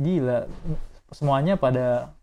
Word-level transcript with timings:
gila. 0.00 0.48
Semuanya 1.12 1.60
pada 1.60 2.16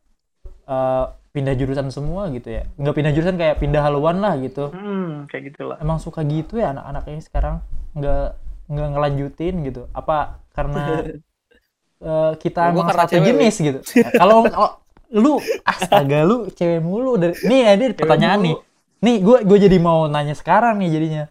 eh, 0.66 1.06
pindah 1.30 1.54
jurusan 1.54 1.94
semua 1.94 2.28
gitu 2.34 2.50
ya. 2.50 2.66
Nggak 2.76 2.96
pindah 2.98 3.14
jurusan 3.14 3.38
kayak 3.38 3.56
pindah 3.62 3.82
haluan 3.86 4.18
lah 4.20 4.36
gitu. 4.42 4.74
Hmm, 4.74 5.30
kayak 5.30 5.54
gitulah. 5.54 5.78
emang 5.78 6.02
suka 6.02 6.26
gitu 6.26 6.58
ya 6.58 6.74
anak-anak 6.74 7.04
ini 7.10 7.22
sekarang. 7.22 7.56
Nggak 7.94 8.26
nggak 8.70 8.88
ngelanjutin 8.94 9.56
gitu. 9.66 9.82
Apa 9.94 10.42
karena 10.54 11.06
eh, 12.10 12.32
kita 12.42 12.74
emang 12.74 12.90
karena 12.90 13.06
satu 13.06 13.14
cewek, 13.14 13.26
jenis 13.30 13.56
gitu. 13.62 13.80
Ya, 13.94 14.10
kalau 14.18 14.46
kalau 14.54 14.70
lu 15.10 15.34
astaga 15.66 16.26
lu 16.26 16.50
cewek 16.50 16.82
mulu. 16.82 17.18
Dari 17.22 17.34
nih 17.46 17.62
ada 17.78 17.84
pertanyaan 17.94 18.40
nih. 18.42 18.56
nih 19.00 19.16
gue 19.24 19.38
gue 19.48 19.58
jadi 19.64 19.78
mau 19.80 20.10
nanya 20.10 20.34
sekarang 20.34 20.82
nih 20.82 20.90
jadinya. 20.92 21.24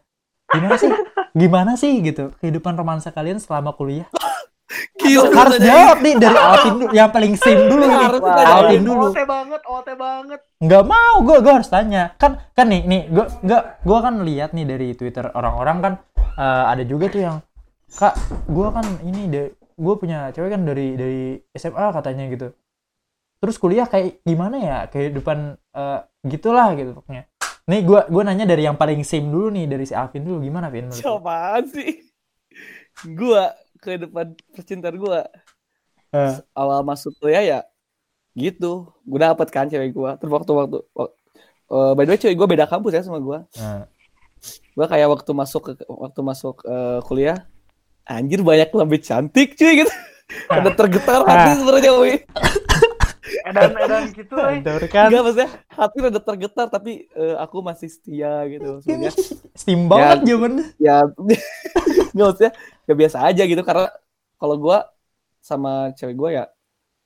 Gimana 0.49 0.77
sih? 0.81 0.91
Gimana 1.37 1.73
sih 1.77 1.93
gitu 2.01 2.33
kehidupan 2.41 2.73
romansa 2.81 3.13
kalian 3.13 3.37
selama 3.37 3.77
kuliah 3.77 4.09
Gila, 4.69 5.33
harus 5.33 5.57
jawab 5.65 5.99
nih 6.05 6.15
dari 6.21 6.37
Alvin 6.45 6.75
dulu 6.77 6.93
yang 6.93 7.09
paling 7.09 7.35
sim 7.41 7.59
dulu 7.73 7.83
nih. 7.89 7.99
Harus 8.05 8.21
Alvin 8.21 8.83
dulu. 8.85 9.07
OT 9.09 9.21
banget, 9.25 9.61
OT 9.65 9.89
banget. 9.97 10.41
nggak 10.61 10.85
mau 10.85 11.15
gue 11.25 11.37
gue 11.41 11.53
harus 11.57 11.71
tanya. 11.73 12.13
Kan 12.21 12.37
kan 12.53 12.69
nih 12.69 12.85
nih 12.85 13.01
gue 13.09 13.25
nggak 13.49 13.63
gue 13.81 13.99
kan 14.05 14.15
lihat 14.29 14.51
nih 14.53 14.67
dari 14.69 14.89
twitter 14.93 15.33
orang-orang 15.33 15.77
kan 15.81 15.93
eh, 16.37 16.65
ada 16.69 16.85
juga 16.85 17.09
tuh 17.09 17.21
yang 17.25 17.37
kak 17.89 18.15
gue 18.45 18.69
kan 18.69 18.87
ini 19.09 19.23
deh 19.33 19.47
gue 19.57 19.95
punya 19.97 20.29
cewek 20.37 20.53
kan 20.53 20.63
dari 20.69 20.87
dari 21.01 21.23
SMA 21.57 21.87
katanya 21.97 22.25
gitu. 22.29 22.49
Terus 23.39 23.57
kuliah 23.57 23.89
kayak 23.89 24.21
gimana 24.21 24.57
ya 24.61 24.79
kehidupan 24.93 25.57
eh, 25.57 26.01
gitulah 26.29 26.77
gitu 26.77 26.93
pokoknya. 26.93 27.25
Nih 27.73 27.81
gue 27.89 28.01
gue 28.05 28.23
nanya 28.25 28.45
dari 28.45 28.69
yang 28.69 28.77
paling 28.77 29.01
same 29.01 29.33
dulu 29.33 29.49
nih 29.49 29.65
dari 29.65 29.89
si 29.89 29.97
Alvin 29.97 30.29
dulu 30.29 30.45
gimana 30.45 30.69
Vin? 30.69 30.93
Apaan 30.93 31.65
sih? 31.73 32.05
Gua 33.15 33.55
ke 33.79 33.97
depan 33.99 34.27
percintaan 34.51 34.97
gua 34.97 35.25
Eh, 36.09 36.35
awal 36.53 36.81
masuk 36.83 37.13
kuliah 37.17 37.43
ya 37.43 37.61
gitu. 38.33 38.89
Gua 39.03 39.29
dapet 39.29 39.49
kan 39.49 39.67
cewek 39.67 39.91
gua. 39.91 40.17
Terus 40.17 40.33
waktu 40.33 40.51
waktu 40.51 40.79
wak- 40.91 41.15
eh, 41.69 41.93
by 41.93 42.03
the 42.03 42.11
way 42.11 42.19
cewek 42.19 42.35
gua 42.35 42.49
beda 42.49 42.65
kampus 42.65 42.93
ya 42.93 43.03
sama 43.03 43.19
gua. 43.19 43.45
eh, 43.53 43.85
Gua 44.73 44.87
kayak 44.87 45.09
waktu 45.11 45.31
masuk 45.33 45.63
ke 45.69 45.73
waktu 45.85 46.21
masuk 46.23 46.65
eh, 46.65 47.01
kuliah 47.03 47.45
anjir 48.05 48.41
banyak 48.41 48.71
lebih 48.71 49.01
cantik 49.01 49.53
cuy 49.53 49.83
gitu. 49.83 49.93
Ada 50.47 50.71
tergetar 50.73 51.21
hati 51.23 51.51
sebenarnya 51.57 51.93
Wi. 51.95 52.15
Edan-edan 53.45 54.03
gitu, 54.11 54.35
eh. 54.39 54.61
betul 54.61 54.89
kan 54.89 55.09
Enggak 55.09 55.21
maksudnya 55.23 55.49
hati 55.69 55.97
rada 55.99 56.21
tergetar 56.23 56.67
tapi 56.69 56.93
eh, 57.11 57.37
aku 57.37 57.61
masih 57.61 57.89
setia 57.89 58.33
gitu. 58.47 58.81
Maksudnya 58.81 59.13
steam 59.53 59.85
banget 59.87 60.19
jawabannya 60.25 60.65
ya 60.79 61.05
nggak 62.13 62.27
maksudnya 62.27 62.53
ya 62.89 62.95
biasa 62.97 63.19
aja 63.23 63.43
gitu 63.45 63.61
karena 63.61 63.93
kalau 64.41 64.57
gua 64.57 64.89
sama 65.39 65.93
cewek 65.95 66.17
gua 66.17 66.31
ya 66.33 66.45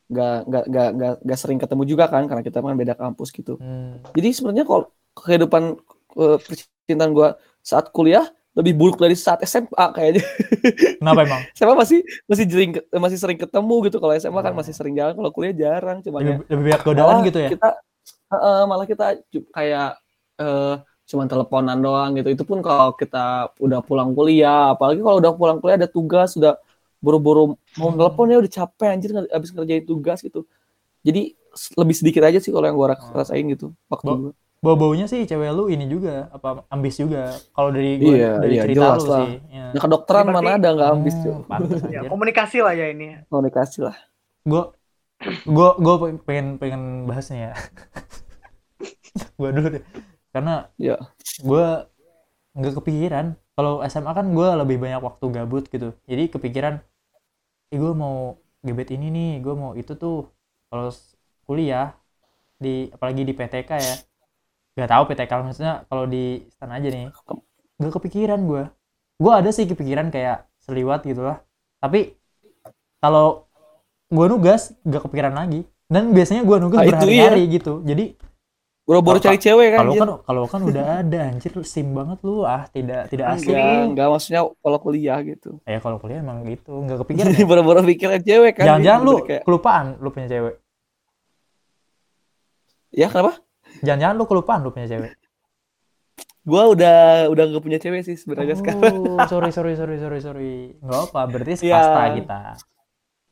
nggak 0.07 0.37
nggak 0.47 0.65
nggak 0.71 0.89
nggak 0.95 1.13
nggak 1.25 1.39
sering 1.41 1.59
ketemu 1.59 1.83
juga 1.85 2.05
kan 2.07 2.25
karena 2.25 2.41
kita 2.41 2.61
kan 2.61 2.77
beda 2.77 2.95
kampus 2.95 3.29
gitu 3.33 3.57
Hmm. 3.59 3.99
jadi 4.15 4.29
sebenarnya 4.31 4.65
kalau 4.65 4.83
kehidupan 5.19 5.63
eh, 6.17 6.39
percintaan 6.39 7.13
gua 7.13 7.35
saat 7.61 7.91
kuliah 7.91 8.25
lebih 8.53 8.77
buruk 8.77 9.01
dari 9.01 9.17
saat 9.17 9.41
SMA 9.43 9.85
kayaknya 9.97 10.21
kenapa 11.01 11.21
emang 11.25 11.43
SMA 11.57 11.73
masih 11.73 11.99
masih 12.29 12.45
sering 12.45 12.71
masih 12.93 13.19
sering 13.19 13.39
ketemu 13.41 13.75
gitu 13.89 13.97
kalau 13.97 14.13
SMA 14.13 14.41
kan 14.41 14.53
Oh. 14.53 14.59
masih 14.61 14.75
sering 14.77 14.93
jalan 14.93 15.17
kalau 15.17 15.33
kuliah 15.33 15.57
jarang 15.57 16.05
cuma 16.05 16.21
ya 16.21 16.37
lebih, 16.37 16.45
lebih 16.53 16.65
banyak 16.69 16.83
godaan 16.85 17.17
gitu 17.25 17.39
ya 17.41 17.51
kita 17.51 17.71
Heeh, 18.33 18.61
malah 18.65 18.85
kita 18.85 19.07
kayak 19.53 19.89
eh 20.37 20.75
cuman 21.13 21.29
teleponan 21.29 21.77
doang 21.77 22.17
gitu 22.17 22.33
itu 22.33 22.43
pun 22.43 22.65
kalau 22.65 22.97
kita 22.97 23.53
udah 23.61 23.85
pulang 23.85 24.17
kuliah 24.17 24.73
apalagi 24.73 25.05
kalau 25.05 25.21
udah 25.21 25.33
pulang 25.37 25.59
kuliah 25.61 25.77
ada 25.77 25.87
tugas 25.87 26.33
sudah 26.33 26.57
buru-buru 26.99 27.55
mau 27.77 27.93
Hmm. 27.93 28.01
telepon 28.01 28.27
ya 28.27 28.39
udah 28.41 28.53
capek 28.53 28.89
anjir 28.89 29.11
habis 29.29 29.53
ngerjain 29.53 29.85
tugas 29.85 30.25
gitu 30.25 30.49
jadi 31.05 31.37
lebih 31.77 31.93
sedikit 31.93 32.23
aja 32.25 32.41
sih 32.41 32.49
kalau 32.49 32.65
yang 32.65 32.75
gua 32.75 32.97
ras- 32.97 33.05
Oh. 33.05 33.13
rasain 33.13 33.45
gitu 33.45 33.77
waktu 33.87 34.09
Bo- 34.09 34.21
gua. 34.25 34.33
bau-baunya 34.63 35.05
sih 35.05 35.21
cewek 35.23 35.51
lu 35.53 35.69
ini 35.69 35.85
juga 35.85 36.31
apa 36.31 36.65
ambis 36.71 36.97
juga 36.97 37.29
kalau 37.53 37.69
dari 37.69 37.99
gua, 37.99 38.15
Iya, 38.15 38.33
dari 38.41 38.55
iya, 38.55 38.63
cerita 38.65 38.79
jelas 38.81 38.97
lu 38.97 39.09
lah. 39.11 39.19
sih 39.21 39.33
ya. 39.51 39.65
Nah, 39.75 39.81
kedokteran 39.83 40.25
Berarti- 40.25 40.37
mana 40.41 40.51
ada 40.57 40.69
nggak 40.73 40.89
habis 40.97 41.15
Hmm, 41.19 41.91
Ya, 41.93 42.01
komunikasi 42.09 42.59
lah 42.63 42.73
ya 42.73 42.87
ini. 42.89 43.07
komunikasi 43.29 43.79
lah 43.83 43.97
gua 44.47 44.73
gua 45.45 45.69
gua 45.77 45.95
pengen 46.23 46.57
pengen 46.57 47.05
bahasnya 47.05 47.51
ya 47.51 47.53
gua 49.39 49.51
dulu 49.53 49.69
deh 49.77 49.85
karena 50.33 50.73
ya. 50.81 50.97
gua 51.45 51.87
nggak 52.57 52.75
kepikiran. 52.81 53.37
Kalau 53.53 53.85
SMA 53.85 54.13
kan 54.17 54.27
gua 54.33 54.57
lebih 54.65 54.81
banyak 54.81 55.01
waktu 55.05 55.25
gabut 55.29 55.65
gitu. 55.69 55.93
Jadi 56.09 56.33
kepikiran 56.33 56.81
eh 57.73 57.79
gua 57.81 57.93
mau 57.93 58.17
gebet 58.65 58.93
ini 58.97 59.13
nih 59.13 59.31
gua 59.45 59.55
mau 59.55 59.73
itu 59.77 59.93
tuh. 59.97 60.29
Kalau 60.73 60.89
kuliah 61.45 61.93
di 62.57 62.89
apalagi 62.89 63.23
di 63.29 63.33
PTK 63.37 63.71
ya. 63.77 63.97
Nggak 64.73 64.91
tahu 64.91 65.03
PTK 65.13 65.33
maksudnya 65.45 65.75
kalau 65.89 66.05
di 66.09 66.49
stan 66.49 66.73
aja 66.73 66.89
nih. 66.89 67.13
Nggak 67.77 67.93
kepikiran 68.01 68.41
gua. 68.49 68.65
Gua 69.21 69.33
ada 69.45 69.53
sih 69.53 69.69
kepikiran 69.69 70.09
kayak 70.09 70.49
seliwat 70.65 71.05
gitu 71.05 71.21
lah. 71.21 71.45
Tapi 71.77 72.17
kalau 73.05 73.45
gua 74.09 74.27
nugas 74.33 74.73
nggak 74.81 75.05
kepikiran 75.09 75.37
lagi. 75.37 75.69
Dan 75.93 76.17
biasanya 76.17 76.49
gua 76.49 76.57
nugas 76.57 76.81
Ah, 76.81 76.89
berhari-hari 76.89 77.53
gitu. 77.53 77.85
Jadi 77.85 78.17
buru-buru 78.83 79.23
Kalau- 79.23 79.27
cari 79.31 79.39
cewek 79.39 79.69
kan 79.71 79.79
kalau 79.81 79.95
kan 79.95 80.09
kalau 80.27 80.43
kan 80.51 80.61
udah 80.67 80.85
ada 81.01 81.19
anjir. 81.31 81.53
Sim 81.63 81.95
banget 81.95 82.19
lu. 82.27 82.43
Ah 82.43 82.67
tidak 82.67 83.07
tidak 83.09 83.39
asik 83.39 83.55
enggak 83.55 83.83
enggak 83.95 84.07
maksudnya 84.11 84.41
kalau 84.59 84.79
kuliah 84.83 85.19
gitu. 85.23 85.51
Ya 85.65 85.79
kalau 85.79 86.03
kuliah 86.03 86.19
emang 86.19 86.43
gitu. 86.45 86.83
Nggak 86.83 86.99
kepikiran 87.07 87.31
jadi 87.31 87.43
ya? 87.43 87.49
buru-buru 87.49 87.81
pikiran 87.87 88.21
cewek 88.21 88.53
kan. 88.59 88.65
Jangan-jangan 88.67 89.01
lu 89.01 89.15
kayak, 89.23 89.43
kelupaan 89.47 89.87
lu 90.03 90.09
punya 90.11 90.27
cewek? 90.27 90.55
Ya 92.93 93.07
kenapa? 93.09 93.41
Jangan-jangan 93.81 94.15
lu 94.19 94.25
kelupaan 94.27 94.61
lu 94.61 94.71
punya 94.71 94.89
cewek? 94.91 95.13
Gua 96.43 96.75
udah 96.75 97.31
udah 97.31 97.45
gak 97.55 97.63
punya 97.63 97.79
cewek 97.79 98.03
sih 98.03 98.19
sebenarnya 98.19 98.59
sekarang. 98.59 99.15
oh 99.15 99.27
sorry 99.31 99.55
sorry 99.55 99.79
sorry 99.79 99.97
sorry 99.97 100.19
sorry. 100.19 100.55
Nggak 100.83 101.01
apa 101.09 101.21
berarti 101.31 101.53
Iya. 101.55 101.79
sekasta 101.79 102.03
kita. 102.19 102.41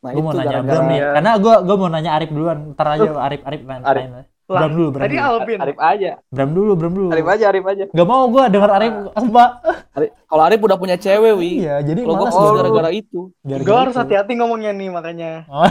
Nah, 0.00 0.10
gue 0.16 0.22
mau 0.24 0.32
nanya 0.32 0.64
Bram 0.64 0.84
nih 0.88 0.96
ya. 0.96 1.08
karena 1.12 1.30
gue 1.36 1.54
gue 1.60 1.76
mau 1.76 1.88
nanya 1.90 2.10
Arif 2.16 2.30
duluan. 2.30 2.72
Ntar 2.72 2.86
aja 2.96 3.08
Arif 3.20 3.40
Arif 3.44 3.60
main 3.66 3.82
Arif. 3.84 4.29
Lah, 4.50 4.66
Bram 4.66 4.72
dulu 4.74 4.88
Bram 4.90 5.02
Tadi 5.06 5.14
dulu 5.14 5.28
Alvin. 5.30 5.58
Arif 5.62 5.78
aja. 5.78 6.10
Bram 6.26 6.50
dulu 6.50 6.70
Bram 6.74 6.90
dulu 6.90 7.08
Arif 7.14 7.26
aja, 7.30 7.44
Arif 7.48 7.64
aja. 7.64 7.84
nggak 7.86 8.08
mau 8.08 8.22
gue 8.26 8.42
denger 8.50 8.70
Arif 8.74 8.92
mbak 9.22 9.50
Ari- 9.94 10.12
kalau 10.26 10.42
Arif 10.42 10.58
udah 10.58 10.74
punya 10.74 10.96
cewek, 10.98 11.32
wi. 11.38 11.62
iya 11.62 11.78
jadi 11.80 12.02
oh, 12.02 12.18
gua 12.18 12.26
gara-gara 12.58 12.90
itu. 12.90 13.30
Gara-gara 13.40 13.62
Gue 13.62 13.76
harus 13.78 13.94
hati-hati 13.94 14.32
ngomongnya 14.34 14.74
nih 14.74 14.90
makanya. 14.90 15.46
Oh. 15.46 15.70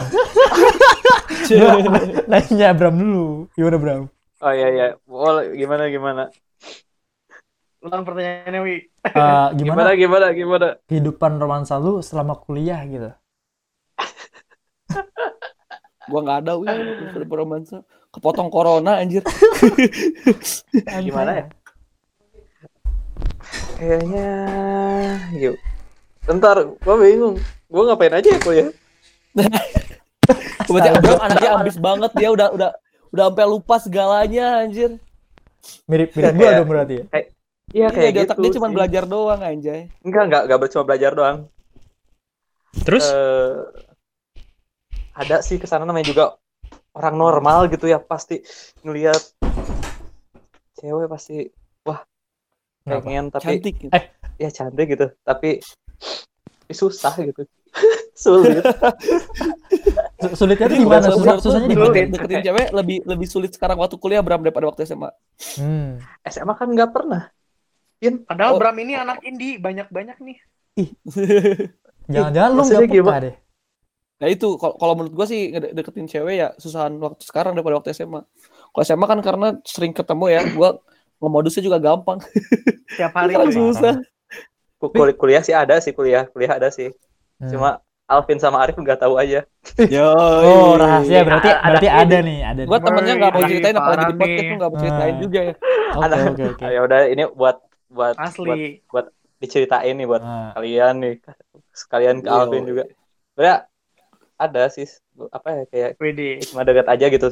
Nanya 2.30 2.68
Bram 2.72 2.96
dulu 2.96 3.24
gimana 3.52 3.76
Bram 3.76 4.02
Oh 4.40 4.52
iya 4.52 4.68
iya. 4.72 4.86
Boleh 5.04 5.52
gimana 5.52 5.84
gimana? 5.86 6.22
Ulang 7.80 8.04
pertanyaannya, 8.04 8.60
Wi. 8.60 8.76
Eh, 9.02 9.48
Gimana 9.56 9.92
gimana 9.92 9.92
gimana 9.92 10.26
gimana? 10.32 10.68
kehidupan 10.84 11.36
romansa 11.36 11.76
lu 11.76 12.00
selama 12.00 12.36
kuliah 12.36 12.80
gitu 12.84 13.12
Gua 16.08 16.20
nggak 16.20 16.38
ada, 16.42 16.52
wi. 16.56 16.68
Romansa. 17.26 17.84
Kepotong 18.10 18.50
corona 18.50 18.98
anjir. 18.98 19.22
Gimana 21.06 21.30
ya? 21.32 21.44
Kayaknya 23.78 24.28
yuk. 25.34 25.56
Bentar, 26.26 26.56
gua 26.82 26.96
bingung. 26.98 27.38
Gua 27.70 27.82
ngapain 27.86 28.12
aja 28.12 28.28
ya 28.28 28.38
kuliah? 28.38 28.70
Berarti 30.66 30.88
Abraham 30.90 31.20
anaknya 31.20 31.50
ambis 31.54 31.76
banget 31.78 32.10
dia 32.14 32.28
udah 32.30 32.48
udah 32.50 32.70
udah 33.10 33.24
sampai 33.26 33.46
lupa 33.46 33.76
segalanya 33.78 34.62
anjir. 34.62 34.98
mirip 35.84 36.16
mirip 36.16 36.32
gua 36.32 36.40
Kayak- 36.40 36.58
dong 36.58 36.68
berarti 36.68 36.94
ya 36.96 37.04
Iya 37.04 37.26
Iya, 37.70 37.86
kayak 37.94 38.10
di 38.10 38.18
gitu. 38.18 38.26
otak 38.26 38.38
dia 38.40 38.50
cuma 38.58 38.68
belajar 38.72 39.04
doang 39.06 39.40
anjay. 39.40 39.80
Enggak 40.02 40.22
enggak 40.26 40.42
enggak 40.48 40.70
cuma 40.74 40.84
belajar 40.84 41.10
doang. 41.14 41.38
terus 42.82 43.06
Eh, 43.06 43.54
ada 45.12 45.38
sih 45.40 45.58
ke 45.58 45.66
sana 45.66 45.82
namanya 45.84 46.06
juga 46.06 46.39
orang 46.92 47.14
normal 47.14 47.66
gitu 47.66 47.84
ya 47.84 47.98
pasti 47.98 48.42
ngelihat 48.80 49.20
cewek 50.74 51.06
pasti 51.06 51.46
wah 51.82 52.02
Kenapa? 52.82 53.00
pengen 53.00 53.24
tapi 53.28 53.44
Cantik. 53.58 53.74
gitu. 53.78 53.92
Eh. 53.92 54.04
ya 54.36 54.48
cantik 54.48 54.86
gitu 54.88 55.06
tapi 55.20 55.60
tapi 56.60 56.72
susah 56.72 57.14
gitu 57.20 57.42
sulit 58.16 58.64
Su- 60.18 60.36
sulitnya 60.36 60.66
tuh 60.66 60.78
gimana 60.78 61.06
susah 61.06 61.34
susahnya 61.38 61.68
di 61.68 61.76
mana 61.76 61.86
Sulit. 61.86 61.96
deket- 62.02 62.12
deketin 62.18 62.40
cewek 62.44 62.68
lebih 62.72 62.96
lebih 63.04 63.26
sulit 63.26 63.50
sekarang 63.50 63.78
waktu 63.78 63.96
kuliah 63.96 64.20
Bram 64.20 64.40
daripada 64.40 64.66
waktu 64.66 64.82
SMA. 64.82 65.10
hmm. 65.56 66.02
SMA 66.24 66.54
kan 66.54 66.68
nggak 66.68 66.90
pernah 66.90 67.30
Padahal 68.00 68.56
Oh. 68.56 68.58
Bram 68.58 68.80
ini 68.80 68.96
anak 68.96 69.20
indie, 69.22 69.60
banyak-banyak 69.60 70.16
nih. 70.24 70.40
jangan-jangan 72.08 72.50
lu 72.50 72.56
maksudnya 72.58 72.80
nggak 72.80 72.88
peka 72.88 72.96
gimana? 72.96 73.20
deh 73.20 73.34
Nah 74.20 74.28
itu 74.28 74.54
kalau 74.56 74.94
menurut 74.94 75.12
gua 75.12 75.24
sih 75.24 75.48
deketin 75.50 76.04
cewek 76.04 76.34
ya 76.36 76.48
susahan 76.54 76.92
waktu 76.96 77.24
sekarang 77.24 77.56
daripada 77.56 77.80
waktu 77.80 77.90
SMA. 77.90 78.20
Kalau 78.70 78.84
SMA 78.84 79.06
kan 79.06 79.20
karena 79.20 79.48
sering 79.64 79.90
ketemu 79.90 80.24
ya, 80.28 80.40
gua 80.52 80.76
ngemodusnya 81.18 81.62
juga 81.62 81.78
gampang. 81.78 82.20
Tiap 82.96 83.12
hari. 83.12 83.32
Sekarang 83.32 83.48
Wi. 83.48 83.56
susah. 83.56 83.94
Ku- 84.76 84.88
kuliah, 84.90 85.12
kuliah 85.14 85.42
sih 85.42 85.52
ada 85.52 85.76
sih 85.76 85.92
kuliah 85.92 86.24
kuliah 86.26 86.56
ada 86.56 86.68
sih 86.68 86.88
Hmm. 87.36 87.48
cuma 87.48 87.70
Alvin 88.04 88.36
sama 88.36 88.60
Arif 88.60 88.76
nggak 88.76 89.00
tahu 89.00 89.16
aja. 89.16 89.48
Yo. 89.88 90.04
Oh, 90.44 90.76
rahasia 90.76 91.24
berarti 91.24 91.48
Ada- 91.48 91.60
berarti 91.62 91.88
ada 91.88 92.16
nih, 92.20 92.38
ada. 92.42 92.60
Gue 92.64 92.78
temennya 92.78 93.14
nggak 93.16 93.32
mau 93.32 93.42
ceritain 93.42 93.76
apalagi 93.76 94.04
di 94.04 94.14
podcast 94.14 94.44
tuh 94.44 94.56
nggak 94.56 94.70
mau 94.70 94.78
ceritain 94.78 95.14
Ah. 95.14 95.20
juga 95.20 95.40
ya. 95.40 95.54
Oke, 95.90 96.18
oke, 96.28 96.44
oke. 96.52 96.64
Ya 96.66 96.80
udah 96.82 97.00
ini 97.06 97.22
buat 97.30 97.56
buat 97.88 98.14
buat 98.14 98.16
Asli. 98.20 98.84
diceritain 99.36 99.94
nih 99.94 100.04
buat 100.04 100.20
Nah, 100.20 100.52
kalian 100.52 100.94
nih 101.00 101.14
sekalian 101.72 102.16
ke 102.20 102.28
Yo. 102.28 102.34
Alvin 102.34 102.64
juga. 102.66 102.84
Sebenarnya 103.32 103.56
ada 104.40 104.72
sih 104.72 104.88
apa 105.28 105.48
ya 105.52 105.62
kayak 105.68 105.90
WD. 106.00 106.20
cuma 106.48 106.64
dekat 106.64 106.88
aja 106.88 107.06
gitu 107.06 107.28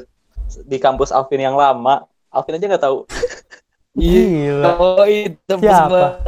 di 0.64 0.76
kampus 0.76 1.08
Alvin 1.10 1.40
yang 1.43 1.56
lama. 1.56 2.05
Alvin 2.28 2.56
aja 2.60 2.66
nggak 2.69 2.84
tahu. 2.84 2.99
Gila. 3.99 4.69
Oh 4.78 5.05
itu 5.08 5.55
Siapa? 5.58 6.20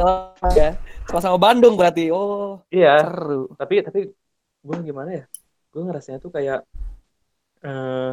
ya. 0.57 0.75
Sama-sama 1.05 1.37
Bandung 1.37 1.77
berarti. 1.77 2.09
Oh 2.09 2.59
Iya. 2.67 3.05
seru. 3.05 3.47
Tapi 3.53 3.85
tapi 3.85 3.99
gue 4.61 4.77
gimana 4.81 5.09
ya? 5.13 5.25
Gue 5.69 5.81
ngerasanya 5.85 6.19
tuh 6.19 6.33
kayak 6.33 6.65
eh 7.61 8.11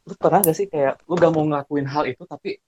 lu 0.00 0.14
pernah 0.16 0.40
gak 0.40 0.56
sih 0.56 0.66
kayak 0.66 1.02
lu 1.06 1.14
gak 1.14 1.30
mau 1.30 1.44
ngelakuin 1.44 1.86
hal 1.86 2.02
itu 2.08 2.22
tapi 2.26 2.58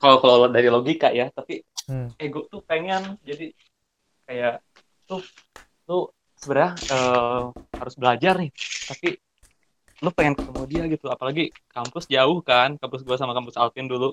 kalau 0.00 0.18
kalau 0.22 0.48
dari 0.48 0.68
logika 0.72 1.12
ya 1.12 1.28
tapi 1.28 1.60
Hmm. 1.84 2.08
ego 2.16 2.48
tuh 2.48 2.64
pengen 2.64 3.20
jadi 3.20 3.52
kayak 4.24 4.64
tuh 5.04 5.20
lu 5.84 6.08
sebenarnya 6.44 6.72
eh, 6.86 7.42
harus 7.74 7.94
belajar 7.96 8.34
nih 8.36 8.50
tapi 8.84 9.08
lu 9.98 10.10
pengen 10.10 10.36
ketemu 10.36 10.62
dia 10.68 10.82
gitu 10.86 11.06
apalagi 11.08 11.44
kampus 11.72 12.04
jauh 12.06 12.38
kan 12.40 12.76
kampus 12.76 13.00
gua 13.00 13.16
sama 13.16 13.32
kampus 13.32 13.56
Alvin 13.56 13.88
dulu 13.88 14.12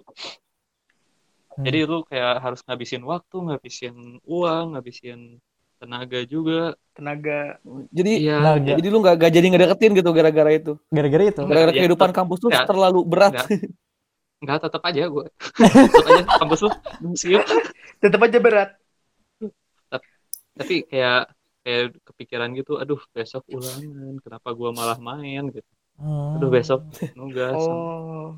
Hmm. 1.52 1.68
jadi 1.68 1.84
lu 1.84 2.08
kayak 2.08 2.40
harus 2.40 2.64
ngabisin 2.64 3.04
waktu 3.04 3.36
ngabisin 3.36 4.24
uang 4.24 4.72
ngabisin 4.72 5.36
tenaga 5.76 6.24
juga 6.24 6.80
Tenaga. 6.96 7.60
Jadi 7.92 8.24
iya 8.24 8.40
Tenaga. 8.40 8.72
jadi 8.80 8.88
lu 8.88 8.98
nggak 9.04 9.16
nggak 9.20 9.32
jadi 9.36 9.48
ngedeketin 9.52 9.92
gitu 10.00 10.10
gara-gara 10.12 10.52
itu. 10.54 10.74
Gara-gara 10.88 11.24
itu. 11.28 11.42
Gara-gara 11.44 11.72
Iya, 11.76 11.80
kehidupan 11.84 12.12
kampus 12.16 12.38
tuh 12.40 12.56
enggak. 12.56 12.68
terlalu 12.72 13.00
berat. 13.04 13.34
Enggak. 13.36 13.48
Enggak, 14.40 14.58
tetap 14.64 14.82
aja 14.88 15.02
gue. 15.08 15.26
tetap 15.92 16.08
aja 16.08 16.24
kampus 16.40 16.60
lu. 16.64 16.70
Siap. 17.20 17.44
Tetap 18.00 18.20
aja 18.24 18.38
berat. 18.40 18.70
Tapi 20.56 20.76
kayak 20.88 21.22
kayak 21.62 21.98
kepikiran 22.06 22.50
gitu, 22.58 22.78
aduh 22.82 23.02
besok 23.14 23.46
ulangan, 23.50 24.18
kenapa 24.22 24.50
gua 24.54 24.70
malah 24.74 24.98
main 24.98 25.50
gitu. 25.54 25.72
Hmm. 26.02 26.38
Aduh 26.42 26.50
besok 26.50 26.82
nugas. 27.14 27.58
Oh. 27.58 28.38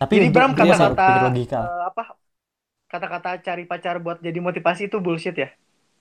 Tapi 0.00 0.20
Jadi 0.20 0.28
Bram 0.34 0.52
kata-kata 0.56 1.06
eh, 1.30 1.82
apa? 1.86 2.02
Kata-kata 2.90 3.30
cari 3.42 3.64
pacar 3.64 4.00
buat 4.00 4.18
jadi 4.20 4.38
motivasi 4.40 4.88
itu 4.90 4.98
bullshit 4.98 5.36
ya? 5.36 5.48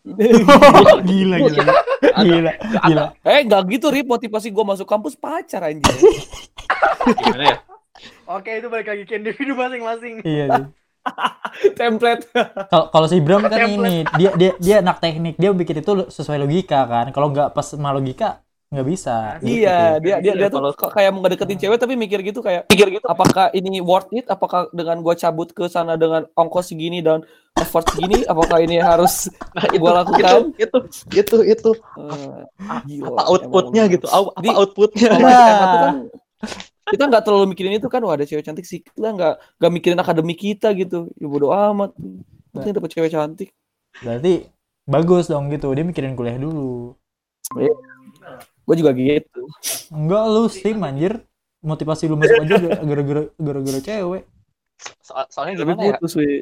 gila, 1.07 1.38
gila. 1.39 1.74
Gila, 2.19 2.51
gila. 2.60 3.04
eh 3.24 3.42
nggak 3.48 3.62
gitu 3.71 3.88
Rip 3.88 4.04
motivasi 4.04 4.51
gue 4.51 4.66
masuk 4.68 4.83
kampus 4.83 5.16
pacar 5.16 5.63
anjir. 5.63 5.88
Gimana 7.24 7.44
ya? 7.56 7.57
Oke, 8.27 8.59
itu 8.59 8.68
balik 8.68 8.88
lagi 8.92 9.04
ke 9.07 9.16
individu 9.16 9.56
masing-masing. 9.56 10.24
Iya. 10.27 10.68
Template. 11.79 12.23
Kalau 12.71 12.85
kalau 12.89 13.07
si 13.11 13.19
Bram 13.21 13.44
kan 13.45 13.51
Template. 13.53 13.77
ini 13.77 13.95
dia 14.17 14.31
dia 14.35 14.51
dia 14.57 14.75
anak 14.81 14.97
teknik, 15.03 15.35
dia 15.38 15.50
bikin 15.53 15.83
itu 15.83 15.91
sesuai 16.09 16.39
logika 16.41 16.83
kan. 16.88 17.05
Kalau 17.11 17.29
nggak 17.29 17.53
pas 17.53 17.65
sama 17.67 17.94
logika 17.94 18.41
nggak 18.73 18.88
bisa. 18.89 19.38
Gitu 19.38 19.61
Iya, 19.61 19.77
sih. 19.77 20.01
dia 20.01 20.15
dia 20.17 20.33
dia 20.33 20.47
tuh 20.50 20.61
kayak 20.89 21.09
mau 21.13 21.21
ngedeketin 21.21 21.59
cewek 21.61 21.77
tapi 21.77 21.94
mikir 21.94 22.19
gitu 22.25 22.41
kayak 22.41 22.65
mikir 22.73 22.88
gitu 22.89 23.05
apakah 23.05 23.53
ini 23.53 23.77
worth 23.83 24.09
it? 24.15 24.25
Apakah 24.25 24.65
dengan 24.73 24.97
gua 25.05 25.13
cabut 25.13 25.53
ke 25.53 25.69
sana 25.69 25.94
dengan 25.94 26.25
ongkos 26.33 26.73
segini 26.73 27.06
dan 27.06 27.21
effort 27.61 27.85
segini 27.94 28.25
apakah 28.25 28.57
ini 28.65 28.81
harus 28.81 29.29
Nah, 29.53 29.69
gua 29.77 30.01
lakukan? 30.01 30.57
Itu 30.57 30.77
itu 31.13 31.38
itu, 31.38 31.38
itu. 31.45 31.71
Eh, 32.01 32.41
apa 33.06 33.21
outputnya 33.29 33.83
gitu? 33.94 34.09
Apa 34.09 34.41
Di- 34.41 34.57
outputnya? 34.57 35.09
Nah. 35.21 35.53
Kan 35.61 35.95
kita 36.85 37.03
nggak 37.06 37.24
terlalu 37.24 37.45
mikirin 37.50 37.75
itu 37.75 37.88
kan 37.88 38.00
wah 38.00 38.13
ada 38.13 38.24
cewek 38.24 38.41
cantik 38.41 38.63
sih 38.63 38.80
kita 38.80 39.09
nggak 39.09 39.33
nggak 39.57 39.71
mikirin 39.71 39.97
akademik 39.97 40.35
kita 40.35 40.71
gitu 40.74 41.07
ya 41.13 41.25
bodo 41.25 41.50
amat 41.50 41.95
penting 42.50 42.74
dapet 42.74 42.91
cewek 42.91 43.09
cantik 43.09 43.50
Berarti 43.95 44.50
bagus 44.83 45.27
dong 45.27 45.47
gitu. 45.47 45.69
Dia 45.69 45.81
mikirin 45.81 46.13
kuliah 46.13 46.33
dulu. 46.33 46.97
gue 48.63 48.75
juga 48.75 48.91
gitu 48.91 49.45
Enggak 49.89 50.24
lu 50.27 50.44
sim 50.47 50.77
anjir. 50.80 51.21
Motivasi 51.62 52.09
lu 52.09 52.18
masuk 52.18 52.41
aja 52.41 52.57
gara- 52.57 52.81
gara-gara 52.81 53.24
gara-gara 53.33 53.80
cewek. 53.80 54.24
Soal- 55.00 55.30
soalnya 55.30 55.53
tapi 55.56 55.71
gimana 55.71 55.81
ya? 55.85 55.95
putus 55.95 56.13
weh 56.18 56.41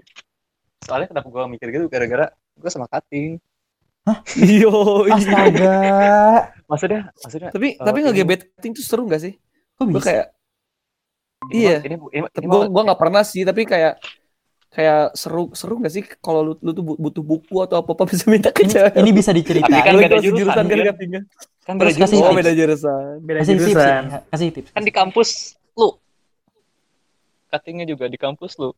Soalnya 0.81 1.07
kenapa 1.07 1.27
gua 1.27 1.45
mikir 1.45 1.67
gitu 1.69 1.85
gara-gara 1.85 2.33
gua 2.55 2.69
sama 2.71 2.87
Kating. 2.87 3.37
yo 4.63 5.05
Astaga. 5.05 5.75
Maksudnya 6.65 7.01
maksudnya 7.13 7.49
tapi 7.51 7.67
Eh, 7.75 7.83
tapi 7.83 7.97
ini- 7.99 8.05
ngegebeting 8.09 8.71
tuh 8.73 8.81
seru 8.81 9.05
gak 9.05 9.21
sih 9.21 9.37
Kok 9.81 9.87
gue 9.87 9.97
bisa? 9.97 10.07
kayak 10.07 10.27
ini 11.49 11.57
Iya. 11.57 11.77
ini, 11.81 11.95
ini, 12.13 12.21
ini 12.29 12.45
gue 12.45 12.61
gue 12.69 12.81
nggak 12.85 12.99
pernah 13.01 13.23
sih 13.25 13.41
tapi 13.41 13.65
kayak 13.65 13.97
kayak 14.71 15.11
seru 15.13 15.51
seru 15.51 15.81
gak 15.81 15.91
sih 15.91 16.03
kalau 16.21 16.47
lu, 16.47 16.53
lu 16.63 16.71
tuh 16.71 16.83
bu- 16.85 16.95
butuh 16.95 17.19
buku 17.19 17.55
atau 17.59 17.81
apa 17.81 17.91
apa 17.91 18.03
bisa 18.13 18.23
minta 18.25 18.53
ke 18.53 18.63
Ini, 18.63 18.71
cewek 18.71 18.93
ini 18.95 19.09
bisa 19.11 19.31
diceritain. 19.33 19.67
Tapi 19.67 19.83
kan 19.83 19.93
beda 19.97 20.07
kelas 20.15 20.23
jurusan, 20.23 20.47
kan 20.47 20.65
kan? 20.69 20.77
ketinggalan. 20.95 21.25
kan 21.61 21.73
Terus 21.75 21.91
beda 21.91 22.05
oh 22.05 22.07
jurusan. 22.07 22.21
tips. 22.23 22.37
beda 22.39 22.51
jurusan 22.55 23.03
Beda 23.19 23.37
kasih 23.41 23.51
tips, 23.51 23.61
jurusan. 23.67 24.01
nih, 24.05 24.21
kasih 24.31 24.47
tips. 24.53 24.69
kan 24.71 24.83
di 24.85 24.93
kampus 24.93 25.29
lu. 25.75 25.89
Cuttingnya 27.51 27.85
juga 27.85 28.05
di 28.07 28.15
kampus 28.15 28.55
lu. 28.55 28.71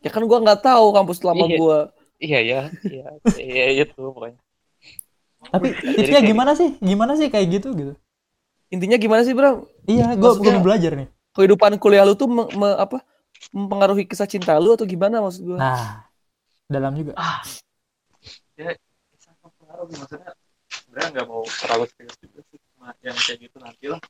ya 0.00 0.10
kan 0.10 0.22
gue 0.22 0.38
nggak 0.38 0.60
tahu 0.60 0.86
kampus 0.90 1.18
lama 1.20 1.44
Iya. 1.44 1.56
gue 1.56 1.78
Iya 2.16 2.40
ya, 2.40 2.60
iya, 2.82 3.06
iya 3.36 3.64
itu 3.84 3.92
pokoknya. 3.94 4.40
Tapi 5.46 5.68
tipsnya 5.76 6.16
kayak 6.16 6.26
gimana 6.26 6.52
sih? 6.56 6.72
Gimana 6.80 7.12
sih 7.14 7.28
kayak 7.28 7.46
gitu 7.52 7.68
gitu? 7.76 7.92
intinya 8.66 8.98
gimana 8.98 9.22
sih 9.22 9.30
bro 9.30 9.62
Iya, 9.86 10.18
gua 10.18 10.34
mau 10.34 10.62
belajar 10.62 10.92
nih. 10.98 11.08
kehidupan 11.36 11.76
kuliah 11.76 12.02
lu 12.08 12.16
tuh 12.16 12.26
me- 12.26 12.48
me- 12.56 12.78
apa 12.80 13.04
mempengaruhi 13.52 14.08
kisah 14.08 14.24
cinta 14.24 14.56
lu 14.56 14.72
atau 14.72 14.88
gimana 14.88 15.20
maksud 15.20 15.44
gue 15.44 15.58
Nah, 15.60 16.08
dalam 16.66 16.96
juga. 16.96 17.12
sangat 19.20 19.52
pengaruh 19.60 19.86
maksudnya 19.92 20.32
sebenarnya 20.72 21.08
nggak 21.12 21.26
mau 21.28 21.44
terlalu 21.44 21.84
serius 21.92 22.16
juga 22.24 22.40
sih 22.48 22.58
cuma 22.72 22.88
yang 23.04 23.16
kayak 23.20 23.38
gitu 23.44 23.56
nanti 23.60 23.86
lah 23.92 24.00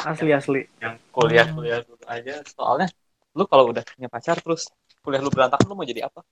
Asli 0.00 0.32
asli. 0.32 0.62
yang 0.80 0.96
kuliah 1.12 1.46
kuliah 1.54 1.78
dulu 1.84 2.02
aja 2.08 2.40
soalnya 2.50 2.88
lu 3.36 3.44
kalau 3.46 3.70
udah 3.70 3.84
punya 3.84 4.08
pacar 4.10 4.36
terus 4.42 4.66
kuliah 5.06 5.22
lu 5.22 5.30
berantakan 5.30 5.70
lu 5.70 5.74
mau 5.78 5.86
jadi 5.86 6.08
apa 6.10 6.24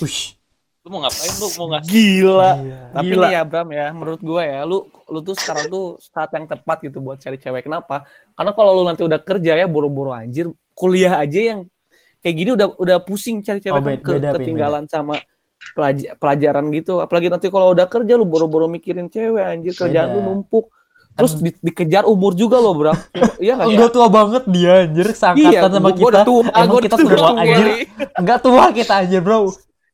Ush. 0.00 0.38
Lu 0.82 0.88
mau 0.90 1.00
ngapain 1.00 1.30
lu 1.32 1.46
mau 1.54 1.66
ngasih 1.70 1.86
gila 1.88 2.50
Iya. 2.58 2.78
tapi 2.90 3.06
Gila. 3.08 3.22
nih 3.22 3.32
ya 3.32 3.42
Bram 3.46 3.68
ya 3.70 3.86
menurut 3.92 4.18
gue 4.20 4.42
ya 4.42 4.60
lu 4.62 4.78
lu 5.06 5.18
tuh 5.20 5.34
sekarang 5.34 5.66
tuh 5.68 5.84
saat 6.02 6.30
yang 6.32 6.44
tepat 6.44 6.82
gitu 6.82 6.98
buat 6.98 7.16
cari 7.16 7.38
cewek 7.38 7.62
kenapa 7.62 8.02
karena 8.34 8.50
kalau 8.50 8.70
lu 8.74 8.82
nanti 8.82 9.00
udah 9.00 9.16
kerja 9.16 9.54
ya 9.54 9.66
buru-buru 9.66 10.10
anjir 10.10 10.50
kuliah 10.74 11.16
aja 11.16 11.38
yang 11.54 11.60
kayak 12.18 12.34
gini 12.34 12.50
udah 12.52 12.74
udah 12.74 12.96
pusing 12.98 13.38
cari 13.40 13.58
cewek 13.58 13.70
Oh, 13.72 13.78
kan 13.78 13.86
beda- 13.88 14.02
ke- 14.02 14.14
beda, 14.16 14.28
ketinggalan 14.34 14.84
sama 14.86 15.22
pelaj- 15.72 16.18
pelajaran 16.18 16.66
gitu 16.68 16.98
apalagi 16.98 17.30
nanti 17.30 17.46
kalau 17.46 17.70
udah 17.70 17.86
kerja 17.86 18.12
lu 18.14 18.26
buru-buru 18.26 18.66
mikirin 18.66 19.06
cewek 19.06 19.38
anjir 19.40 19.78
kerjaan 19.78 20.08
Beda. 20.08 20.18
lu 20.18 20.34
numpuk 20.34 20.66
terus 21.12 21.38
di- 21.38 21.62
dikejar 21.62 22.02
umur 22.04 22.34
juga 22.34 22.58
lo 22.58 22.74
Bram 22.74 22.98
iya 23.38 23.54
sih? 23.56 23.70
Enggak 23.70 23.90
tua 23.92 24.10
banget 24.10 24.42
dia 24.48 24.82
anjir, 24.82 25.06
seangkatan 25.08 25.46
Iya, 25.46 25.60
sama 25.68 25.88
gua- 25.92 26.10
kita. 26.10 26.20
tua, 26.24 26.40
Emang 26.42 26.66
gua 26.66 26.80
kita 26.80 26.96
tua 26.96 27.10
tua, 27.12 27.30
anjir. 27.36 27.66
Enggak 28.18 28.38
tua 28.40 28.62
kita 28.72 28.94
anjir, 28.98 29.20
Bro. 29.22 29.38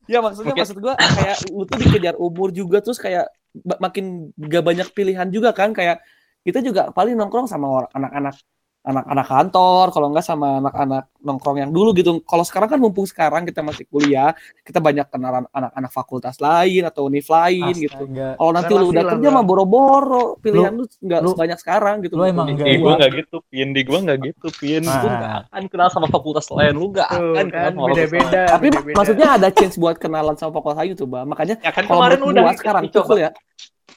Ya 0.09 0.19
maksudnya 0.25 0.57
Mungkin- 0.57 0.65
maksud 0.65 0.77
gua 0.81 0.93
kayak 0.97 1.37
lu 1.53 1.63
tuh 1.69 1.77
dikejar 1.77 2.15
umur 2.17 2.49
juga 2.49 2.81
terus 2.81 2.97
kayak 2.97 3.29
makin 3.77 4.33
gak 4.41 4.65
banyak 4.65 4.87
pilihan 4.93 5.29
juga 5.29 5.53
kan 5.53 5.69
kayak 5.69 6.01
kita 6.41 6.65
juga 6.65 6.89
paling 6.89 7.13
nongkrong 7.13 7.45
sama 7.45 7.85
anak-anak 7.93 8.33
anak-anak 8.79 9.25
kantor 9.27 9.85
kalau 9.91 10.07
enggak 10.07 10.23
sama 10.23 10.57
anak-anak 10.57 11.11
nongkrong 11.19 11.59
yang 11.59 11.71
dulu 11.71 11.91
gitu. 11.91 12.23
Kalau 12.23 12.47
sekarang 12.47 12.71
kan 12.71 12.79
mumpung 12.79 13.03
sekarang 13.03 13.43
kita 13.43 13.59
masih 13.59 13.83
kuliah, 13.85 14.31
kita 14.63 14.79
banyak 14.79 15.03
kenalan 15.11 15.43
anak-anak 15.51 15.91
fakultas 15.91 16.39
lain 16.39 16.87
atau 16.87 17.05
univ 17.05 17.27
lain 17.27 17.75
gitu. 17.75 17.91
Astaga. 17.91 18.39
Kalau 18.39 18.51
nanti 18.55 18.71
lu 18.71 18.85
udah 18.87 19.03
kerja 19.05 19.27
mah 19.29 19.43
boro-boro, 19.43 20.39
pilihan 20.39 20.71
lu 20.71 20.87
nggak 20.87 21.19
lu- 21.21 21.33
sebanyak 21.35 21.59
sekarang 21.59 21.95
gitu. 22.01 22.15
lu 22.15 22.23
emang 22.23 22.47
enggak 22.49 22.65
di 22.65 22.77
gua 22.79 22.93
nggak 22.95 23.11
gitu 23.19 23.37
pin 23.47 23.67
di 23.75 23.81
gua 23.83 23.99
nggak 23.99 24.17
gitu 24.25 24.47
pin 24.55 24.81
Nah. 24.81 24.99
gua 24.99 25.11
nggak 25.11 25.31
akan 25.51 25.63
kenal 25.67 25.87
sama 25.91 26.07
fakultas 26.07 26.47
lain 26.49 26.73
lu 26.73 26.87
nggak 26.89 27.09
Tuh 27.11 27.19
akan 27.35 27.45
kenal 27.51 27.59
kan 27.59 27.71
sama 27.71 27.79
fakultas 27.83 27.99
lain. 27.99 28.09
beda-beda. 28.09 28.41
Tapi 28.47 28.67
beda-beda. 28.71 28.95
maksudnya 28.95 29.27
ada 29.35 29.47
chance 29.51 29.75
buat 29.75 29.95
kenalan 29.99 30.35
sama 30.39 30.51
fakultas 30.55 30.77
lain 30.79 30.95
tuh, 30.95 31.07
Bang. 31.07 31.27
Makanya 31.27 31.55
ya 31.59 31.71
kan 31.75 31.83
kalau 31.83 31.99
kemarin 31.99 32.19
udah 32.23 32.43
sekarang 32.55 32.81
tuh 32.87 33.03
dicoba 33.03 33.07
kuliah 33.11 33.31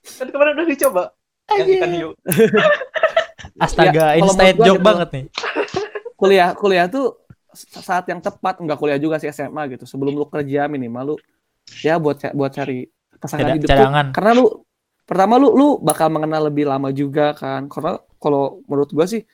kan 0.03 0.27
kemarin 0.27 0.53
udah 0.59 0.67
dicoba 0.67 1.03
yang 1.55 1.69
ikan 1.71 1.91
hiu 1.95 2.11
Astaga, 3.57 4.05
Ya, 4.13 4.17
ini 4.17 4.27
gua 4.27 4.53
joke 4.59 4.77
gitu. 4.77 4.83
banget 4.83 5.09
nih. 5.11 5.25
kuliah 6.21 6.49
kuliah 6.53 6.87
tuh 6.87 7.19
saat 7.53 8.07
yang 8.07 8.19
tepat 8.19 8.59
enggak 8.59 8.77
kuliah 8.77 8.97
juga 8.97 9.17
sih 9.17 9.29
SMA 9.29 9.67
gitu 9.71 9.85
sebelum 9.85 10.15
lu 10.15 10.25
kerja 10.25 10.65
minimal 10.67 11.05
lu 11.05 11.17
ya 11.79 11.99
buat 11.99 12.17
buat 12.31 12.51
cari 12.51 12.87
pasangan 13.15 13.45
Cada- 13.45 13.57
hidup 13.57 13.69
tuh. 13.69 13.91
karena 14.13 14.31
lu 14.33 14.45
pertama 15.03 15.35
lu 15.37 15.51
lu 15.51 15.69
bakal 15.79 16.09
mengenal 16.09 16.47
lebih 16.47 16.65
lama 16.65 16.89
juga 16.91 17.33
kan 17.33 17.67
karena 17.67 17.93
kalau 18.17 18.63
menurut 18.65 18.89
gua 18.89 19.05
sih 19.05 19.27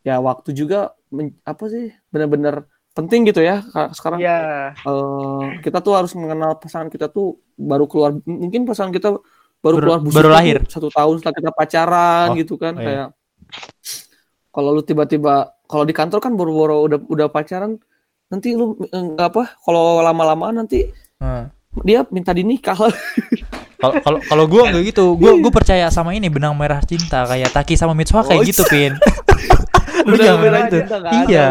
ya 0.00 0.18
waktu 0.18 0.52
juga 0.52 0.92
men- 1.08 1.38
apa 1.42 1.64
sih 1.66 1.88
benar-benar 2.08 2.66
penting 2.92 3.24
gitu 3.24 3.40
ya 3.40 3.64
Ka- 3.64 3.90
sekarang 3.90 4.18
Iya. 4.18 4.74
eh, 4.76 5.42
kita 5.60 5.80
tuh 5.80 5.94
harus 5.94 6.12
mengenal 6.12 6.54
pasangan 6.56 6.86
kita 6.86 7.08
tuh 7.08 7.38
baru 7.54 7.86
keluar 7.86 8.14
mungkin 8.22 8.62
pasangan 8.64 8.90
kita 8.90 9.08
baru 9.08 9.22
Baru- 9.72 9.78
keluar 9.80 9.98
busuk 9.98 10.16
baru 10.16 10.30
lahir. 10.30 10.58
satu 10.68 10.90
tahun 10.90 11.14
setelah 11.16 11.36
kita 11.36 11.50
pacaran 11.50 12.26
Oh, 12.28 12.36
gitu 12.36 12.54
kan 12.54 12.74
oh 12.74 12.78
iya. 12.78 12.86
kayak 12.86 13.06
kalau 14.48 14.70
lu 14.70 14.82
tiba-tiba 14.82 15.34
kalau 15.64 15.82
di 15.82 15.90
kantor 15.90 16.20
kan 16.20 16.32
baru-baru 16.32 16.86
udah 16.86 16.98
udah 17.04 17.26
pacaran 17.28 17.78
nanti 18.26 18.54
lu 18.54 18.78
eh, 18.84 19.18
apa 19.18 19.58
kalau 19.60 20.00
lama-lama 20.00 20.50
nanti 20.52 20.90
Hmm. 21.14 21.46
dia 21.82 22.04
minta 22.10 22.30
dinikah 22.30 22.76
Kalau 23.74 23.94
kalau 24.00 24.18
kalau 24.22 24.44
gue 24.48 24.62
nggak 24.64 24.84
gitu, 24.86 25.12
gue 25.14 25.40
gue 25.40 25.52
percaya 25.52 25.86
sama 25.88 26.16
ini 26.16 26.32
benang 26.32 26.56
merah 26.56 26.80
cinta 26.80 27.20
kayak 27.24 27.52
Taki 27.52 27.76
sama 27.76 27.92
Mitsuha 27.92 28.24
kayak 28.24 28.40
Oh, 28.40 28.46
gitu 28.46 28.64
pin. 28.64 28.96
Lu 30.08 30.16
Benang 30.16 30.24
jangan 30.24 30.40
merah 30.40 30.60
cinta 30.66 30.96
nggak 30.96 31.12
ada, 31.12 31.24
Iya. 31.28 31.46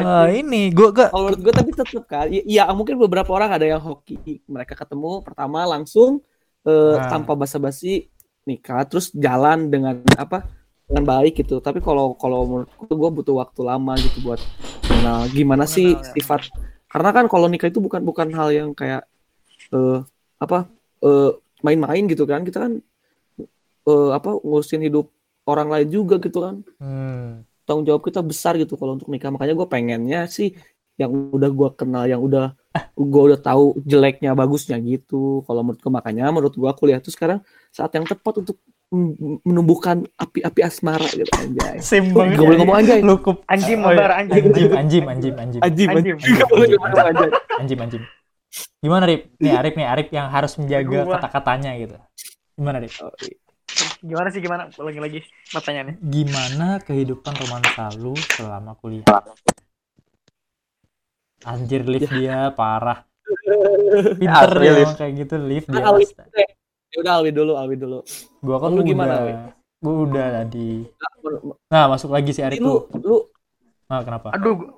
Nah, 0.00 0.26
ini 0.30 0.72
gue 0.72 0.88
gak 0.90 1.12
kalau 1.12 1.30
gue 1.32 1.52
tapi 1.52 1.70
tetap 1.72 2.04
kan 2.04 2.26
ya, 2.28 2.42
ya 2.44 2.64
mungkin 2.72 2.96
beberapa 2.96 3.28
orang 3.30 3.52
ada 3.52 3.66
yang 3.66 3.80
hoki 3.80 4.16
mereka 4.44 4.72
ketemu 4.72 5.20
pertama 5.20 5.68
langsung 5.68 6.24
eh, 6.64 6.96
Nah. 6.96 7.08
tanpa 7.08 7.36
basa-basi 7.36 8.08
nikah 8.44 8.80
terus 8.84 9.12
jalan 9.12 9.68
dengan 9.68 10.00
apa 10.16 10.48
dengan 10.90 11.06
baik 11.06 11.46
gitu. 11.46 11.62
Tapi 11.62 11.78
kalau 11.78 12.18
kalau 12.18 12.42
menurut 12.66 12.90
gue 12.90 13.10
butuh 13.22 13.38
waktu 13.38 13.60
lama 13.62 13.94
gitu 14.02 14.26
buat 14.26 14.42
kenal 14.82 15.30
gimana 15.30 15.64
sih 15.70 15.94
ya. 15.94 16.02
sifat. 16.18 16.50
Karena 16.90 17.14
kan 17.14 17.30
kalau 17.30 17.46
nikah 17.46 17.70
itu 17.70 17.78
bukan 17.78 18.02
bukan 18.02 18.34
hal 18.34 18.50
yang 18.50 18.74
kayak 18.74 19.06
eh 19.70 20.02
apa 20.42 20.66
eh, 21.06 21.30
main-main 21.62 22.10
gitu 22.10 22.26
kan. 22.26 22.42
Kita 22.42 22.66
kan 22.66 22.72
eh, 23.86 24.10
apa 24.10 24.42
ngurusin 24.42 24.82
hidup 24.82 25.14
orang 25.46 25.70
lain 25.70 25.88
juga 25.94 26.18
gitu 26.18 26.42
kan. 26.42 26.66
Hmm. 26.82 27.46
tanggung 27.70 27.86
jawab 27.86 28.02
kita 28.02 28.18
besar 28.18 28.58
gitu 28.58 28.74
kalau 28.74 28.98
untuk 28.98 29.06
nikah. 29.14 29.30
Makanya 29.30 29.54
gue 29.54 29.68
pengennya 29.70 30.20
sih 30.26 30.58
yang 30.98 31.30
udah 31.30 31.54
gue 31.54 31.68
kenal 31.78 32.02
yang 32.10 32.18
udah 32.18 32.50
gue 32.98 33.22
udah 33.30 33.38
tahu 33.38 33.78
jeleknya 33.86 34.34
bagusnya 34.34 34.74
gitu. 34.82 35.46
Kalau 35.46 35.62
menurut 35.62 35.78
gue 35.78 35.92
makanya 35.94 36.34
menurut 36.34 36.54
gue 36.58 36.70
kuliah 36.74 36.98
tuh 36.98 37.14
sekarang 37.14 37.38
saat 37.70 37.94
yang 37.94 38.02
tepat 38.10 38.42
untuk 38.42 38.58
menumbuhkan 39.46 40.02
api-api 40.18 40.60
asmara 40.66 41.06
gitu 41.06 41.30
anjay 41.38 41.78
Sim 41.78 42.10
Gak 42.10 42.34
boleh 42.34 42.58
ngomong 42.58 42.78
anjay 42.82 42.98
Lu 43.00 43.22
kup 43.22 43.46
Anjim 43.46 43.86
Oh, 43.86 43.94
iya. 43.94 43.96
mabar 44.02 44.10
anjim. 44.18 44.42
anjim 44.74 45.04
anjim 45.06 45.34
anjim 45.38 45.88
anjim 45.88 46.16
ngomong 46.18 47.06
anjay 47.06 47.30
anjim 47.62 47.78
anjim. 47.78 48.02
Gimana 48.82 49.06
Rip? 49.06 49.30
Nih 49.38 49.54
Arif 49.54 49.74
nih 49.78 49.86
Arif 49.86 50.08
yang 50.10 50.26
harus 50.26 50.58
menjaga 50.58 51.06
kata-katanya 51.06 51.70
gitu. 51.78 51.96
Gimana 52.58 52.82
Rip? 52.82 52.90
Oh, 52.98 53.14
iya. 53.22 53.38
Gimana 54.02 54.28
sih 54.34 54.40
gimana? 54.42 54.62
Lagi-lagi 54.74 55.22
pertanyaannya. 55.54 55.94
Gimana 56.02 56.82
kehidupan 56.82 57.32
romansa 57.38 57.94
lu 57.94 58.18
selama 58.18 58.74
kuliah? 58.74 59.06
Anjir 61.46 61.86
lift 61.86 62.10
dia 62.10 62.50
parah. 62.50 63.06
Pinter 64.20 64.50
emang 64.60 64.98
kayak 64.98 65.12
gitu 65.14 65.34
lift 65.38 65.70
dia. 65.70 65.86
Alwi, 66.90 66.98
ya 66.98 66.98
udah 67.00 67.14
Alwi 67.22 67.30
dulu 67.30 67.52
Alwi 67.54 67.76
dulu 67.78 67.98
Gua 68.42 68.56
kan 68.58 68.70
Lu 68.74 68.82
udah. 68.82 68.86
gimana, 68.86 69.14
Wi? 69.22 69.32
Gua 69.80 69.94
udah 70.04 70.26
tadi. 70.42 70.70
Nah, 70.90 71.12
Nah, 71.70 71.84
masuk 71.88 72.10
lagi 72.10 72.30
si 72.34 72.42
Arif 72.42 72.58
lu 72.58 72.66
tuh. 72.66 72.80
lu 73.00 73.16
Nah, 73.86 74.00
kenapa? 74.02 74.28
Aduh. 74.34 74.54
gua- 74.58 74.74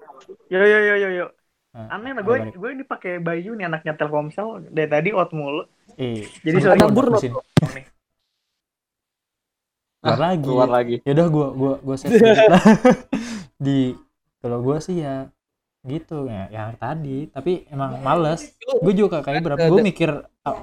Yo 0.52 0.60
yo 0.60 0.78
yo 0.78 0.94
yo 0.96 1.08
yo. 1.10 1.26
Nah, 1.72 1.88
Aneh 1.96 2.12
lah 2.12 2.20
gue 2.22 2.36
gue 2.52 2.70
ini 2.70 2.84
pakai 2.84 3.16
Bayu 3.16 3.56
nih 3.56 3.64
anaknya 3.64 3.96
Telkomsel 3.96 4.68
dari 4.68 4.86
tadi 4.86 5.08
out 5.10 5.32
mulu. 5.32 5.64
Eh, 5.96 6.20
Jadi 6.44 6.56
sorry, 6.60 6.78
gua 6.78 6.92
Not. 6.92 7.16
mesin. 7.16 7.32
Ah, 10.02 10.12
Keluar 10.12 10.20
lagi. 10.20 10.44
keluar 10.44 10.70
lagi 10.70 10.96
Yaudah 11.06 11.26
gua 11.30 11.46
gua 11.54 11.72
gua 11.78 11.94
save 11.94 12.18
di 13.64 13.94
kalau 14.42 14.58
gua 14.58 14.82
sih 14.82 14.98
ya 14.98 15.30
gitu. 15.82 16.30
Ya 16.30 16.46
yang 16.50 16.78
tadi 16.78 17.26
tapi 17.30 17.66
emang 17.70 17.98
males. 18.02 18.54
gue 18.58 18.94
juga 18.94 19.22
kayak 19.22 19.42
berapa 19.42 19.66
gue 19.66 19.82
mikir 19.82 20.10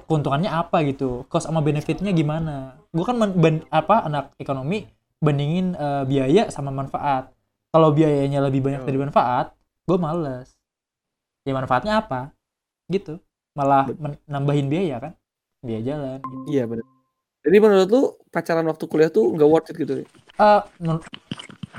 keuntungannya 0.07 0.51
apa 0.51 0.83
gitu? 0.87 1.27
Cost 1.27 1.47
sama 1.47 1.59
benefitnya 1.59 2.11
gimana? 2.15 2.79
Gue 2.91 3.03
kan 3.03 3.19
men- 3.19 3.37
ben- 3.37 3.67
apa 3.69 4.07
anak 4.07 4.35
ekonomi 4.39 4.87
bandingin 5.19 5.75
eh, 5.75 6.03
biaya 6.07 6.47
sama 6.51 6.71
manfaat. 6.71 7.31
Kalau 7.69 7.93
biayanya 7.93 8.41
lebih 8.41 8.63
banyak 8.65 8.87
dari 8.87 8.97
manfaat 8.97 9.53
gue 9.85 9.97
males. 9.99 10.55
Ya 11.43 11.53
manfaatnya 11.55 12.01
apa? 12.03 12.31
Gitu. 12.87 13.19
Malah 13.55 13.91
men- 13.99 14.21
nambahin 14.25 14.67
biaya 14.71 14.97
kan? 14.99 15.13
Biaya 15.59 15.81
jalan. 15.83 16.19
Gitu. 16.23 16.55
iya 16.55 16.63
benar 16.63 16.87
jadi 17.39 17.57
menurut 17.63 17.87
lu 17.87 18.01
pacaran 18.29 18.67
waktu 18.67 18.83
kuliah 18.85 19.07
tuh 19.11 19.31
nggak 19.31 19.49
worth 19.49 19.71
it 19.71 19.77
gitu? 19.79 20.03
Uh, 20.35 20.61
menur- 20.79 21.07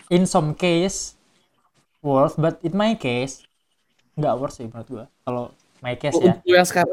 in 0.08 0.24
some 0.24 0.56
case 0.56 1.19
worth, 2.00 2.36
but 2.36 2.56
in 2.64 2.74
my 2.74 2.92
case 2.96 3.44
nggak 4.16 4.34
worth 4.36 4.56
sih 4.56 4.66
menurut 4.68 4.88
gua. 4.88 5.04
Kalau 5.24 5.44
my 5.80 5.94
case 5.96 6.16
ya, 6.20 6.34
lu 6.44 6.54
yang 6.56 6.68
sekarang 6.68 6.90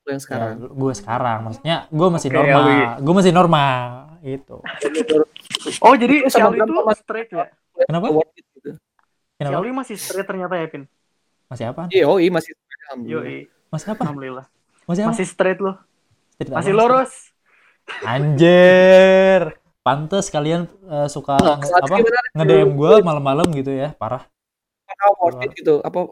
lu 0.00 0.10
yang 0.16 0.22
sekarang 0.22 0.48
ya 0.56 0.68
gue 0.70 0.92
sekarang, 0.96 1.38
maksudnya 1.44 1.76
gue 1.92 2.08
masih 2.08 2.28
Oke, 2.32 2.36
normal, 2.40 2.60
Alwi. 2.64 2.80
gue 3.04 3.14
masih 3.20 3.32
normal 3.36 3.80
gitu. 4.24 4.56
Oh 5.84 5.94
jadi 5.96 6.16
Alwi 6.24 6.58
itu 6.60 6.72
berapa, 6.72 6.88
Mas? 6.88 6.98
straight 7.04 7.28
ya? 7.30 7.46
Kenapa? 7.84 8.06
Gitu 8.32 8.70
Si 8.70 9.38
Kenapa? 9.40 9.56
Alwi 9.60 9.72
masih 9.72 9.96
straight 9.96 10.28
ternyata 10.28 10.54
ya 10.56 10.66
Pin. 10.68 10.84
Masih 11.48 11.64
apa? 11.72 11.82
iya 11.90 12.04
oh 12.06 12.16
iya 12.20 12.30
masih 12.30 12.52
Yo 13.06 13.22
alhamdulillah 13.22 13.46
Masih 13.70 13.86
apa? 13.94 14.02
alhamdulillah. 14.02 14.46
Masih 14.88 15.02
apa? 15.06 15.10
Masih 15.14 15.26
straight 15.28 15.60
loh. 15.62 15.76
Cerita 16.40 16.54
Masih 16.58 16.72
lurus. 16.74 17.12
Anjir, 18.06 19.58
pantes 19.82 20.26
kalian 20.30 20.66
eh, 20.88 21.08
suka 21.10 21.36
Nah, 21.38 21.56
nge- 21.58 21.74
apa 21.74 21.96
nge-DM 22.38 22.70
gue 22.78 22.92
malam-malam 23.02 23.46
gitu 23.50 23.72
ya, 23.74 23.92
parah. 23.98 24.24
How 24.98 25.12
worth 25.20 25.44
it 25.46 25.52
gitu. 25.54 25.78
Apa 25.84 26.10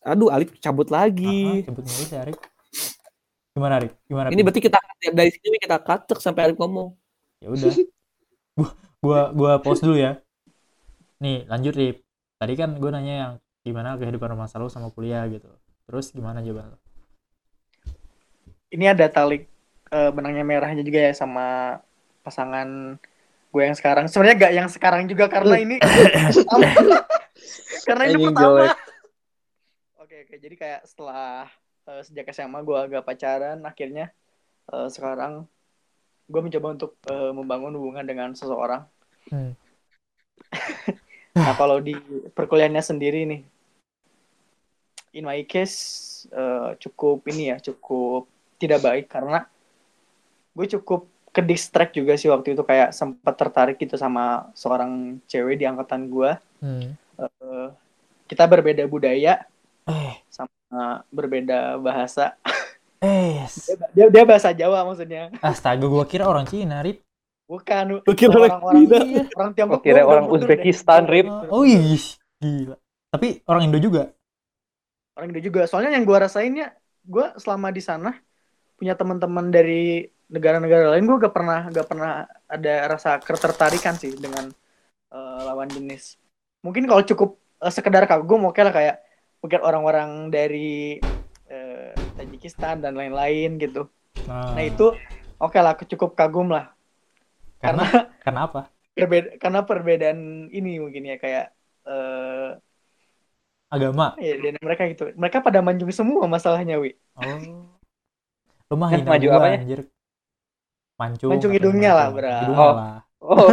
aduh 0.00 0.30
Alif 0.32 0.54
cabut 0.62 0.88
Ah, 0.88 1.04
lagi 1.04 1.66
cabut 1.66 1.84
mulu 1.84 2.04
sih 2.06 2.18
Arif. 2.18 2.36
Gimana 3.56 3.82
Arif? 3.82 3.92
Gimana? 4.06 4.28
ini 4.30 4.40
berarti 4.46 4.62
kita 4.62 4.78
dari 5.10 5.30
sini 5.34 5.58
kita 5.58 5.82
kacek 5.82 6.18
sampai 6.22 6.50
Alif 6.50 6.56
ngomong. 6.60 6.94
Ya 7.42 7.48
udah. 7.50 7.72
Gua 8.60 8.70
gua 9.00 9.20
gua 9.32 9.52
pause 9.62 9.80
dulu 9.80 9.96
ya. 9.96 10.20
Nih 11.20 11.48
lanjut 11.48 11.72
Rip. 11.76 12.04
Tadi 12.40 12.52
kan 12.56 12.72
gue 12.80 12.90
nanya 12.92 13.14
yang 13.14 13.32
gimana 13.60 14.00
kehidupan 14.00 14.32
rumah 14.32 14.48
lu 14.56 14.72
sama 14.72 14.88
kuliah 14.88 15.28
gitu. 15.28 15.48
Terus 15.84 16.08
gimana 16.12 16.40
jawaban 16.40 16.72
lu 16.72 16.78
Ini 18.72 18.96
ada 18.96 19.08
tali 19.12 19.44
eh, 19.92 20.10
benangnya 20.14 20.44
merahnya 20.46 20.80
juga 20.80 21.10
ya 21.10 21.12
sama 21.12 21.76
pasangan 22.24 22.96
gue 23.50 23.62
yang 23.66 23.76
sekarang. 23.76 24.06
Sebenarnya 24.06 24.36
gak 24.38 24.54
yang 24.54 24.68
sekarang 24.70 25.02
juga 25.10 25.26
karena 25.26 25.56
ini 25.58 25.76
karena 27.88 28.04
ini 28.06 28.24
pertama. 28.30 28.74
Oke 29.98 30.16
oke 30.26 30.36
jadi 30.38 30.54
kayak 30.54 30.80
setelah 30.86 31.50
eh, 31.90 32.02
sejak 32.06 32.30
SMA 32.30 32.62
gue 32.62 32.78
agak 32.78 33.02
pacaran 33.02 33.58
akhirnya 33.66 34.14
eh, 34.70 34.88
sekarang 34.88 35.46
gue 36.30 36.40
mencoba 36.40 36.68
untuk 36.78 36.92
eh, 37.10 37.32
membangun 37.34 37.74
hubungan 37.74 38.06
dengan 38.06 38.30
seseorang. 38.32 38.86
Hmm. 39.28 39.58
nah 41.36 41.54
kalau 41.58 41.82
di 41.82 41.94
perkuliahannya 42.34 42.82
sendiri 42.82 43.26
nih, 43.26 43.42
in 45.14 45.26
my 45.26 45.42
case 45.46 45.78
eh, 46.30 46.70
cukup 46.78 47.26
ini 47.26 47.50
ya 47.50 47.58
cukup 47.58 48.30
tidak 48.62 48.84
baik 48.84 49.06
karena 49.10 49.46
gue 50.54 50.66
cukup 50.78 51.06
ke 51.30 51.40
distract 51.46 51.94
juga 51.94 52.18
sih 52.18 52.26
waktu 52.26 52.58
itu 52.58 52.62
kayak 52.66 52.90
sempat 52.90 53.34
tertarik 53.38 53.78
gitu 53.78 53.94
sama 53.94 54.50
seorang 54.54 55.22
cewek 55.30 55.58
di 55.58 55.64
angkatan 55.66 56.10
gue. 56.10 56.30
hmm. 56.62 56.90
Eh, 57.20 57.68
kita 58.30 58.48
berbeda 58.48 58.86
budaya, 58.88 59.44
eh 59.84 60.14
sama 60.32 61.04
berbeda 61.12 61.76
bahasa. 61.76 62.38
eh 63.04 63.44
Dia, 63.92 64.08
dia 64.08 64.24
bahasa 64.24 64.54
Jawa 64.56 64.86
maksudnya. 64.88 65.28
astaga 65.44 65.84
gua 65.84 66.04
kira 66.08 66.24
orang 66.28 66.44
Cina 66.48 66.80
Rip 66.84 67.00
Bukan 67.50 68.00
Gua 68.06 68.14
kira 68.14 68.30
orang-orang 68.30 68.86
Cina. 68.86 68.96
iya, 69.02 69.24
orang 69.34 69.50
Tiongkok. 69.56 69.82
Gua 69.82 69.84
kira 69.84 70.00
gua 70.00 70.10
orang. 70.14 70.26
Uzbekistan, 70.30 71.02
Rip. 71.10 71.26
oh 71.50 71.64
ih 71.66 72.00
gila 72.40 72.76
tapi 73.10 73.42
orang 73.44 73.66
Indo 73.66 73.82
juga 73.82 74.14
Orang 75.18 75.34
Indo 75.34 75.42
juga. 75.42 75.66
Soalnya 75.66 75.92
yang 75.98 76.06
gua 76.06 76.24
rasainnya, 76.24 76.72
gua 77.04 77.34
selama 77.36 77.68
di 77.74 77.82
sana 77.82 78.16
punya 78.78 78.96
teman-teman 78.96 79.52
dari 79.52 80.08
negara-negara 80.30 80.94
lain, 80.94 81.04
gua 81.10 81.18
gak 81.18 81.34
pernah 81.34 81.60
gak 81.68 81.86
pernah 81.90 82.10
ada 82.46 82.74
rasa 82.86 83.18
ketertarikan 83.18 83.98
sih 83.98 84.14
dengan 84.14 84.48
eh, 85.10 85.40
lawan 85.44 85.66
jenis. 85.68 86.16
Mungkin 86.62 86.86
kalau 86.86 87.02
cukup 87.02 87.30
eh, 87.60 87.72
sekedar 87.74 88.06
kagum, 88.06 88.46
oke 88.46 88.60
lah 88.62 88.70
kayak 88.72 88.96
mungkin 89.42 89.60
orang-orang 89.60 90.10
dari 90.30 91.02
eh, 91.50 91.90
Tajikistan 92.14 92.78
dan 92.80 92.94
lain-lain 92.94 93.58
gitu. 93.58 93.90
nah, 94.30 94.54
Nah 94.54 94.62
itu 94.62 94.94
oke 95.42 95.58
lah, 95.58 95.74
cukup 95.76 96.14
kagum 96.14 96.54
lah. 96.54 96.70
karena 97.60 97.84
Karena 97.84 97.84
karena 98.24 98.40
apa 98.46 98.62
perbeda 98.94 99.28
karena 99.40 99.60
perbedaan 99.64 100.20
ini 100.52 100.80
mungkin 100.80 101.02
ya 101.08 101.16
kayak 101.16 101.46
eh 101.88 102.50
agama 103.70 104.18
ya 104.18 104.34
dan 104.38 104.54
mereka 104.62 104.82
gitu. 104.90 105.04
Mereka 105.14 105.42
pada 105.42 105.62
manjung 105.62 105.90
semua 105.94 106.26
masalahnya, 106.26 106.78
Wi. 106.78 106.94
oh 107.18 107.70
lu 108.70 108.78
mah 108.78 108.88
hina 108.94 109.10
Maju 109.10 109.28
apanya? 109.34 109.58
anjir 109.58 109.80
mancung 111.00 111.30
Mancung 111.32 111.50
hidungnya 111.50 111.90
lah. 111.96 112.08
Bra. 112.12 112.34
hidungnya 112.36 112.60
Oh. 112.60 112.74
lah. 112.76 112.96
Oh, 113.20 113.48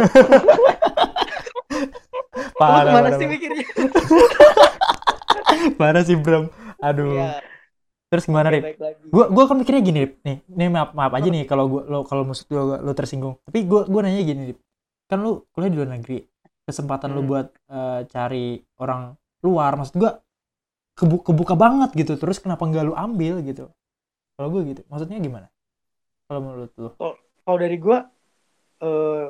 parah 2.56 2.84
parah, 2.88 3.10
sih 3.14 3.24
parah. 3.24 3.30
mikirnya? 3.30 3.64
parah 5.80 6.02
sih 6.04 6.16
Bram 6.16 6.48
aduh. 6.78 7.12
Iya. 7.14 7.42
terus 8.08 8.24
gimana 8.24 8.48
Rip? 8.48 8.80
gua 9.12 9.28
gua 9.28 9.44
kan 9.44 9.56
mikirnya 9.56 9.82
gini 9.82 9.98
Rip. 10.00 10.12
Nih 10.24 10.36
nih 10.48 10.68
maaf 10.72 10.96
maaf 10.96 11.12
aja 11.12 11.28
nih 11.28 11.44
kalau 11.44 11.68
gua 11.68 11.82
lo 11.84 11.98
kalau 12.04 12.24
maksud 12.24 12.48
gua 12.48 12.80
lo 12.80 12.92
tersinggung. 12.92 13.36
Tapi 13.44 13.68
gua 13.68 13.84
gua 13.84 14.00
nanya 14.04 14.24
gini 14.24 14.42
Rip. 14.48 14.58
Kan 15.04 15.20
lu 15.20 15.44
kuliah 15.52 15.68
di 15.68 15.76
luar 15.76 15.90
negeri. 15.92 16.24
Kesempatan 16.64 17.12
lu 17.12 17.20
Hmm. 17.20 17.28
buat 17.28 17.46
eh, 17.68 18.00
cari 18.08 18.46
orang 18.80 19.12
luar 19.40 19.76
maksud 19.76 19.96
gua 19.96 20.16
kebu 20.96 21.20
kebuka 21.22 21.52
banget 21.52 21.92
gitu. 21.92 22.16
Terus 22.16 22.40
kenapa 22.40 22.64
nggak 22.64 22.84
lu 22.86 22.94
ambil 22.96 23.44
gitu? 23.44 23.68
Kalau 24.34 24.48
gua 24.48 24.64
gitu. 24.64 24.80
Maksudnya 24.88 25.20
gimana? 25.20 25.52
Kalau 26.24 26.40
menurut 26.40 26.72
lu 26.80 26.88
Kalau 27.48 27.58
dari 27.64 27.80
gue, 27.80 27.98
eh 28.84 29.28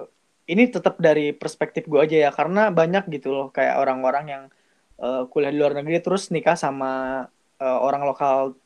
ini 0.50 0.66
tetap 0.66 0.98
dari 0.98 1.30
perspektif 1.30 1.86
gue 1.86 2.02
aja 2.02 2.16
ya, 2.26 2.30
karena 2.34 2.74
banyak 2.74 3.06
gitu 3.14 3.30
loh 3.30 3.46
kayak 3.54 3.78
orang-orang 3.78 4.24
yang 4.26 4.44
eh, 4.98 5.22
kuliah 5.30 5.54
di 5.54 5.58
luar 5.62 5.78
negeri 5.78 6.02
terus 6.02 6.34
nikah 6.34 6.58
sama 6.58 7.22
eh, 7.62 7.78
orang 7.78 8.02
lokal 8.02 8.58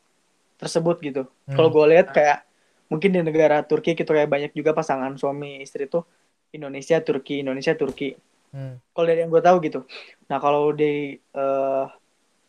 tersebut 0.56 0.97
gitu. 1.04 1.23
Hmm. 1.28 1.52
Kalau 1.52 1.68
gue 1.68 1.85
lihat 1.92 2.16
kayak 2.16 2.49
mungkin 2.88 3.12
di 3.12 3.21
negara 3.21 3.61
Turki 3.61 3.92
gitu 3.92 4.09
kayak 4.09 4.32
banyak 4.32 4.52
juga 4.56 4.73
pasangan 4.73 5.12
suami 5.21 5.61
istri 5.61 5.85
tuh 5.85 6.09
Indonesia 6.56 6.97
Turki 7.04 7.44
Indonesia 7.44 7.76
Turki. 7.76 8.16
Hmm. 8.56 8.80
Kalau 8.97 9.04
dari 9.04 9.21
yang 9.21 9.28
gue 9.28 9.42
tahu 9.44 9.61
gitu. 9.64 9.85
Nah 10.32 10.40
kalau 10.40 10.73
di 10.73 11.21
eh, 11.21 11.85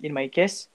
in 0.03 0.11
my 0.15 0.31
case, 0.31 0.71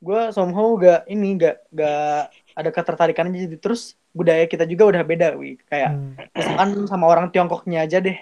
gue 0.00 0.32
somehow 0.32 0.74
gak 0.80 1.04
ini 1.12 1.36
gak 1.36 1.56
gak 1.72 2.32
ada 2.56 2.70
ketertarikan 2.72 3.28
aja 3.28 3.44
jadi 3.44 3.56
terus 3.60 3.99
budaya 4.18 4.44
kita 4.52 4.64
juga 4.72 4.84
udah 4.90 5.02
beda, 5.10 5.26
wi. 5.40 5.48
Kayak 5.70 5.90
Hmm. 5.90 6.14
misalkan 6.38 6.68
sama 6.90 7.04
orang 7.12 7.26
Tiongkoknya 7.32 7.78
aja 7.84 7.96
deh 8.06 8.16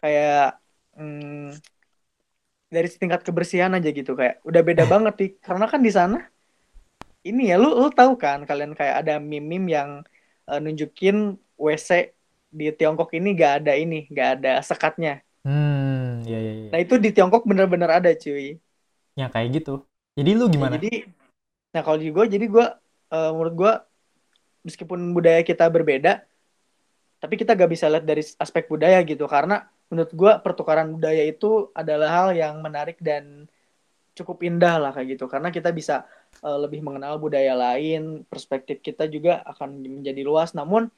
kayak 0.00 0.60
hmm, 0.96 1.60
dari 2.74 2.86
tingkat 3.00 3.20
kebersihan 3.26 3.70
aja 3.76 3.88
gitu 3.98 4.10
kayak 4.18 4.34
udah 4.48 4.62
beda 4.68 4.84
banget 4.92 5.14
nih 5.20 5.30
karena 5.46 5.64
kan 5.72 5.80
di 5.86 5.90
sana 5.98 6.16
ini 7.28 7.40
ya 7.50 7.54
lu 7.62 7.66
lu 7.80 7.88
tahu 7.98 8.12
kan 8.24 8.38
kalian 8.48 8.72
kayak 8.78 8.94
ada 9.00 9.12
meme-meme 9.30 9.66
yang 9.76 9.90
eh, 10.50 10.58
nunjukin 10.64 11.16
WC 11.64 11.90
di 12.58 12.64
Tiongkok 12.76 13.08
ini 13.18 13.28
gak 13.42 13.52
ada 13.62 13.72
ini 13.82 13.96
gak 14.18 14.28
ada 14.34 14.48
sekatnya 14.68 15.10
Hmm, 15.44 16.22
ya 16.26 16.38
ya 16.40 16.52
ya. 16.52 16.70
nah 16.70 16.78
itu 16.84 16.94
di 17.04 17.08
Tiongkok 17.14 17.42
bener-bener 17.50 17.90
ada 17.98 18.10
cuy 18.22 18.44
Yang 19.18 19.30
kayak 19.34 19.48
gitu. 19.56 19.74
Jadi 20.18 20.30
lu 20.38 20.44
Ya, 20.50 20.54
gimana? 20.54 20.74
jadi 20.74 20.86
nah 21.72 21.80
kalau 21.84 21.98
di 22.02 22.08
gue 22.16 22.24
jadi 22.34 22.46
gue 22.54 22.64
eh, 23.14 23.28
menurut 23.36 23.54
gue 23.60 23.72
meskipun 24.66 25.16
budaya 25.16 25.40
kita 25.40 25.66
berbeda 25.68 26.24
tapi 27.20 27.36
kita 27.36 27.52
gak 27.52 27.70
bisa 27.70 27.86
lihat 27.92 28.04
dari 28.08 28.24
aspek 28.24 28.64
budaya 28.66 28.98
gitu. 29.04 29.28
Karena 29.28 29.68
menurut 29.92 30.10
gue 30.16 30.32
pertukaran 30.40 30.88
budaya 30.96 31.20
itu 31.28 31.68
adalah 31.76 32.08
hal 32.08 32.28
yang 32.32 32.64
menarik 32.64 32.96
dan 32.98 33.44
cukup 34.16 34.40
indah 34.40 34.80
lah 34.80 34.90
kayak 34.96 35.20
gitu. 35.20 35.28
Karena 35.28 35.52
kita 35.52 35.68
bisa 35.70 36.08
eh, 36.40 36.58
lebih 36.64 36.80
mengenal 36.80 37.20
budaya 37.20 37.52
lain 37.52 38.24
perspektif 38.24 38.80
kita 38.80 39.04
juga 39.06 39.44
akan 39.44 40.00
menjadi 40.00 40.24
luas. 40.24 40.56
Namun 40.56 40.88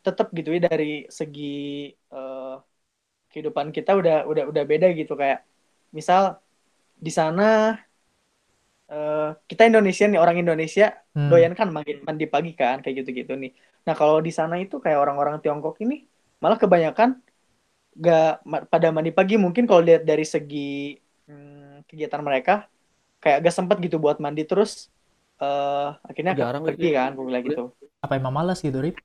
tetap 0.00 0.32
gitu 0.32 0.56
ya 0.56 0.64
dari 0.64 1.04
segi 1.12 1.92
eh, 1.92 2.56
kehidupan 3.28 3.68
kita 3.76 3.92
udah 4.00 4.24
udah 4.24 4.44
udah 4.48 4.64
beda 4.64 4.88
gitu. 4.96 5.12
Kayak 5.12 5.44
misal 5.92 6.40
di 6.96 7.12
sana 7.12 7.76
eh, 8.92 9.16
kita 9.50 9.62
Indonesia 9.70 10.04
nih 10.10 10.18
orang 10.22 10.36
Indonesia 10.42 10.84
Hmm. 11.14 11.30
doyan 11.30 11.52
kan 11.58 11.68
mandi, 11.76 12.24
pagi 12.34 12.50
kan 12.60 12.76
kayak 12.82 12.94
gitu-gitu 13.02 13.32
nih. 13.42 13.50
Nah 13.86 13.94
kalau 14.00 14.16
di 14.26 14.30
sana 14.38 14.54
itu 14.62 14.74
kayak 14.84 14.98
orang-orang 15.02 15.36
Tiongkok 15.42 15.74
ini 15.84 15.94
malah 16.42 16.58
kebanyakan 16.62 17.08
gak 18.04 18.22
ma- 18.50 18.66
pada 18.72 18.88
mandi 18.96 19.10
pagi 19.18 19.34
mungkin 19.44 19.64
kalau 19.68 19.82
lihat 19.88 20.02
dari 20.10 20.24
segi 20.34 20.58
hmm, 21.28 21.86
kegiatan 21.88 22.22
mereka 22.28 22.52
kayak 23.22 23.36
gak 23.46 23.54
sempet 23.58 23.76
gitu 23.84 23.96
buat 24.04 24.18
mandi 24.24 24.42
terus 24.50 24.72
eh 25.42 25.86
akhirnya 26.10 26.34
Jarang 26.38 26.64
pergi 26.66 26.86
gitu. 26.86 26.86
kan 26.96 27.08
gue 27.16 27.24
bilang 27.28 27.44
gitu. 27.48 27.62
Apa 28.04 28.14
emang 28.20 28.34
malas 28.36 28.58
gitu, 28.66 28.78
Rip? 28.84 28.96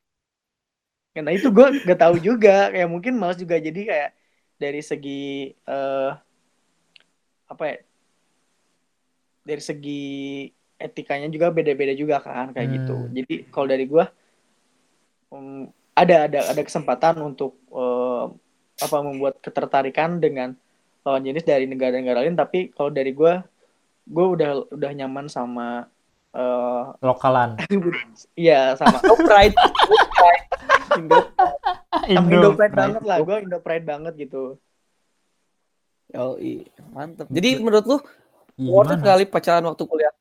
Nah 1.25 1.33
itu 1.37 1.47
gue 1.55 1.65
gak 1.89 1.99
tahu 2.01 2.15
juga 2.27 2.49
kayak 2.73 2.87
mungkin 2.93 3.13
malas 3.19 3.37
juga 3.43 3.55
jadi 3.67 3.79
kayak 3.89 4.09
dari 4.61 4.79
segi 4.89 5.09
eh 5.69 6.07
apa 7.51 7.63
ya 7.71 7.75
dari 9.41 9.61
segi 9.61 10.03
etikanya 10.77 11.29
juga 11.29 11.53
beda-beda 11.53 11.93
juga 11.93 12.17
kan 12.17 12.53
kayak 12.53 12.67
Hmm. 12.67 12.75
gitu. 12.77 12.97
Jadi 13.13 13.33
kalau 13.53 13.67
dari 13.69 13.85
gue 13.85 14.05
um, 15.29 15.69
ada 15.93 16.25
ada 16.25 16.39
ada 16.49 16.61
kesempatan 16.61 17.21
untuk 17.21 17.57
eh, 17.69 18.23
apa 18.81 18.97
membuat 19.05 19.37
ketertarikan 19.39 20.17
dengan 20.17 20.57
lawan 21.05 21.21
jenis 21.21 21.45
dari 21.45 21.69
negara-negara 21.69 22.25
lain. 22.25 22.33
Tapi 22.33 22.73
kalau 22.73 22.89
dari 22.89 23.13
gue 23.13 23.33
gue 24.09 24.25
udah 24.25 24.73
udah 24.73 24.91
nyaman 24.97 25.29
sama 25.29 25.85
eh 26.31 26.83
Lokalan. 27.03 27.59
iya 28.39 28.73
sama 28.79 28.97
No 29.05 29.19
pride. 29.19 29.53
Pride. 30.21 30.45
Indo. 30.97 31.19
sama 32.07 32.27
Indo 32.29 32.49
pride 32.55 32.75
banget 32.75 33.03
lah. 33.05 33.17
Gue 33.21 33.37
Indo 33.43 33.59
pride 33.59 33.85
banget 33.85 34.13
gitu. 34.17 34.57
Yoi, 36.11 36.67
mantep. 36.91 37.27
Jadi 37.31 37.63
menurut 37.63 37.85
lu 37.87 37.97
worth 38.69 38.93
it 38.93 39.01
kali 39.01 39.23
pacaran 39.25 39.65
waktu 39.65 39.83
kuliah? 39.87 40.13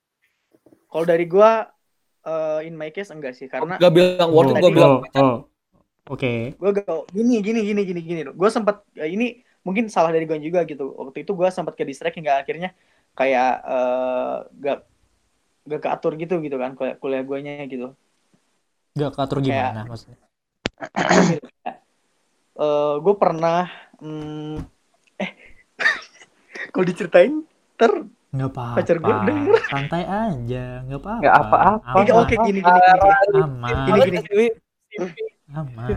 Kalau 0.88 1.04
dari 1.04 1.24
gua 1.28 1.68
eh, 2.24 2.66
in 2.66 2.74
my 2.74 2.88
case 2.88 3.12
enggak 3.12 3.36
sih 3.36 3.46
karena 3.46 3.76
Gak 3.76 3.92
bilang 3.92 4.30
worth 4.32 4.54
it, 4.54 4.62
gue 4.62 4.72
bilang 4.72 5.04
Oh, 5.14 5.20
oh. 5.20 5.36
Oke. 6.10 6.56
gua 6.56 6.70
gak 6.72 6.88
gini 7.12 7.44
gini 7.44 7.60
gini 7.62 7.80
gini 7.84 8.00
gini. 8.00 8.20
Gua 8.32 8.48
sempat 8.48 8.82
eh, 8.96 9.10
ini 9.12 9.42
mungkin 9.60 9.92
salah 9.92 10.10
dari 10.10 10.24
gua 10.24 10.40
juga 10.40 10.64
gitu. 10.64 10.90
Waktu 10.96 11.22
itu 11.28 11.32
gua 11.36 11.52
sempat 11.52 11.76
ke 11.76 11.84
distract 11.84 12.16
hingga 12.16 12.40
akhirnya 12.40 12.72
kayak 13.12 13.52
eh, 13.62 14.36
gak 14.64 14.78
gak 15.68 15.80
keatur 15.84 16.16
gitu 16.16 16.40
gitu 16.40 16.56
kan 16.56 16.72
kuliah, 16.74 16.96
kuliah 16.96 17.22
guanya 17.22 17.62
gitu. 17.68 17.92
Gak 18.96 19.12
keatur 19.14 19.38
Kayak- 19.44 19.48
gimana 19.76 19.80
maksudnya? 19.84 20.18
Eh 22.60 22.94
gue 23.00 23.14
pernah 23.16 23.72
hmm, 24.04 24.60
eh 25.16 25.30
kalau 26.76 26.84
diceritain 26.84 27.40
ter 27.80 27.88
Nggak 28.30 28.50
apa-apa. 28.54 28.76
Pacar 28.78 28.96
gua 28.98 29.14
denger. 29.26 29.58
Santai 29.66 30.02
aja, 30.06 30.64
nggak 30.86 31.00
apa-apa. 31.02 31.20
Nggak 31.20 31.34
apa-apa. 31.34 31.58
Oke, 31.98 32.10
oke 32.12 32.34
gini 32.46 32.58
gini 32.60 32.78
gini 32.78 33.10
gini 33.20 33.40
Aman. 33.42 33.74
Gini, 33.74 34.18
gini. 34.22 34.46
Aman. 35.50 35.88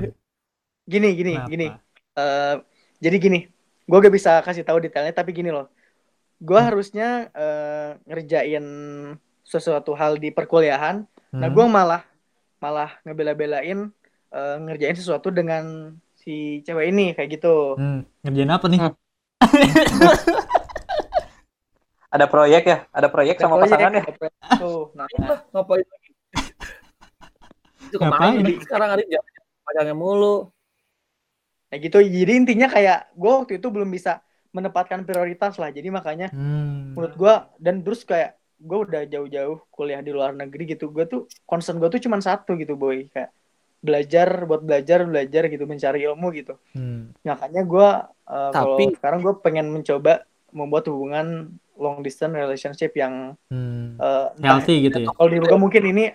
gini 0.84 1.10
gini 1.14 1.34
Kenapa? 1.38 1.50
gini. 1.50 1.68
Eh, 2.14 2.56
jadi 3.00 3.18
gini, 3.18 3.40
gue 3.84 3.98
gak 4.00 4.14
bisa 4.14 4.42
kasih 4.42 4.62
tahu 4.62 4.78
detailnya 4.80 5.12
tapi 5.12 5.30
gini 5.32 5.50
loh, 5.50 5.70
gue 6.40 6.56
Hmm. 6.56 6.68
harusnya 6.70 7.30
eh, 7.32 7.90
ngerjain 8.06 8.66
sesuatu 9.44 9.94
hal 9.94 10.18
di 10.18 10.30
perkuliahan, 10.30 11.04
nah 11.32 11.48
Hmm. 11.48 11.56
gue 11.56 11.66
malah 11.68 12.02
malah 12.58 12.98
ngebela-belain 13.04 13.92
eh, 14.30 14.56
ngerjain 14.58 14.98
sesuatu 14.98 15.30
dengan 15.30 15.94
si 16.16 16.64
cewek 16.64 16.90
ini 16.90 17.14
kayak 17.14 17.38
gitu. 17.38 17.78
Hmm, 17.78 18.02
ngerjain 18.22 18.50
apa 18.50 18.66
nih? 18.68 18.80
Ada 22.14 22.26
proyek 22.26 22.64
ya? 22.64 22.78
Ada 22.88 23.08
proyek 23.10 23.36
sama 23.38 23.58
proyek, 23.58 23.66
pasangan 23.68 23.92
ya? 23.92 24.04
tuh. 24.56 24.82
Nah, 24.94 25.08
ngapain 25.50 25.82
lagi? 25.84 26.12
Itu 27.90 27.98
Ngapain? 27.98 28.38
kemarin 28.38 28.46
nih, 28.46 28.56
sekarang 28.62 28.90
hari 28.90 29.04
jangan 29.08 29.32
pacarnya 29.64 29.96
mulu. 29.96 30.38
kayak 31.66 31.82
gitu. 31.84 31.98
Jadi 32.00 32.32
intinya 32.38 32.68
kayak 32.68 33.10
gue 33.12 33.32
waktu 33.34 33.54
itu 33.58 33.66
belum 33.68 33.90
bisa 33.90 34.22
menempatkan 34.52 35.02
prioritas 35.02 35.58
lah. 35.58 35.74
Jadi 35.74 35.90
makanya 35.90 36.30
Hmm. 36.30 36.94
menurut 36.94 37.14
gue 37.16 37.34
dan 37.58 37.82
terus 37.82 38.02
kayak 38.04 38.38
gue 38.56 38.80
udah 38.80 39.02
jauh-jauh 39.04 39.58
kuliah 39.68 40.00
di 40.00 40.10
luar 40.10 40.32
negeri 40.32 40.70
gitu 40.70 40.88
gue 40.88 41.04
tuh 41.04 41.22
concern 41.44 41.76
gue 41.76 41.90
tuh 41.90 42.00
cuma 42.00 42.16
satu 42.18 42.54
gitu 42.54 42.78
boy 42.78 43.10
kayak 43.10 43.34
belajar 43.80 44.46
buat 44.46 44.62
belajar 44.62 45.04
belajar 45.04 45.50
gitu 45.50 45.66
mencari 45.66 46.06
ilmu 46.06 46.30
gitu 46.32 46.56
Hmm. 46.72 47.12
makanya 47.20 47.62
gue 47.62 47.88
uh, 48.24 48.52
kalau 48.52 48.78
Tapi- 48.78 48.94
sekarang 48.96 49.20
gue 49.20 49.34
pengen 49.42 49.68
mencoba 49.68 50.24
membuat 50.50 50.86
hubungan 50.88 51.58
long 51.80 52.02
distance 52.06 52.34
relationship 52.36 52.92
yang 52.98 53.34
Hmm. 53.50 53.98
uh, 54.02 54.34
Healthy 54.42 54.90
gitu 54.90 54.98
ya. 55.06 55.08
kalau 55.14 55.30
di 55.30 55.38
gue 55.38 55.60
mungkin 55.60 55.84
ini 55.94 56.06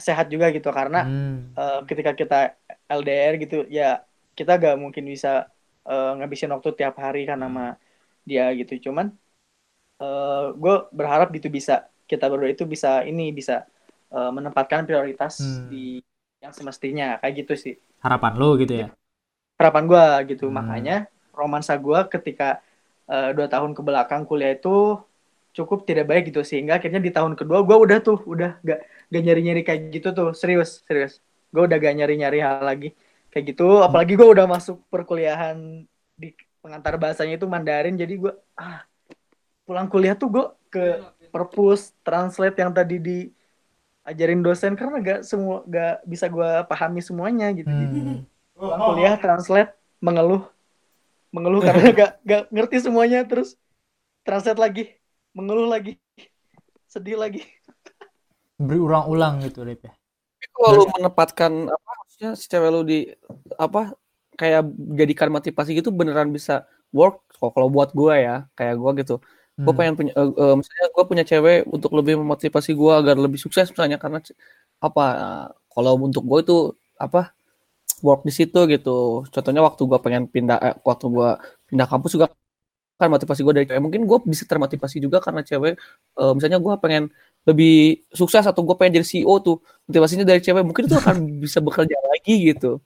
sehat 0.00 0.32
juga 0.32 0.48
gitu 0.52 0.72
karena 0.72 1.04
Hmm. 1.04 1.52
uh, 1.56 1.80
ketika 1.84 2.16
kita 2.16 2.56
LDR 2.88 3.36
gitu 3.36 3.68
ya 3.68 4.00
kita 4.32 4.56
gak 4.56 4.76
mungkin 4.80 5.04
bisa 5.04 5.48
uh, 5.84 6.16
ngabisin 6.16 6.48
waktu 6.56 6.72
tiap 6.72 6.96
hari 6.96 7.28
kan 7.28 7.36
sama 7.40 7.76
dia 8.24 8.48
gitu 8.56 8.88
cuman 8.88 9.12
gue 10.56 10.74
berharap 10.96 11.28
gitu 11.36 11.52
bisa 11.52 11.84
kita 12.08 12.24
berdua 12.32 12.48
itu 12.56 12.64
bisa 12.64 13.04
ini 13.04 13.30
bisa 13.36 13.68
uh, 14.08 14.32
menempatkan 14.32 14.88
prioritas 14.88 15.36
Hmm. 15.40 15.68
di 15.68 16.00
yang 16.40 16.56
semestinya 16.56 17.20
kayak 17.20 17.44
gitu 17.44 17.52
sih 17.56 17.74
Harapan 18.00 18.32
lo 18.40 18.56
gitu 18.56 18.72
ya. 18.72 18.88
harapan 19.60 19.84
gue 19.84 20.04
gitu 20.32 20.48
Hmm. 20.48 20.56
makanya 20.56 20.96
romansa 21.36 21.76
gue 21.76 22.00
ketika 22.08 22.64
uh, 23.10 23.30
dua 23.34 23.50
tahun 23.50 23.74
ke 23.74 23.82
belakang 23.82 24.22
kuliah 24.24 24.54
itu 24.54 25.02
cukup 25.50 25.82
tidak 25.82 26.06
baik 26.06 26.30
gitu. 26.30 26.46
Sehingga 26.46 26.78
akhirnya 26.78 27.02
di 27.02 27.10
tahun 27.10 27.34
kedua 27.34 27.66
gue 27.66 27.76
udah 27.76 27.98
tuh 28.00 28.22
udah 28.22 28.62
gak 28.62 28.80
gak 29.10 29.22
nyari 29.26 29.40
nyari 29.42 29.62
kayak 29.66 29.80
gitu 29.90 30.08
tuh. 30.14 30.30
Serius 30.32 30.86
serius. 30.86 31.18
Gue 31.50 31.66
udah 31.66 31.76
gak 31.76 31.94
nyari 31.98 32.14
nyari 32.22 32.38
hal 32.38 32.62
lagi 32.62 32.94
kayak 33.34 33.44
gitu. 33.54 33.82
Apalagi 33.82 34.14
gue 34.14 34.28
udah 34.30 34.46
masuk 34.46 34.78
perkuliahan 34.88 35.84
di 36.14 36.30
pengantar 36.62 36.94
bahasanya 36.96 37.34
itu 37.34 37.46
Mandarin. 37.50 37.98
Jadi 37.98 38.14
gue 38.14 38.32
ah 38.54 38.86
pulang 39.66 39.90
kuliah 39.90 40.14
tuh 40.14 40.28
gue 40.30 40.46
ke 40.70 41.02
perpus 41.34 41.94
translate 42.06 42.58
yang 42.58 42.70
tadi 42.70 43.02
diajarin 43.02 44.42
dosen. 44.46 44.78
Karena 44.78 45.02
gak 45.02 45.20
semua 45.26 45.66
gak 45.66 46.06
bisa 46.06 46.30
gue 46.30 46.50
pahami 46.70 47.02
semuanya 47.02 47.50
gitu. 47.50 47.70
Hmm. 47.70 48.22
pulang 48.54 48.92
kuliah 48.92 49.16
translate 49.16 49.72
mengeluh 50.04 50.44
mengeluh 51.30 51.62
karena 51.62 51.82
gak 51.98 52.12
gak 52.26 52.42
ngerti 52.50 52.76
semuanya 52.82 53.22
terus 53.26 53.54
translate 54.26 54.60
lagi 54.60 54.84
mengeluh 55.34 55.70
lagi 55.70 55.96
sedih 56.90 57.18
lagi 57.18 57.46
Berulang-ulang 58.60 59.40
gitu, 59.40 59.64
Rip 59.64 59.88
ya. 59.88 59.92
Tapi 59.96 60.46
kalau 60.52 60.70
lu 60.76 60.84
menempatkan 61.00 61.52
apa 61.72 61.90
maksudnya 62.04 62.30
si 62.36 62.44
cewek 62.44 62.68
lu 62.68 62.84
di 62.84 63.08
apa 63.56 63.96
kayak 64.36 64.68
jadikan 65.00 65.32
motivasi 65.32 65.76
gitu 65.80 65.88
beneran 65.88 66.28
bisa 66.28 66.68
work 66.92 67.24
kok 67.40 67.56
kalau 67.56 67.72
buat 67.72 67.92
gua 67.96 68.20
ya 68.20 68.36
kayak 68.52 68.76
gua 68.76 68.92
gitu 68.96 69.20
gue 69.60 69.68
Hmm. 69.68 69.76
pengen 69.76 69.94
punya 69.96 70.12
eh, 70.16 70.24
eh, 70.24 70.54
misalnya 70.56 70.86
gue 70.88 71.04
punya 71.04 71.24
cewek 71.28 71.68
untuk 71.68 71.92
lebih 71.92 72.16
memotivasi 72.16 72.72
gue 72.72 72.92
agar 72.96 73.16
lebih 73.20 73.36
sukses 73.36 73.68
misalnya 73.68 74.00
karena 74.00 74.24
apa 74.80 75.04
eh, 75.20 75.46
kalau 75.68 76.00
untuk 76.00 76.24
gue 76.24 76.38
itu 76.40 76.56
apa 76.96 77.36
work 78.06 78.20
di 78.28 78.32
situ 78.38 78.58
gitu 78.72 78.90
contohnya 79.34 79.62
waktu 79.68 79.82
gue 79.90 79.98
pengen 80.04 80.22
pindah 80.34 80.58
eh, 80.66 80.74
waktu 80.88 81.06
gue 81.16 81.28
pindah 81.70 81.86
kampus 81.90 82.10
juga 82.16 82.26
kan 83.00 83.08
motivasi 83.14 83.40
gue 83.46 83.54
dari 83.56 83.66
cewek 83.68 83.82
mungkin 83.86 84.02
gue 84.10 84.18
bisa 84.32 84.44
termotivasi 84.50 84.96
juga 85.04 85.18
karena 85.24 85.42
cewek 85.48 85.74
eh, 86.20 86.32
misalnya 86.36 86.58
gue 86.66 86.74
pengen 86.84 87.04
lebih 87.48 87.70
sukses 88.20 88.44
atau 88.50 88.62
gue 88.68 88.76
pengen 88.78 89.00
jadi 89.00 89.06
CEO 89.10 89.34
tuh 89.46 89.56
motivasinya 89.88 90.24
dari 90.28 90.40
cewek 90.44 90.62
mungkin 90.68 90.84
itu 90.88 90.96
akan 91.02 91.16
bisa 91.44 91.58
bekerja 91.64 91.96
lagi 92.12 92.34
gitu 92.52 92.80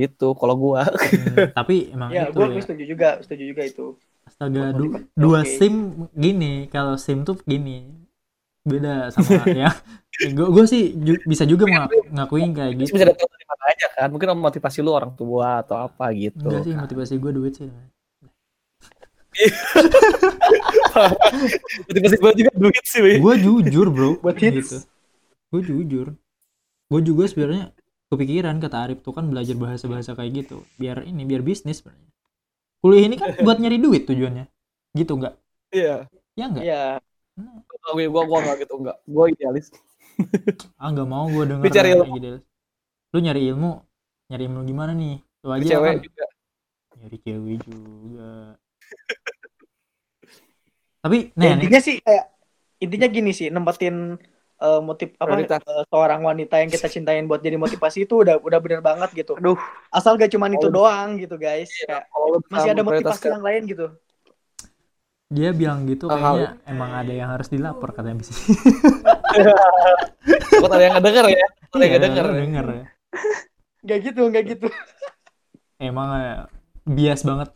gitu 0.00 0.24
kalau 0.38 0.54
gue 0.62 0.80
Hmm, 1.10 1.38
tapi 1.56 1.74
emang 1.94 2.12
ya 2.14 2.22
itu 2.26 2.38
gue 2.38 2.46
ya. 2.56 2.62
setuju 2.62 2.84
juga 2.92 3.08
setuju 3.24 3.44
juga 3.52 3.62
itu 3.70 3.82
Astaga, 4.28 4.64
du- 4.78 5.00
dua 5.22 5.40
Oke. 5.40 5.52
SIM 5.54 5.74
gini, 6.24 6.52
kalau 6.74 6.94
SIM 7.04 7.18
tuh 7.28 7.36
gini. 7.50 7.76
Beda 8.64 9.12
sama 9.12 9.44
ya. 9.62 9.68
Gue 10.32 10.48
gue 10.48 10.64
sih 10.64 10.96
ju- 10.96 11.20
bisa 11.28 11.44
juga 11.44 11.68
mengak- 11.68 11.92
ngakuin 12.08 12.50
kayak 12.56 12.72
gitu. 12.80 12.96
bisa 12.96 13.04
datang 13.12 13.28
dari 13.28 13.44
mana 13.44 13.64
aja 13.68 13.86
kan 13.92 14.08
mungkin 14.08 14.28
motivasi 14.40 14.80
lu 14.80 14.90
orang 14.90 15.12
tua 15.12 15.60
atau 15.60 15.76
apa 15.84 16.08
gitu 16.16 16.40
Enggak 16.40 16.64
sih, 16.64 16.72
kan. 16.72 16.80
motivasi 16.88 17.12
gue 17.18 17.32
duit 17.34 17.54
sih. 17.54 17.68
motivasi 21.88 22.16
gue 22.16 22.32
juga 22.38 22.52
duit 22.54 22.84
sih. 22.86 23.18
Gue 23.20 23.34
jujur, 23.38 23.86
Bro. 23.90 24.10
Buat 24.24 24.36
gitu. 24.38 24.82
Gue 25.50 25.60
jujur. 25.62 26.06
Gue 26.88 27.00
juga 27.02 27.24
sebenarnya 27.26 27.74
kepikiran 28.08 28.56
kata 28.62 28.76
Arif 28.86 28.98
tuh 29.02 29.10
kan 29.10 29.26
belajar 29.26 29.58
bahasa-bahasa 29.58 30.14
kayak 30.14 30.46
gitu. 30.46 30.62
Biar 30.78 31.02
ini, 31.02 31.26
biar 31.26 31.42
bisnis 31.42 31.82
sebenarnya. 31.82 32.10
Kuliah 32.78 33.04
ini 33.08 33.16
kan 33.16 33.32
buat 33.40 33.58
nyari 33.58 33.80
duit 33.80 34.04
tujuannya. 34.04 34.46
Gitu 34.94 35.10
enggak? 35.10 35.34
iya 35.74 36.06
Ya 36.38 36.44
enggak? 36.46 36.62
ya 36.62 36.82
gue 37.84 38.06
gue 38.08 38.22
gue 38.30 38.38
nggak 38.44 38.56
gitu 38.64 38.74
enggak 38.80 38.96
gue 39.04 39.24
idealis 39.36 39.66
Ah, 40.80 40.88
enggak 40.90 41.08
mau 41.10 41.26
gue 41.26 41.44
denger 41.50 41.64
Lu 41.66 41.70
cari 41.74 41.88
kayak 41.90 41.98
ilmu. 42.00 42.14
gitu. 42.18 42.30
Lu 43.14 43.18
nyari 43.24 43.40
ilmu, 43.50 43.70
nyari 44.30 44.42
ilmu 44.48 44.60
gimana 44.70 44.92
nih? 44.94 45.14
Lu 45.44 45.48
aja 45.54 45.64
cewek 45.70 45.90
kan 45.90 45.98
juga 46.06 46.24
nyari 46.98 47.16
cewek 47.24 47.56
juga. 47.66 48.30
Tapi 51.04 51.16
Ya, 51.36 51.36
nih, 51.36 51.48
nih 51.58 51.66
intinya 51.66 51.80
sih 51.84 51.94
kayak 52.00 52.24
intinya 52.84 53.08
gini 53.10 53.30
sih 53.36 53.48
nempatin 53.52 53.94
eh, 54.64 54.80
motif 54.88 55.08
apa 55.20 55.26
Prioritas. 55.34 55.60
eh, 55.66 55.84
seorang 55.90 56.20
wanita 56.24 56.54
yang 56.62 56.70
kita 56.72 56.86
cintain 56.88 57.24
buat 57.28 57.40
jadi 57.44 57.58
motivasi 57.60 58.06
itu 58.08 58.14
udah 58.24 58.40
udah 58.40 58.58
bener 58.64 58.80
banget 58.80 59.10
gitu. 59.12 59.32
aduh 59.36 59.58
Asal 59.92 60.16
gak 60.16 60.30
cuman 60.34 60.56
itu 60.56 60.68
doang 60.72 61.20
gitu 61.20 61.36
guys. 61.36 61.68
Kayak 61.84 62.08
lu 62.32 62.38
bisa 62.40 62.52
masih 62.54 62.70
ada 62.72 62.82
motivasi 62.86 63.24
yang 63.30 63.44
lain 63.44 63.62
gitu. 63.68 63.86
Dia 65.28 65.50
bilang 65.50 65.84
gitu 65.84 66.06
kayaknya 66.06 66.60
emang 66.64 66.90
ada 66.92 67.12
yang 67.12 67.30
harus 67.30 67.48
dilapor 67.48 67.90
katanya 67.90 68.20
bisa. 68.20 68.32
Takut 70.52 70.70
ada 70.70 70.82
yang 70.82 70.94
ngedenger 71.00 71.26
ya 71.28 71.46
ada 71.74 71.82
yang 71.82 71.92
ngedenger 71.92 72.24
Iya, 72.24 72.38
denger 72.38 72.66
ya. 72.66 72.84
Gak 73.84 73.98
gitu, 74.00 74.22
gak 74.30 74.44
gitu. 74.46 74.66
Emang 75.76 76.08
eh, 76.16 76.38
bias 76.86 77.20
banget. 77.22 77.50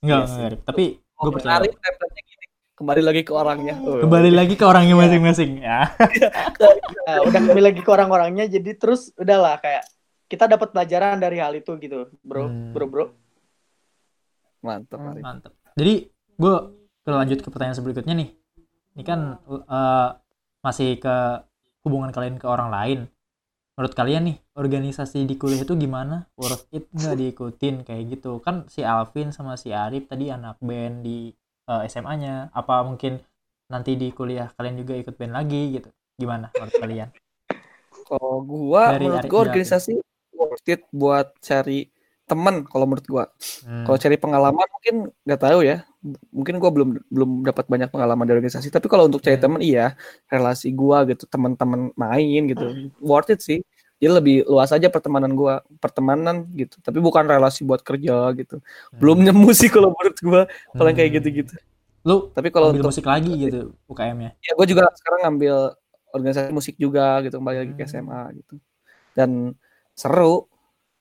Enggak, 0.00 0.18
Bias 0.24 0.32
enggak. 0.32 0.52
Tapi 0.64 0.84
gue 0.96 1.30
percaya. 1.34 1.66
Kembali 2.78 3.02
lagi 3.02 3.26
ke 3.26 3.32
orangnya 3.34 3.74
Kembali 4.06 4.30
lagi 4.30 4.54
ke 4.54 4.62
orangnya 4.62 4.94
masing-masing 4.94 5.50
ya. 5.60 5.82
Nah, 7.08 7.24
udah 7.24 7.40
kembali 7.40 7.62
lagi 7.72 7.80
ke 7.80 7.88
orang-orangnya 7.88 8.44
jadi 8.46 8.76
terus 8.76 9.08
udahlah 9.16 9.56
kayak 9.58 9.80
kita 10.28 10.44
dapat 10.44 10.76
pelajaran 10.76 11.16
dari 11.16 11.40
hal 11.40 11.56
itu 11.56 11.72
gitu, 11.80 12.12
bro, 12.20 12.44
Hmm. 12.44 12.76
bro, 12.76 12.84
bro. 12.84 13.04
mantap 14.60 15.00
Arif. 15.00 15.24
Mantap. 15.24 15.52
Jadi 15.72 16.04
gue 16.38 16.54
lanjut 17.08 17.38
ke 17.42 17.48
pertanyaan 17.52 17.82
berikutnya 17.84 18.14
nih. 18.14 18.30
Ini 18.96 19.02
kan 19.06 19.20
eh, 19.48 20.08
masih 20.64 20.98
ke 21.02 21.16
hubungan 21.86 22.10
kalian 22.14 22.36
ke 22.42 22.46
orang 22.48 22.70
lain. 22.72 23.00
Menurut 23.78 23.94
kalian 23.94 24.22
nih, 24.28 24.36
organisasi 24.58 25.22
di 25.30 25.34
kuliah 25.38 25.62
itu 25.62 25.74
gimana? 25.78 26.26
Worth 26.34 26.66
it 26.74 26.90
nggak 26.90 27.16
diikutin 27.20 27.74
kayak 27.86 28.04
gitu? 28.18 28.42
Kan 28.42 28.66
si 28.66 28.82
Alvin 28.82 29.30
sama 29.30 29.54
si 29.54 29.70
Arif 29.70 30.10
tadi 30.10 30.30
anak 30.34 30.58
band 30.62 31.06
di 31.06 31.30
eh, 31.70 31.82
SMA-nya. 31.86 32.50
Apa 32.54 32.82
mungkin 32.88 33.22
nanti 33.72 33.94
di 34.00 34.10
kuliah 34.14 34.50
kalian 34.56 34.76
juga 34.82 34.94
ikut 34.98 35.14
band 35.18 35.34
lagi 35.38 35.62
gitu? 35.78 35.88
Gimana 36.18 36.50
menurut 36.58 36.76
kalian? 36.82 37.10
kalau 38.08 38.40
gua 38.44 38.96
Dari 38.96 39.04
menurut 39.04 39.20
Arif 39.20 39.30
gua 39.32 39.40
organisasi 39.46 39.92
worth 40.34 40.68
it 40.68 40.80
buat 40.94 41.26
cari 41.44 41.90
temen 42.28 42.64
kalau 42.68 42.84
menurut 42.88 43.06
gua 43.08 43.24
Hmm. 43.64 43.84
kalau 43.84 43.98
cari 44.00 44.16
pengalaman 44.20 44.66
mungkin 44.74 44.96
nggak 45.26 45.40
tahu 45.42 45.60
ya 45.66 45.84
mungkin 46.30 46.62
gua 46.62 46.70
belum 46.70 46.88
belum 47.10 47.30
dapat 47.42 47.66
banyak 47.66 47.90
pengalaman 47.90 48.22
dari 48.22 48.38
organisasi 48.38 48.70
tapi 48.70 48.86
kalau 48.86 49.10
untuk 49.10 49.18
cari 49.18 49.34
Hmm. 49.34 49.44
temen 49.50 49.60
iya 49.60 49.98
relasi 50.26 50.70
gua 50.70 51.02
gitu 51.04 51.26
teman-teman 51.26 51.90
main 51.94 52.40
gitu 52.46 52.66
worth 53.02 53.28
it 53.28 53.42
sih 53.42 53.58
jadi 53.98 54.14
lebih 54.14 54.46
luas 54.46 54.70
aja 54.70 54.86
pertemanan 54.86 55.34
gua 55.34 55.58
pertemanan 55.82 56.46
gitu 56.54 56.78
tapi 56.78 57.02
bukan 57.02 57.26
relasi 57.26 57.66
buat 57.66 57.82
kerja 57.82 58.30
gitu 58.38 58.62
belum 58.94 59.26
nemu 59.26 59.50
sih 59.50 59.66
kalau 59.66 59.90
menurut 59.90 60.18
gua 60.22 60.42
kalau 60.70 60.90
kayak 60.92 61.10
Hmm. 61.10 61.18
gitu-gitu 61.18 61.54
Lu 62.06 62.30
tapi 62.30 62.48
kalau 62.48 62.70
untuk 62.70 62.88
musik 62.88 63.02
lagi 63.04 63.34
gitu 63.36 63.74
UKM-nya. 63.90 64.38
ya 64.38 64.52
gue 64.54 64.66
juga 64.70 64.86
sekarang 64.94 65.26
ngambil 65.28 65.74
organisasi 66.14 66.54
musik 66.54 66.78
juga 66.78 67.20
gitu 67.20 67.36
kembali 67.36 67.58
lagi 67.58 67.72
ke 67.74 67.84
Hmm. 67.84 67.90
SMA 67.90 68.22
gitu 68.38 68.54
dan 69.12 69.52
seru 69.92 70.46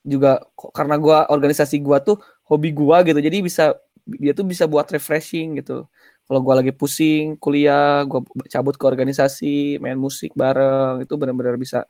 juga 0.01 0.41
karena 0.73 0.97
gua 0.97 1.29
organisasi 1.29 1.77
gua 1.79 2.01
tuh 2.01 2.17
hobi 2.49 2.73
gua 2.73 3.05
gitu 3.05 3.21
jadi 3.21 3.39
bisa 3.39 3.77
dia 4.07 4.31
tuh 4.31 4.47
bisa 4.47 4.63
buat 4.65 4.87
refreshing 4.87 5.59
gitu. 5.59 5.85
Kalau 6.27 6.39
gua 6.43 6.59
lagi 6.59 6.71
pusing 6.75 7.35
kuliah 7.39 8.03
gua 8.07 8.23
cabut 8.47 8.75
ke 8.79 8.85
organisasi 8.87 9.79
main 9.83 9.95
musik 9.99 10.31
bareng 10.35 11.03
itu 11.03 11.13
benar-benar 11.19 11.55
bisa 11.59 11.83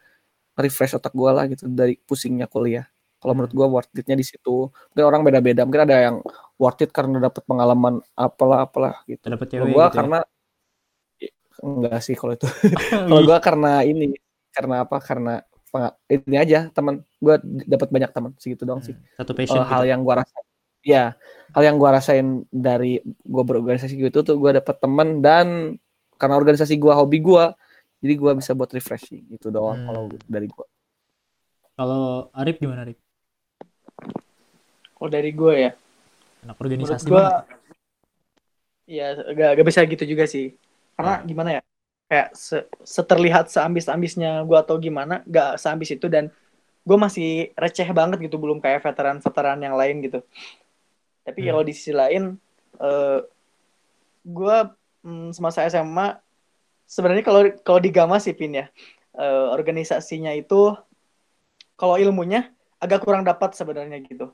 refresh 0.58 0.98
otak 0.98 1.14
gua 1.14 1.32
lah 1.38 1.46
gitu 1.50 1.66
dari 1.70 1.98
pusingnya 2.02 2.46
kuliah. 2.50 2.86
Kalau 3.22 3.34
menurut 3.38 3.54
gua 3.54 3.68
worth 3.70 3.92
it-nya 3.98 4.18
di 4.18 4.26
situ. 4.26 4.70
Mungkin 4.94 5.06
orang 5.06 5.22
beda-beda 5.26 5.62
mungkin 5.66 5.84
ada 5.90 5.98
yang 6.10 6.18
worth 6.62 6.82
it 6.86 6.92
karena 6.94 7.18
dapat 7.22 7.42
pengalaman 7.46 8.02
apalah 8.18 8.66
apalah 8.70 8.96
gitu. 9.10 9.26
Dapat 9.30 9.48
cewek 9.54 9.70
gua 9.74 9.86
gitu 9.90 9.94
ya. 9.94 9.98
karena 10.02 10.20
enggak 11.66 12.00
sih 12.06 12.16
kalau 12.18 12.34
itu. 12.38 12.46
Kalau 13.10 13.22
gua 13.26 13.38
karena 13.42 13.82
ini 13.86 14.14
karena 14.54 14.86
apa? 14.86 14.98
Karena 15.02 15.42
ini 16.10 16.36
aja 16.38 16.70
teman 16.74 17.02
gua 17.22 17.38
dapat 17.44 17.90
banyak 17.94 18.12
teman 18.14 18.32
segitu 18.42 18.64
doang 18.66 18.82
sih. 18.86 18.94
Satu 19.18 19.34
Eh, 19.34 19.38
passion 19.38 19.62
hal 19.66 19.82
gitu. 19.86 19.92
yang 19.94 20.02
gua 20.06 20.22
rasa 20.26 20.38
ya 20.88 21.20
hal 21.52 21.64
yang 21.68 21.76
gua 21.76 22.00
rasain 22.00 22.48
dari 22.48 23.04
gua 23.28 23.44
berorganisasi 23.44 24.00
gitu 24.00 24.24
tuh 24.24 24.40
gua 24.40 24.56
dapat 24.56 24.80
teman 24.80 25.20
dan 25.20 25.76
karena 26.16 26.40
organisasi 26.40 26.80
gua 26.80 26.96
hobi 26.96 27.20
gua 27.20 27.52
jadi 28.00 28.14
gua 28.16 28.32
bisa 28.38 28.56
buat 28.56 28.72
refreshing. 28.72 29.28
Itu 29.28 29.52
doang 29.52 29.84
Hmm. 29.84 29.88
kalau 29.92 30.04
dari 30.24 30.48
gua. 30.48 30.66
Kalau 31.78 32.32
Arif 32.34 32.58
gimana 32.58 32.88
Arif? 32.88 32.98
Kalau 34.98 35.10
dari 35.14 35.30
gue 35.30 35.54
ya, 35.62 35.72
Anak 36.42 36.58
organisasi 36.58 37.06
gue 37.06 37.26
ya 38.90 39.14
gak, 39.14 39.62
gak 39.62 39.68
bisa 39.70 39.86
gitu 39.86 40.04
juga 40.10 40.26
sih. 40.26 40.58
Karena 40.98 41.22
gimana 41.22 41.50
ya 41.54 41.62
kayak 42.10 42.34
se, 42.34 42.66
seterlihat 42.82 43.54
seambis-ambisnya 43.54 44.42
gue 44.42 44.58
atau 44.58 44.82
gimana 44.82 45.22
gak 45.30 45.62
seambis 45.62 45.94
itu 45.94 46.10
dan 46.10 46.34
gue 46.82 46.98
masih 46.98 47.54
receh 47.54 47.86
banget 47.94 48.26
gitu 48.26 48.42
belum 48.42 48.58
kayak 48.58 48.82
veteran-veteran 48.82 49.60
yang 49.62 49.76
lain 49.78 50.02
gitu 50.02 50.26
tapi 51.28 51.44
Hmm. 51.44 51.52
kalau 51.52 51.64
di 51.68 51.74
sisi 51.76 51.92
lain 51.92 52.40
eh 52.80 53.20
gue 54.24 54.58
mm, 55.04 55.36
semasa 55.36 55.68
SMA 55.68 56.24
sebenarnya 56.88 57.24
kalau 57.28 57.42
kalau 57.68 57.80
di 57.84 57.92
Gama 57.92 58.16
sih 58.24 58.32
Pin 58.32 58.56
ya 58.56 58.72
eh, 59.20 59.46
organisasinya 59.52 60.32
itu 60.32 60.72
kalau 61.76 62.00
ilmunya 62.00 62.50
agak 62.80 63.06
kurang 63.06 63.26
dapat 63.26 63.54
sebenarnya 63.54 64.00
gitu. 64.06 64.32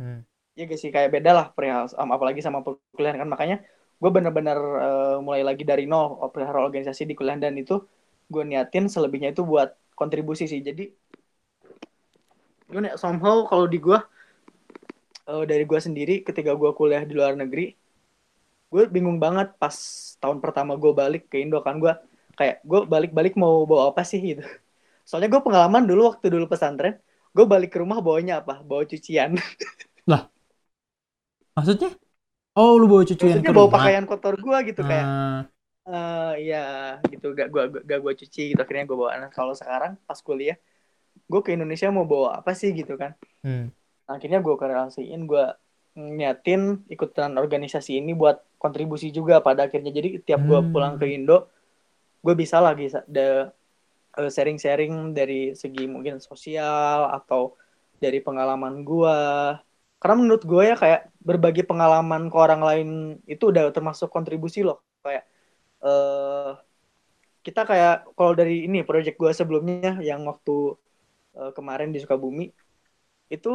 Hmm. 0.00 0.24
Iya 0.58 0.64
gak 0.68 0.80
sih? 0.80 0.90
Kayak 0.90 1.10
beda 1.14 1.30
lah 1.32 1.46
perihal 1.54 1.86
apalagi 1.94 2.42
sama 2.42 2.60
perkuliahan 2.66 3.18
kan. 3.22 3.28
Makanya 3.30 3.56
gue 3.98 4.10
bener-bener 4.10 4.58
eh, 4.58 5.16
mulai 5.22 5.42
lagi 5.46 5.62
dari 5.62 5.86
nol 5.86 6.18
oh, 6.18 6.30
perihal 6.34 6.66
organisasi 6.66 7.06
di 7.06 7.14
kuliah 7.14 7.38
dan 7.38 7.54
itu 7.56 7.78
gue 8.28 8.42
niatin 8.44 8.90
selebihnya 8.90 9.32
itu 9.32 9.46
buat 9.46 9.72
kontribusi 9.96 10.44
sih. 10.50 10.60
Jadi 10.60 10.92
gimana 12.68 12.92
ya, 12.92 12.96
somehow 13.00 13.48
kalau 13.48 13.64
di 13.64 13.80
gue 13.80 13.96
eh, 15.30 15.44
dari 15.50 15.64
gue 15.70 15.80
sendiri 15.86 16.14
ketika 16.26 16.50
gue 16.60 16.70
kuliah 16.78 17.02
di 17.08 17.14
luar 17.18 17.34
negeri 17.38 17.66
gue 18.68 18.84
bingung 18.94 19.16
banget 19.16 19.48
pas 19.56 19.72
tahun 20.20 20.44
pertama 20.44 20.76
gue 20.76 20.92
balik 20.92 21.32
ke 21.32 21.40
Indo 21.40 21.64
kan. 21.64 21.80
Gue 21.80 21.92
kayak 22.36 22.60
gue 22.62 22.80
balik-balik 22.84 23.34
mau 23.40 23.64
bawa 23.64 23.92
apa 23.92 24.04
sih 24.04 24.20
gitu. 24.20 24.44
Soalnya 25.08 25.32
gue 25.32 25.40
pengalaman 25.40 25.88
dulu 25.88 26.12
waktu 26.12 26.28
dulu 26.28 26.44
pesantren 26.52 27.00
gue 27.32 27.44
balik 27.48 27.72
ke 27.72 27.80
rumah 27.80 27.98
bawanya 28.04 28.44
apa? 28.44 28.60
Bawa 28.60 28.84
cucian. 28.84 29.36
Maksudnya? 31.56 31.90
Oh, 32.58 32.74
lu 32.78 32.90
bawa 32.90 33.06
cucian 33.06 33.38
maksudnya 33.38 33.50
ke 33.50 33.54
bawa 33.54 33.68
rumah. 33.70 33.76
pakaian 33.78 34.04
kotor 34.06 34.34
gue 34.38 34.58
gitu 34.70 34.82
kayak 34.82 35.06
eh 35.88 36.32
iya 36.44 36.64
gitu. 37.08 37.32
Gak 37.32 37.48
gua 37.48 37.64
gak, 37.72 37.82
gak 37.88 38.00
gua 38.04 38.12
cuci 38.12 38.54
gitu 38.54 38.60
akhirnya 38.60 38.84
gue 38.84 38.98
bawa. 38.98 39.10
Nah 39.22 39.30
kalau 39.32 39.54
sekarang 39.56 39.96
pas 40.04 40.18
kuliah 40.20 40.58
gue 41.26 41.40
ke 41.42 41.56
Indonesia 41.56 41.90
mau 41.90 42.06
bawa 42.06 42.42
apa 42.42 42.54
sih 42.54 42.70
gitu 42.74 42.98
kan. 42.98 43.14
Hmm. 43.42 43.70
Akhirnya 44.08 44.38
gue 44.46 44.54
korelasiin 44.60 45.20
gue 45.30 45.44
niatin 45.98 46.60
ikutan 46.94 47.32
organisasi 47.42 47.98
ini 48.00 48.12
buat 48.14 48.36
kontribusi 48.62 49.08
juga 49.18 49.34
pada 49.46 49.66
akhirnya. 49.68 49.92
Jadi 49.98 50.08
tiap 50.26 50.40
gue 50.48 50.60
Hmm. 50.60 50.72
pulang 50.72 50.94
ke 51.00 51.06
Indo 51.16 51.48
gue 52.24 52.34
bisa 52.42 52.58
lagi 52.66 52.90
de- 53.08 53.48
eh, 54.18 54.30
sharing-sharing 54.34 55.14
dari 55.18 55.54
segi 55.62 55.84
mungkin 55.94 56.18
sosial 56.22 57.10
atau 57.18 57.54
dari 58.02 58.18
pengalaman 58.26 58.82
gue 58.86 59.16
karena 59.98 60.14
menurut 60.20 60.44
gue 60.46 60.62
ya 60.70 60.76
kayak 60.78 61.00
berbagi 61.28 61.62
pengalaman 61.66 62.30
ke 62.32 62.36
orang 62.38 62.62
lain 62.62 62.88
itu 63.26 63.50
udah 63.50 63.70
termasuk 63.74 64.08
kontribusi 64.14 64.62
loh. 64.66 64.78
Kayak 65.02 65.24
eh 65.84 66.50
kita 67.46 67.60
kayak 67.70 67.94
kalau 68.18 68.32
dari 68.40 68.66
ini 68.68 68.78
project 68.88 69.16
gue 69.22 69.32
sebelumnya 69.32 69.96
yang 70.04 70.20
waktu 70.30 70.76
eh, 71.38 71.52
kemarin 71.56 71.90
di 71.94 71.98
Sukabumi 72.02 72.46
itu 73.32 73.50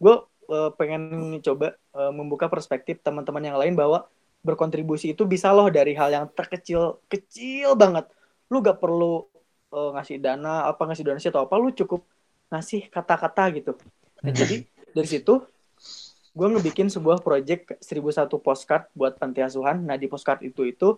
gue 0.00 0.14
eh, 0.48 0.70
pengen 0.74 1.02
coba 1.44 1.76
eh, 1.76 2.12
membuka 2.12 2.48
perspektif 2.48 3.04
teman-teman 3.04 3.44
yang 3.44 3.58
lain 3.60 3.76
bahwa 3.76 4.08
berkontribusi 4.40 5.12
itu 5.12 5.28
bisa 5.28 5.52
loh 5.52 5.68
dari 5.68 5.92
hal 5.92 6.08
yang 6.08 6.26
terkecil 6.32 7.04
kecil 7.06 7.76
banget. 7.76 8.08
Lu 8.48 8.64
gak 8.64 8.80
perlu 8.80 9.28
eh, 9.70 9.90
ngasih 9.94 10.16
dana 10.18 10.66
apa 10.66 10.88
ngasih 10.88 11.04
donasi 11.04 11.28
atau 11.28 11.44
apa 11.44 11.54
lu 11.60 11.70
cukup 11.76 12.02
ngasih 12.50 12.88
kata-kata 12.90 13.44
gitu. 13.54 13.72
Nah, 14.24 14.32
jadi 14.32 14.64
dari 14.96 15.08
situ 15.08 15.44
gue 16.30 16.46
ngebikin 16.46 16.86
sebuah 16.88 17.20
project 17.20 17.82
1001 17.84 18.26
postcard 18.40 18.88
buat 18.96 19.20
panti 19.20 19.44
asuhan. 19.44 19.84
Nah 19.84 20.00
di 20.00 20.08
postcard 20.08 20.40
itu 20.40 20.64
itu 20.64 20.96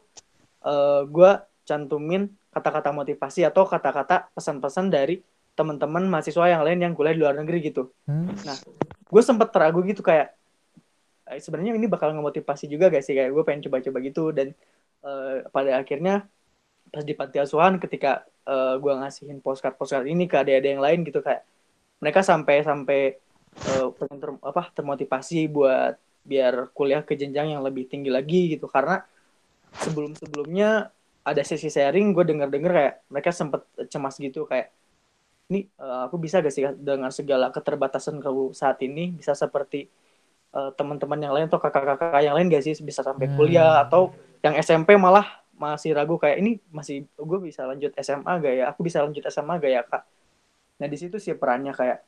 eh 0.62 1.03
gue 1.11 1.31
cantumin 1.67 2.31
kata-kata 2.53 2.93
motivasi 2.93 3.49
atau 3.49 3.65
kata-kata 3.65 4.31
pesan-pesan 4.37 4.93
dari 4.93 5.25
teman-teman 5.53 6.09
mahasiswa 6.09 6.49
yang 6.49 6.62
lain 6.65 6.81
yang 6.81 6.93
kuliah 6.97 7.15
di 7.15 7.21
luar 7.21 7.37
negeri 7.37 7.73
gitu. 7.73 7.93
Hmm. 8.09 8.33
gue 9.12 9.21
sempet 9.21 9.53
teragu 9.53 9.85
gitu 9.85 10.01
kayak 10.01 10.33
eh, 11.29 11.37
sebenarnya 11.37 11.77
ini 11.77 11.85
bakal 11.85 12.17
ngemotivasi 12.17 12.65
juga 12.69 12.88
gak 12.88 13.05
sih? 13.05 13.12
Kayak 13.12 13.37
gue 13.37 13.43
pengen 13.45 13.62
coba-coba 13.69 13.99
gitu 14.01 14.33
dan 14.33 14.57
eh, 15.05 15.37
pada 15.53 15.77
akhirnya 15.77 16.25
pas 16.88 17.05
di 17.05 17.12
panti 17.12 17.37
asuhan 17.37 17.77
ketika 17.77 18.25
eh, 18.49 18.75
gue 18.81 18.93
ngasihin 18.97 19.45
postcard 19.45 19.77
postcard 19.77 20.09
ini 20.09 20.25
ke 20.25 20.41
adik-adik 20.41 20.71
yang 20.77 20.85
lain 20.85 21.05
gitu 21.05 21.21
kayak 21.21 21.45
mereka 22.01 22.25
sampai 22.25 22.65
sampai 22.65 23.01
pengen 24.01 24.17
ter- 24.17 24.43
apa 24.49 24.73
termotivasi 24.73 25.45
buat 25.53 26.01
biar 26.25 26.73
kuliah 26.73 27.05
ke 27.05 27.12
jenjang 27.12 27.53
yang 27.53 27.61
lebih 27.61 27.85
tinggi 27.85 28.09
lagi 28.09 28.57
gitu. 28.57 28.65
Karena 28.65 29.05
sebelum 29.77 30.17
sebelumnya 30.17 30.88
ada 31.23 31.43
sesi 31.47 31.71
sharing 31.71 32.17
gue 32.17 32.25
denger 32.27 32.49
denger 32.51 32.73
kayak 32.73 32.95
mereka 33.12 33.31
sempet 33.31 33.62
cemas 33.93 34.19
gitu 34.19 34.49
kayak 34.49 34.75
ini 35.53 35.61
eh, 35.69 36.01
aku 36.09 36.17
bisa 36.25 36.41
gak 36.45 36.55
sih 36.57 36.65
dengan 36.88 37.12
segala 37.12 37.53
keterbatasan 37.55 38.17
aku 38.25 38.57
saat 38.57 38.79
ini 38.87 39.12
bisa 39.21 39.33
seperti 39.37 39.87
eh, 40.57 40.71
teman-teman 40.79 41.19
yang 41.25 41.33
lain 41.37 41.47
atau 41.51 41.61
kakak-kakak 41.62 42.21
yang 42.27 42.35
lain 42.37 42.49
gak 42.53 42.65
sih? 42.67 42.75
Bisa 42.83 43.03
sampai 43.07 43.27
Hmm. 43.27 43.33
kuliah 43.33 43.85
atau 43.85 44.12
yang 44.45 44.55
SMP 44.59 44.97
malah 44.99 45.27
masih 45.57 45.95
ragu 45.95 46.17
kayak 46.19 46.38
ini 46.43 46.59
masih 46.75 47.07
gue 47.15 47.38
bisa 47.49 47.62
lanjut 47.71 47.93
SMA 47.99 48.33
gak 48.43 48.55
ya? 48.61 48.65
Aku 48.75 48.81
bisa 48.87 49.01
lanjut 49.05 49.23
SMA 49.29 49.55
gak 49.62 49.73
ya 49.73 49.83
kak? 49.87 50.03
Nah 50.81 50.88
di 50.93 50.97
situ 51.01 51.17
sih 51.23 51.35
perannya 51.38 51.73
kayak 51.77 51.99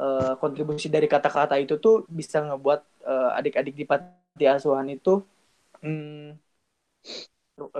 eh, 0.00 0.32
kontribusi 0.42 0.88
dari 0.92 1.06
kata-kata 1.10 1.56
itu 1.62 1.74
tuh 1.84 2.04
bisa 2.10 2.38
ngebuat 2.46 2.80
eh, 3.06 3.30
adik-adik 3.40 3.74
di 3.80 3.84
panti 3.90 4.44
asuhan 4.48 4.86
itu 4.92 5.22
hmm, 5.84 6.36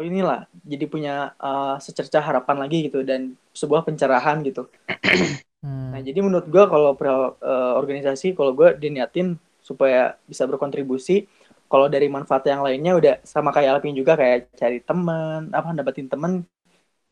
inilah 0.03 0.45
jadi 0.67 0.85
punya 0.93 1.13
eh, 1.41 1.75
secercah 1.87 2.23
harapan 2.23 2.57
lagi 2.63 2.77
gitu 2.91 3.01
dan 3.07 3.35
sebuah 3.57 3.83
pencerahan 3.89 4.39
gitu 4.47 4.69
Hmm. 5.63 5.93
Nah, 5.93 6.01
jadi 6.07 6.19
menurut 6.23 6.47
gua 6.47 6.65
kalau 6.71 6.95
eh, 7.43 7.73
organisasi, 7.81 8.27
kalau 8.39 8.53
gua 8.55 8.75
diniatin 8.79 9.35
supaya 9.59 10.15
bisa 10.31 10.47
berkontribusi, 10.47 11.27
kalau 11.71 11.87
dari 11.91 12.07
manfaat 12.07 12.47
yang 12.47 12.63
lainnya 12.67 12.93
udah 12.99 13.15
sama 13.27 13.51
kayak 13.55 13.79
Alvin 13.79 13.95
juga 13.99 14.15
kayak 14.19 14.55
cari 14.55 14.79
teman, 14.83 15.51
apa 15.51 15.69
dapetin 15.75 16.07
teman 16.11 16.33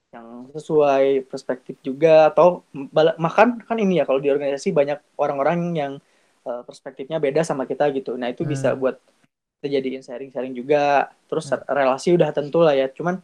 yang 0.08 0.48
sesuai 0.56 1.28
perspektif 1.28 1.76
juga 1.84 2.32
atau 2.32 2.64
makan 3.20 3.60
kan 3.68 3.76
ini 3.76 4.00
ya 4.00 4.04
kalau 4.08 4.20
di 4.24 4.32
organisasi 4.32 4.72
banyak 4.72 4.98
orang-orang 5.20 5.58
yang 5.76 5.92
eh, 6.48 6.62
perspektifnya 6.64 7.18
beda 7.20 7.42
sama 7.44 7.64
kita 7.68 7.92
gitu. 7.92 8.16
Nah, 8.16 8.32
itu 8.32 8.42
bisa 8.48 8.72
Hmm. 8.72 8.78
buat 8.78 8.96
kita 9.58 9.66
jadiin 9.74 10.02
sharing-sharing 10.06 10.54
juga. 10.54 11.10
Terus 11.26 11.50
Hmm. 11.50 11.66
relasi 11.66 12.14
udah 12.14 12.30
tentu 12.30 12.62
lah 12.62 12.78
ya. 12.78 12.86
Cuman 12.90 13.18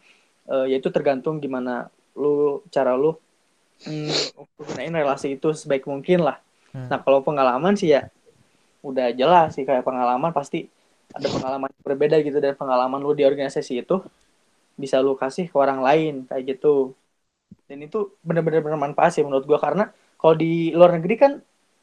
eh, 0.51 0.75
ya 0.75 0.77
itu 0.83 0.91
tergantung 0.91 1.39
gimana 1.41 1.89
lu 2.19 2.61
cara 2.75 2.99
lu 2.99 3.17
untuk 3.87 4.47
gunain 4.59 4.93
relasi 4.93 5.39
itu 5.39 5.55
sebaik 5.55 5.87
mungkin 5.87 6.27
lah. 6.27 6.43
Hmm. 6.75 6.91
Nah 6.91 6.99
kalau 7.01 7.23
pengalaman 7.23 7.79
sih 7.79 7.95
ya 7.95 8.11
udah 8.85 9.15
jelas 9.17 9.57
sih 9.57 9.65
kayak 9.65 9.87
pengalaman 9.87 10.35
pasti 10.35 10.69
ada 11.15 11.31
pengalaman 11.31 11.71
yang 11.71 11.85
berbeda 11.87 12.17
gitu 12.21 12.39
dan 12.43 12.59
pengalaman 12.59 13.01
lu 13.01 13.15
di 13.17 13.25
organisasi 13.25 13.87
itu 13.87 14.03
bisa 14.75 14.99
lu 14.99 15.15
kasih 15.15 15.49
ke 15.49 15.57
orang 15.57 15.81
lain 15.81 16.27
kayak 16.29 16.59
gitu. 16.59 16.93
Dan 17.65 17.87
itu 17.87 18.13
bener-bener 18.21 18.61
bermanfaat 18.61 19.17
sih 19.17 19.23
menurut 19.25 19.47
gua 19.49 19.63
karena 19.63 19.89
kalau 20.21 20.35
di 20.37 20.75
luar 20.75 20.93
negeri 20.99 21.15
kan 21.17 21.33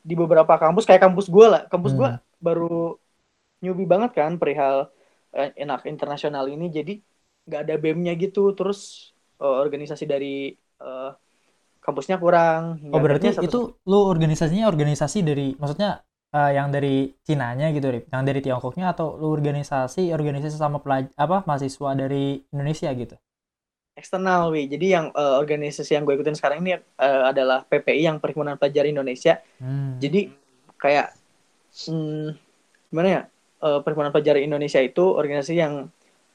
di 0.02 0.14
beberapa 0.14 0.54
kampus 0.60 0.86
kayak 0.86 1.02
kampus 1.02 1.32
gua 1.32 1.48
lah, 1.50 1.62
kampus 1.72 1.94
gua 1.98 2.20
Hmm. 2.20 2.22
baru 2.42 3.01
newbie 3.64 3.88
banget 3.94 4.12
kan 4.20 4.32
perihal 4.42 4.76
eh, 5.38 5.50
enak 5.64 5.80
internasional 5.92 6.46
ini. 6.54 6.66
Jadi 6.78 6.92
nggak 7.48 7.62
ada 7.66 7.74
BEM-nya 7.82 8.14
gitu. 8.24 8.40
Terus 8.58 8.80
eh, 9.42 9.58
organisasi 9.66 10.06
dari 10.14 10.28
eh, 10.84 11.10
kampusnya 11.86 12.18
kurang. 12.24 12.64
Oh 12.96 13.00
berarti 13.04 13.30
satu- 13.38 13.48
itu 13.48 13.60
lu 13.90 14.00
organisasinya 14.14 14.66
organisasi 14.72 15.20
dari 15.30 15.48
maksudnya 15.62 15.90
eh, 16.36 16.52
yang 16.58 16.68
dari 16.76 16.96
Cinanya 17.28 17.68
gitu 17.76 17.88
Rip, 17.94 18.06
yang 18.12 18.24
dari 18.28 18.40
Tiongkoknya 18.44 18.86
atau 18.94 19.08
lu 19.22 19.28
organisasi 19.38 20.12
organisasi 20.18 20.56
sama 20.60 20.78
pelaj 20.84 21.06
apa 21.16 21.38
mahasiswa 21.48 21.90
dari 22.02 22.44
Indonesia 22.52 22.90
gitu? 23.02 23.16
eksternal 24.00 24.50
wi. 24.56 24.66
Jadi 24.72 24.86
yang 24.96 25.06
eh, 25.14 25.36
organisasi 25.44 25.92
yang 25.96 26.04
gue 26.08 26.16
ikutin 26.18 26.38
sekarang 26.40 26.64
ini 26.64 26.72
eh, 26.80 27.24
adalah 27.32 27.64
PPI 27.68 28.02
yang 28.10 28.18
Perhimpunan 28.24 28.56
Pelajar 28.60 28.86
Indonesia. 28.88 29.34
Hmm. 29.60 30.02
jadi 30.04 30.32
kayak 30.82 31.08
hmm, 31.88 32.36
gimana 32.92 33.10
ya 33.10 33.22
Eh, 33.62 33.80
Perhimpunan 33.86 34.10
Pelajar 34.14 34.38
Indonesia 34.42 34.82
itu 34.82 35.04
organisasi 35.20 35.54
yang 35.64 35.74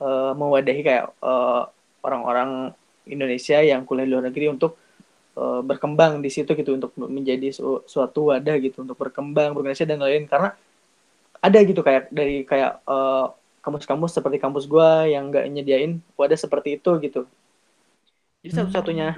eh, 0.03 0.33
mewadahi 0.41 0.81
kayak 0.87 1.05
eh, 1.23 1.62
orang-orang 2.07 2.51
Indonesia 3.07 3.59
yang 3.62 3.83
kuliah 3.87 4.07
di 4.07 4.12
luar 4.15 4.25
negeri 4.31 4.47
untuk 4.55 4.79
eh, 5.39 5.61
berkembang 5.65 6.21
di 6.25 6.31
situ 6.33 6.53
gitu 6.55 6.73
untuk 6.79 6.93
menjadi 6.99 7.49
su- 7.55 7.85
suatu 7.89 8.33
wadah 8.35 8.57
gitu 8.62 8.85
untuk 8.87 8.99
berkembang 9.01 9.55
berorganisasi 9.57 9.89
dan 9.91 10.01
lain-lain 10.03 10.27
karena 10.31 10.51
ada 11.43 11.59
gitu 11.62 11.81
kayak 11.87 12.11
dari 12.11 12.43
kayak 12.49 12.83
eh, 12.87 13.27
kampus-kampus 13.65 14.12
seperti 14.19 14.39
kampus 14.43 14.65
gua 14.71 15.07
yang 15.07 15.31
nggak 15.31 15.47
nyediain 15.53 16.01
wadah 16.19 16.39
seperti 16.39 16.79
itu 16.81 16.91
gitu 17.05 17.27
jadi 18.43 18.53
Hmm. 18.53 18.61
satu-satunya 18.62 19.09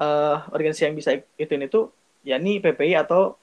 eh, 0.00 0.36
organisasi 0.54 0.82
yang 0.90 0.96
bisa 0.98 1.10
ikutin 1.38 1.62
itu 1.68 1.80
ya 2.26 2.36
ini 2.40 2.60
PPI 2.62 2.92
atau 3.02 3.36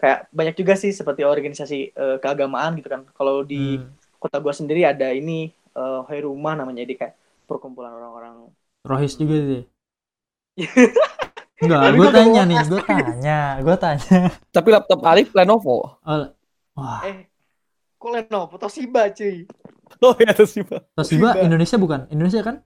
kayak 0.00 0.28
banyak 0.34 0.54
juga 0.58 0.74
sih 0.74 0.90
seperti 0.90 1.22
organisasi 1.22 1.78
eh, 1.94 2.16
keagamaan 2.22 2.76
gitu 2.78 2.88
kan 2.90 3.02
kalau 3.14 3.42
di 3.46 3.78
Hmm. 3.78 3.90
kota 4.18 4.40
gua 4.40 4.54
sendiri 4.56 4.82
ada 4.88 5.12
ini 5.12 5.52
eh 5.74 6.00
Hairumah 6.08 6.54
namanya 6.58 6.82
jadi 6.86 6.94
kayak 6.96 7.14
perkumpulan 7.44 7.92
orang-orang 7.92 8.48
Rohis 8.84 9.16
juga 9.16 9.36
deh. 9.40 9.64
Enggak, 11.64 11.80
gue 11.96 11.98
gua 11.98 12.10
tanya 12.12 12.42
nih, 12.44 12.58
gue 12.68 12.82
tanya, 12.84 13.40
gue 13.62 13.76
tanya. 13.80 14.18
Tapi 14.52 14.68
laptop 14.74 15.00
Arif 15.06 15.28
Lenovo. 15.32 15.96
Oh, 16.04 16.24
wah, 16.76 17.00
eh 17.08 17.30
kok 17.96 18.10
Lenovo 18.12 18.54
Toshiba 18.60 19.08
cuy 19.14 19.48
Oh 20.02 20.12
ya 20.18 20.34
sih, 20.44 20.60
Pak. 20.66 20.92
Toshiba 20.98 21.32
Toshiba. 21.32 21.44
Indonesia 21.46 21.76
bukan? 21.80 22.00
Indonesia 22.12 22.40
kan? 22.44 22.56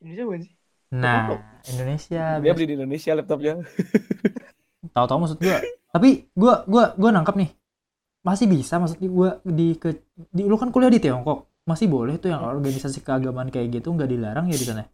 Indonesia 0.00 0.24
bukan 0.24 0.40
sih 0.46 0.54
Nah, 0.94 1.34
Indonesia. 1.66 2.38
Dia 2.38 2.52
beli 2.54 2.66
di 2.70 2.74
Indonesia 2.78 3.10
laptopnya. 3.18 3.58
Tahu-tahu 4.94 5.18
maksud 5.26 5.38
gue. 5.42 5.58
Tapi 5.96 6.08
gue 6.40 6.54
gua 6.72 6.84
gua 7.00 7.10
nangkap 7.16 7.36
nih. 7.40 7.50
Masih 8.28 8.46
bisa 8.54 8.74
maksudnya 8.82 9.08
gue 9.18 9.30
di 9.58 9.68
ke 9.82 9.90
di 10.36 10.42
lu 10.50 10.56
kan 10.60 10.70
kuliah 10.74 10.92
di 10.92 11.00
Tiongkok. 11.04 11.38
Masih 11.70 11.88
boleh 11.96 12.14
tuh 12.22 12.30
yang 12.34 12.42
organisasi 12.44 12.98
keagamaan 13.06 13.48
kayak 13.54 13.68
gitu 13.80 13.88
nggak 13.96 14.10
dilarang 14.14 14.46
ya 14.52 14.58
di 14.62 14.66
sana? 14.70 14.84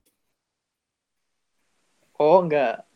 oh 2.19 2.38
enggak 2.43 2.87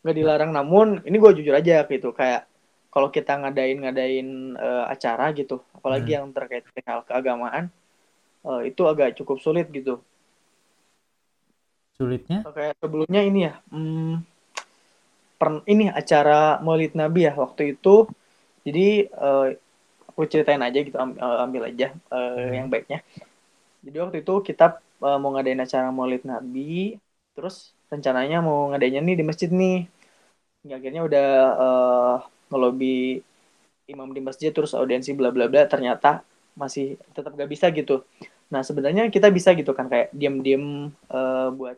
enggak 0.00 0.16
dilarang 0.16 0.50
namun 0.56 0.86
ini 1.08 1.16
gue 1.20 1.30
jujur 1.40 1.54
aja 1.60 1.84
gitu 1.84 2.08
kayak 2.16 2.48
kalau 2.94 3.08
kita 3.16 3.32
ngadain 3.40 3.78
ngadain 3.84 4.28
eh, 4.56 4.84
acara 4.94 5.24
gitu 5.36 5.60
apalagi 5.76 6.10
Hmm. 6.10 6.16
yang 6.16 6.26
terkait 6.36 6.64
dengan 6.72 7.04
keagamaan 7.08 7.64
eh, 8.48 8.62
itu 8.70 8.82
agak 8.92 9.08
cukup 9.20 9.38
sulit 9.44 9.66
gitu 9.72 10.00
sulitnya 11.96 12.50
kayak 12.56 12.74
sebelumnya 12.80 13.20
ini 13.28 13.40
ya 13.48 13.54
hmm, 13.72 14.14
per- 15.40 15.64
ini 15.72 15.84
acara 16.00 16.60
Maulid 16.66 16.92
Nabi 17.00 17.20
ya 17.28 17.32
waktu 17.44 17.62
itu. 17.76 17.90
Jadi 18.66 18.82
eh, 19.08 19.46
aku 20.10 20.20
ceritain 20.32 20.62
aja 20.66 20.78
gitu 20.86 20.96
am- 21.04 21.18
eh, 21.18 21.38
ambil 21.46 21.62
aja 21.70 21.86
eh, 22.14 22.46
yang 22.58 22.68
baiknya. 22.72 22.98
Jadi 23.86 23.96
waktu 24.02 24.16
itu 24.24 24.32
kita 24.48 24.64
eh, 25.06 25.18
mau 25.22 25.30
ngadain 25.34 25.60
acara 25.66 25.88
Maulid 25.96 26.22
Nabi 26.32 26.96
terus 27.36 27.56
rencananya 27.92 28.36
mau 28.46 28.58
ngadainnya 28.70 29.00
nih 29.06 29.16
di 29.20 29.24
masjid 29.30 29.50
nih. 29.60 29.76
Hingga 30.62 30.74
akhirnya 30.80 31.02
udah 31.08 31.26
eh, 31.64 32.14
ngelobi 32.50 32.96
imam 33.90 34.08
di 34.14 34.20
masjid 34.22 34.50
terus 34.54 34.72
audiensi 34.76 35.10
bla 35.18 35.30
bla 35.34 35.46
bla 35.50 35.66
ternyata 35.66 36.22
masih 36.54 36.98
tetap 37.16 37.32
gak 37.34 37.50
bisa 37.50 37.66
gitu. 37.74 38.04
Nah 38.52 38.62
sebenarnya 38.66 39.08
kita 39.14 39.28
bisa 39.32 39.50
gitu 39.58 39.72
kan 39.78 39.86
kayak 39.92 40.08
diam-diam 40.14 40.90
eh, 41.10 41.48
buat 41.58 41.76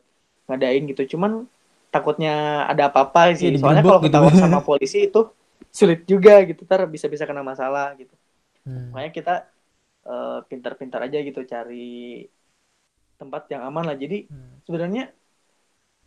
ngadain 0.48 0.82
gitu. 0.90 1.16
Cuman 1.16 1.46
takutnya 1.94 2.30
ada 2.70 2.82
apa-apa 2.90 3.20
sih 3.38 3.52
Iya, 3.52 3.58
soalnya 3.60 3.84
kalau 3.88 4.00
gitu. 4.00 4.08
ketahuan 4.10 4.36
sama 4.42 4.58
polisi 4.68 4.98
itu 5.08 5.20
sulit 5.78 6.00
juga 6.12 6.32
gitu 6.48 6.60
ntar 6.68 6.80
bisa-bisa 6.94 7.24
kena 7.28 7.42
masalah 7.44 7.94
gitu 8.00 8.14
Hmm. 8.64 8.92
makanya 8.94 9.12
kita 9.18 9.34
eh, 10.10 10.38
pintar-pintar 10.50 11.00
aja 11.06 11.18
gitu 11.28 11.40
cari 11.52 12.26
tempat 13.20 13.42
yang 13.52 13.62
aman 13.68 13.84
lah 13.88 13.96
jadi 13.96 14.26
Hmm. 14.28 14.60
sebenarnya 14.66 15.12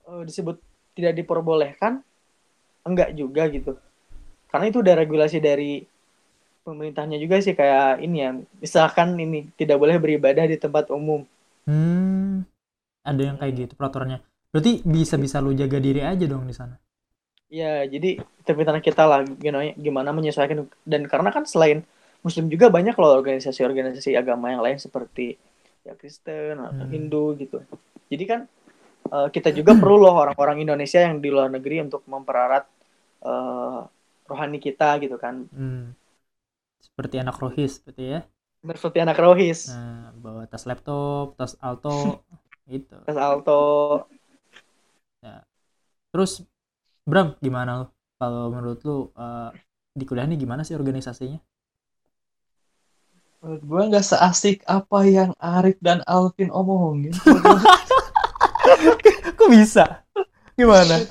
eh, 0.10 0.24
disebut 0.28 0.58
tidak 0.96 1.14
diperbolehkan 1.20 1.94
enggak 2.88 3.12
juga 3.20 3.44
gitu 3.52 3.74
karena 4.52 4.66
itu 4.72 4.80
udah 4.84 4.96
regulasi 5.02 5.38
dari 5.44 5.84
pemerintahnya 6.66 7.18
juga 7.24 7.38
sih 7.46 7.56
kayak 7.60 8.02
ini 8.06 8.18
ya 8.26 8.32
misalkan 8.64 9.10
ini 9.20 9.40
tidak 9.60 9.78
boleh 9.82 9.98
beribadah 10.04 10.46
di 10.50 10.58
tempat 10.60 10.90
umum 10.94 11.22
Hmm, 11.70 12.46
ada 13.10 13.22
yang 13.28 13.38
kayak 13.42 13.54
gitu 13.62 13.74
peraturannya. 13.80 14.20
Berarti 14.56 14.74
bisa-bisa 14.88 15.38
lu 15.44 15.52
jaga 15.62 15.78
diri 15.84 16.00
aja 16.14 16.26
dong 16.32 16.48
di 16.48 16.56
sana. 16.56 16.76
ya 17.50 17.86
jadi 17.86 18.22
pintar 18.46 18.78
kita 18.82 19.04
lah 19.06 19.20
gimana, 19.26 19.74
gimana 19.78 20.10
menyesuaikan 20.18 20.66
dan 20.86 21.02
karena 21.12 21.30
kan 21.36 21.44
selain 21.46 21.86
muslim 22.26 22.46
juga 22.50 22.68
banyak 22.74 22.96
loh 22.98 23.12
organisasi-organisasi 23.22 24.18
agama 24.18 24.50
yang 24.54 24.62
lain 24.66 24.78
seperti 24.82 25.38
ya 25.86 25.94
Kristen 26.00 26.58
atau 26.58 26.86
Hmm. 26.86 26.90
Hindu 26.90 27.38
gitu 27.42 27.62
jadi 28.12 28.24
kan 28.32 28.40
eh, 29.16 29.28
kita 29.36 29.50
juga 29.56 29.74
perlu 29.82 29.98
loh 30.06 30.16
orang-orang 30.24 30.58
Indonesia 30.66 31.02
yang 31.06 31.22
di 31.24 31.30
luar 31.34 31.50
negeri 31.54 31.78
untuk 31.86 32.04
memperarat 32.10 32.66
eh, 33.26 33.80
rohani 34.30 34.60
kita 34.62 34.90
gitu 35.04 35.18
kan 35.22 35.48
Hmm. 35.52 35.96
Seperti 36.86 37.16
anak 37.24 37.38
rohis, 37.44 37.72
seperti 37.80 38.04
ya. 38.14 38.20
Seperti 38.62 38.98
anak 39.00 39.18
rohis 39.24 39.62
Nah, 39.68 40.14
bawa 40.24 40.44
tas 40.52 40.64
laptop, 40.70 41.26
tas 41.38 41.54
alto, 41.68 41.90
gitu. 42.74 42.96
tes 43.06 43.18
alto 43.18 43.54
Terus, 46.16 46.48
Bram, 47.04 47.36
gimana 47.44 47.84
lu? 47.84 47.86
Kalau 48.16 48.48
menurut 48.48 48.80
lu 48.88 49.12
eh, 49.20 49.52
di 49.92 50.08
kuliah 50.08 50.24
ini 50.24 50.40
gimana 50.40 50.64
sih 50.64 50.72
organisasinya? 50.72 51.44
Menurut 53.44 53.62
gue 53.68 53.82
nggak 53.92 54.06
seasik 54.16 54.64
apa 54.64 55.04
yang 55.04 55.36
Arif 55.44 55.76
dan 55.84 56.00
Alvin 56.08 56.56
omongin. 56.56 57.12
Kok 59.36 59.50
bisa? 59.52 60.08
Gimana? 60.56 61.04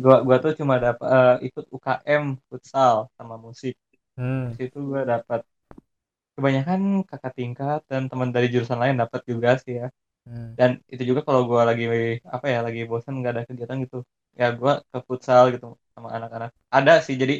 gua 0.00 0.24
gua 0.24 0.40
tuh 0.40 0.56
cuma 0.56 0.80
dapat 0.80 1.44
ikut 1.44 1.68
UKM 1.68 2.40
futsal 2.48 3.12
sama 3.20 3.36
musik. 3.36 3.76
Hmm. 4.16 4.56
Di 4.56 4.64
situ 4.64 4.80
gua 4.80 5.04
dapat 5.04 5.44
kebanyakan 6.40 7.04
kakak 7.04 7.36
tingkat 7.36 7.80
dan 7.84 8.08
teman 8.08 8.32
dari 8.32 8.48
jurusan 8.48 8.80
lain 8.80 8.96
dapat 8.96 9.20
juga 9.28 9.60
sih 9.60 9.84
ya. 9.84 9.92
Hmm. 10.24 10.56
Dan 10.56 10.80
itu 10.88 11.04
juga 11.12 11.20
kalau 11.20 11.44
gua 11.44 11.68
lagi 11.68 11.84
apa 12.24 12.48
ya 12.48 12.64
lagi 12.64 12.88
bosan 12.88 13.20
nggak 13.20 13.32
ada 13.36 13.44
kegiatan 13.44 13.84
gitu, 13.84 14.08
ya 14.40 14.46
gua 14.60 14.72
ke 14.92 14.98
futsal 15.08 15.42
gitu 15.54 15.66
sama 15.94 16.08
anak-anak. 16.16 16.50
Ada 16.76 16.92
sih 17.06 17.16
jadi 17.22 17.34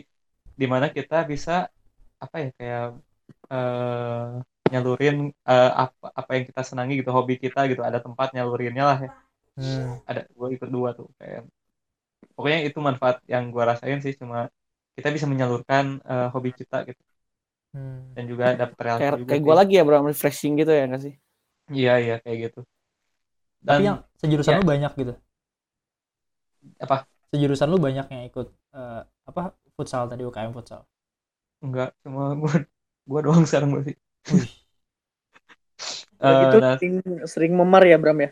di 0.61 0.67
mana 0.73 0.87
kita 0.97 1.17
bisa 1.33 1.53
apa 2.25 2.37
ya 2.45 2.49
kayak 2.59 2.85
eh, 3.55 4.27
nyalurin 4.73 5.17
eh, 5.51 5.71
apa 5.85 6.07
apa 6.21 6.31
yang 6.37 6.45
kita 6.51 6.63
senangi 6.71 6.93
gitu 7.01 7.11
hobi 7.19 7.35
kita 7.45 7.61
gitu 7.71 7.83
ada 7.89 7.99
tempat 8.07 8.29
nyalurinnya 8.37 8.85
lah 8.91 8.99
ya 9.07 9.11
Hmm. 9.57 9.99
ada 10.11 10.21
gue 10.39 10.49
ikut 10.57 10.71
dua 10.77 10.89
tuh 10.99 11.09
kayak 11.21 11.43
pokoknya 12.37 12.59
itu 12.69 12.79
manfaat 12.89 13.17
yang 13.33 13.45
gue 13.55 13.63
rasain 13.71 13.99
sih 14.05 14.15
cuma 14.21 14.39
kita 14.97 15.09
bisa 15.17 15.27
menyalurkan 15.33 15.85
eh, 16.13 16.29
hobi 16.35 16.51
kita 16.61 16.77
gitu 16.89 17.03
Hmm. 17.75 18.17
dan 18.17 18.25
juga 18.31 18.47
dapat 18.61 18.79
relasi 18.87 19.11
Kayak 19.11 19.15
juga 19.21 19.35
kayak 19.35 19.43
gue 19.47 19.55
lagi 19.61 19.73
ya 19.79 19.83
bro, 19.87 19.99
refreshing 20.11 20.53
gitu 20.61 20.73
ya 20.79 20.83
nggak 20.89 21.03
sih? 21.07 21.15
iya 21.79 21.93
iya 22.03 22.15
kayak 22.23 22.39
gitu 22.45 22.59
Tapi 23.69 23.81
dan 23.81 23.83
yang 23.87 23.99
sejurusan 24.21 24.55
ya. 24.55 24.59
lu 24.59 24.65
banyak 24.67 24.93
gitu. 25.01 25.13
Apa 26.79 26.97
Sejurusan 27.29 27.69
lu 27.69 27.77
banyak 27.77 28.07
yang 28.09 28.23
ikut 28.25 28.47
eh, 28.73 29.01
apa 29.29 29.43
futsal 29.77 30.09
tadi 30.09 30.25
UKM 30.25 30.53
futsal. 30.57 30.81
enggak 31.65 31.91
cuma 32.03 32.23
gue 32.41 32.55
gue 33.11 33.21
doang 33.27 33.45
sekarang 33.49 33.71
berarti 33.75 33.93
Wih. 34.33 34.51
Udah 36.19 36.35
Eh, 36.39 36.41
gitu 36.43 36.57
nah, 36.63 36.75
sering, 36.79 36.95
sering 37.33 37.53
memar 37.55 37.83
ya 37.87 37.97
Bram 38.03 38.19
ya 38.25 38.31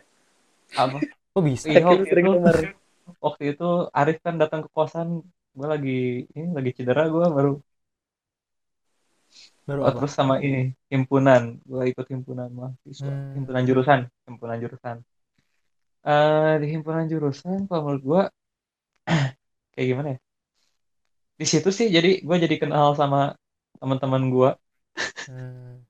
apa 0.75 0.97
Kok 1.33 1.41
bisa? 1.45 1.65
Iya, 1.69 1.77
Saking 1.77 1.87
waktu 1.87 2.05
sering 2.11 2.25
itu- 2.27 2.33
memar 2.35 2.55
waktu 3.25 3.43
itu 3.55 3.67
Arif 3.99 4.17
kan 4.25 4.35
datang 4.41 4.61
ke 4.65 4.69
kosan 4.75 5.07
gue 5.57 5.67
lagi 5.73 5.91
ini 6.37 6.47
lagi 6.57 6.71
cedera 6.77 7.01
gue 7.13 7.25
baru 7.37 7.51
Baru 9.67 9.81
oh, 9.83 9.87
apa? 9.91 9.99
terus 9.99 10.13
sama 10.15 10.35
ini 10.39 10.71
himpunan 10.91 11.41
gue 11.67 11.83
ikut 11.91 12.07
himpunan 12.13 12.49
mahasiswa 12.57 13.07
Hmm. 13.07 13.35
himpunan 13.35 13.63
jurusan 13.67 13.99
himpunan 14.27 14.57
jurusan 14.63 14.97
eh 16.07 16.53
di 16.63 16.67
himpunan 16.71 17.05
jurusan 17.05 17.67
kalau 17.67 17.81
menurut 17.83 18.03
gue 18.03 18.23
kayak 19.75 19.87
gimana 19.91 20.07
ya 20.15 20.19
di 21.37 21.45
situ 21.45 21.69
sih 21.69 21.87
jadi 21.91 22.23
gue 22.23 22.35
jadi 22.47 22.55
kenal 22.57 22.95
sama 22.95 23.35
teman-teman 23.77 24.23
gue 24.31 24.51
Hmm. 25.29 25.83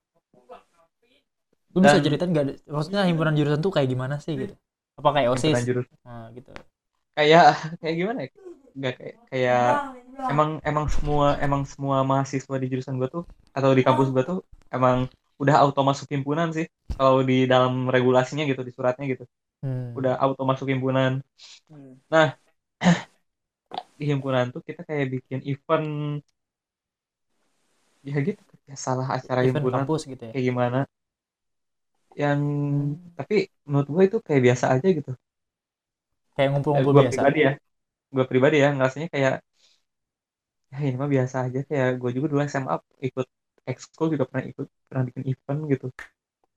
Lu 1.72 1.80
bisa 1.80 2.02
Dan- 2.02 2.06
ceritain 2.10 2.32
gak? 2.34 2.46
Maksudnya 2.68 3.06
himpunan 3.08 3.38
jurusan 3.38 3.62
tuh 3.64 3.72
kayak 3.72 3.88
gimana 3.88 4.20
sih 4.20 4.36
gitu? 4.36 4.52
Apa 5.00 5.16
kayak 5.16 5.32
himpunan 5.32 5.56
OSIS? 5.56 5.64
jurusan 5.64 5.96
Nah, 6.04 6.28
gitu. 6.36 6.52
kayak 7.16 7.46
kayak 7.82 7.96
gimana 7.96 8.20
ya 8.26 8.30
nggak 8.78 8.94
kayak 9.00 9.16
kayak 9.32 9.66
emang 10.30 10.50
emang 10.62 10.86
semua 10.92 11.40
emang 11.42 11.64
semua 11.66 12.06
mahasiswa 12.06 12.56
di 12.62 12.68
jurusan 12.70 13.00
gue 13.00 13.10
tuh 13.10 13.24
atau 13.56 13.74
di 13.74 13.82
kampus 13.82 14.12
gue 14.14 14.22
tuh 14.22 14.40
emang 14.70 15.10
udah 15.42 15.56
auto 15.64 15.82
masuk 15.90 16.08
himpunan 16.14 16.50
sih. 16.58 16.66
Kalau 16.98 17.22
di 17.30 17.46
dalam 17.52 17.74
regulasinya 17.96 18.44
gitu 18.50 18.62
di 18.68 18.74
suratnya 18.76 19.06
gitu. 19.14 19.26
Hmm. 19.62 19.98
udah 19.98 20.14
auto 20.24 20.44
masuk 20.46 20.68
himpunan 20.72 21.26
Hmm. 21.70 22.00
di 24.00 24.04
himpunan 24.12 24.46
tuh 24.54 24.62
kita 24.68 24.82
kayak 24.88 25.06
bikin 25.14 25.40
event. 25.52 26.22
Ya 28.08 28.18
gitu 28.24 28.42
ya 28.70 28.76
salah 28.86 29.08
acara 29.18 29.42
event 29.44 29.66
himpunan. 29.66 29.84
kampus 29.84 30.02
gitu 30.12 30.24
ya. 30.28 30.32
kayak 30.34 30.46
gimana. 30.50 30.80
Yang 32.18 32.40
tapi 33.18 33.36
menurut 33.68 33.88
gue 33.94 34.04
itu 34.10 34.18
kayak 34.26 34.42
biasa 34.48 34.66
aja 34.76 34.88
gitu. 34.98 35.12
Kayak 36.36 36.50
ngumpul-ngumpul 36.54 36.94
gue 36.96 37.04
biasa. 37.06 37.20
pribadi 37.22 37.40
ya. 37.48 37.52
Gue 38.16 38.26
pribadi 38.32 38.56
ya 38.64 38.70
ngerasanya 38.76 39.08
kayak 39.14 39.34
ya 40.72 40.78
ini 40.88 40.98
mah 41.02 41.10
biasa 41.16 41.36
aja. 41.46 41.60
Kayak 41.70 41.88
gue 42.02 42.10
juga 42.16 42.28
dulu 42.32 42.42
SMA 42.52 42.76
ikut 43.08 43.28
ekskul 43.68 44.08
juga 44.10 44.26
pernah 44.26 44.46
ikut 44.48 44.68
pernah 44.88 45.04
bikin 45.06 45.24
event 45.28 45.60
gitu 45.68 45.88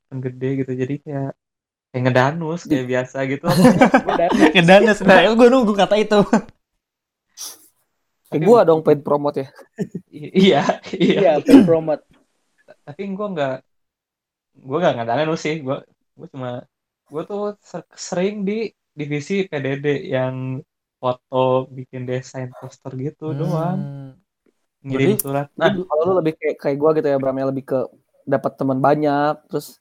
event 0.07 0.20
gede 0.23 0.49
gitu 0.61 0.73
jadi 0.73 0.94
kayak 0.96 1.31
kayak 1.90 2.03
ngedanus 2.07 2.61
kayak 2.64 2.87
biasa 2.87 3.18
gitu 3.27 3.46
Ngedanes. 4.55 4.99
Nah, 5.03 5.27
gue 5.27 5.49
nunggu 5.49 5.75
kata 5.75 5.99
itu. 5.99 6.23
Kayak 6.23 6.46
Tapi- 8.31 8.46
gue 8.46 8.61
dong 8.62 8.81
paid 8.81 9.01
promote 9.03 9.42
ya. 9.42 9.49
Iya 10.11 10.62
iya 10.88 11.18
iya 11.18 11.33
paid 11.38 11.66
promote 11.66 12.03
tapi 12.81 13.03
gue 13.07 13.29
nggak 13.29 13.57
gue 14.57 14.79
nggak 14.79 14.94
ngedanus 14.96 15.40
sih 15.40 15.59
gue 15.59 15.79
gue 16.14 16.29
cuma 16.31 16.62
gue 17.07 17.23
tuh 17.25 17.59
ser- 17.59 17.90
sering 17.92 18.42
di 18.42 18.70
divisi 18.91 19.43
PDD 19.45 20.07
yang 20.07 20.62
foto 20.97 21.66
bikin 21.66 22.07
desain 22.07 22.51
poster 22.53 22.95
gitu 22.95 23.30
doang 23.32 23.78
Hmm. 23.78 24.11
Ngirim 24.81 25.09
Berarti- 25.12 25.22
surat 25.22 25.47
nah 25.55 25.68
Jadi 25.68 25.81
kalau 25.85 26.03
lu 26.05 26.12
lebih 26.18 26.33
kayak 26.37 26.57
kayak 26.57 26.76
gue 26.76 26.91
gitu 26.99 27.09
ya 27.09 27.16
Bram 27.16 27.37
ya 27.37 27.47
lebih 27.49 27.64
ke 27.66 27.78
dapat 28.24 28.53
teman 28.57 28.78
banyak 28.78 29.35
terus 29.49 29.76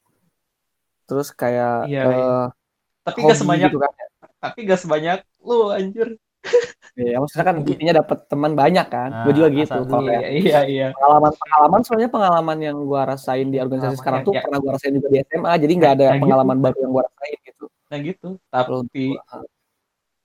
terus 1.06 1.28
kayak 1.32 1.88
Iya, 1.88 2.02
eh, 2.02 2.12
iya. 2.12 2.34
tapi 3.02 3.18
gak 3.24 3.38
sebanyak 3.38 3.68
gitu 3.68 3.80
kan. 3.80 3.92
tapi 4.40 4.58
gak 4.64 4.80
sebanyak 4.80 5.18
lu 5.42 5.70
anjir 5.70 6.10
Ya, 6.96 7.16
maksudnya 7.16 7.46
kan 7.46 7.56
intinya 7.60 7.94
dapat 8.00 8.28
teman 8.28 8.56
banyak 8.56 8.88
kan. 8.88 9.08
Ah, 9.14 9.24
gue 9.24 9.32
juga 9.34 9.48
gitu. 9.52 9.80
Kalau 9.84 10.04
kayak 10.04 10.24
iya 10.36 10.40
iya 10.42 10.60
iya 10.66 10.88
pengalaman 10.92 11.32
pengalaman 11.34 11.80
sebenarnya 11.80 12.12
pengalaman 12.12 12.58
yang 12.60 12.78
gue 12.82 13.02
rasain 13.06 13.48
di 13.48 13.58
organisasi 13.58 13.96
Pengalaman 13.96 14.00
sekarang 14.00 14.20
yang- 14.20 14.28
tuh 14.28 14.34
ya. 14.36 14.42
pernah 14.44 14.58
gue 14.60 14.72
rasain 14.74 14.94
juga 14.94 15.08
di 15.08 15.18
SMA 15.22 15.52
jadi 15.58 15.74
nggak 15.76 15.94
ada 15.96 16.04
Nah, 16.04 16.12
gitu. 16.12 16.24
pengalaman 16.24 16.58
baru 16.60 16.78
yang 16.80 16.92
gue 16.92 17.04
rasain 17.06 17.38
gitu. 17.42 17.66
nah 17.90 17.98
gitu 18.00 18.28
tapi 18.50 19.04
gua. 19.10 19.38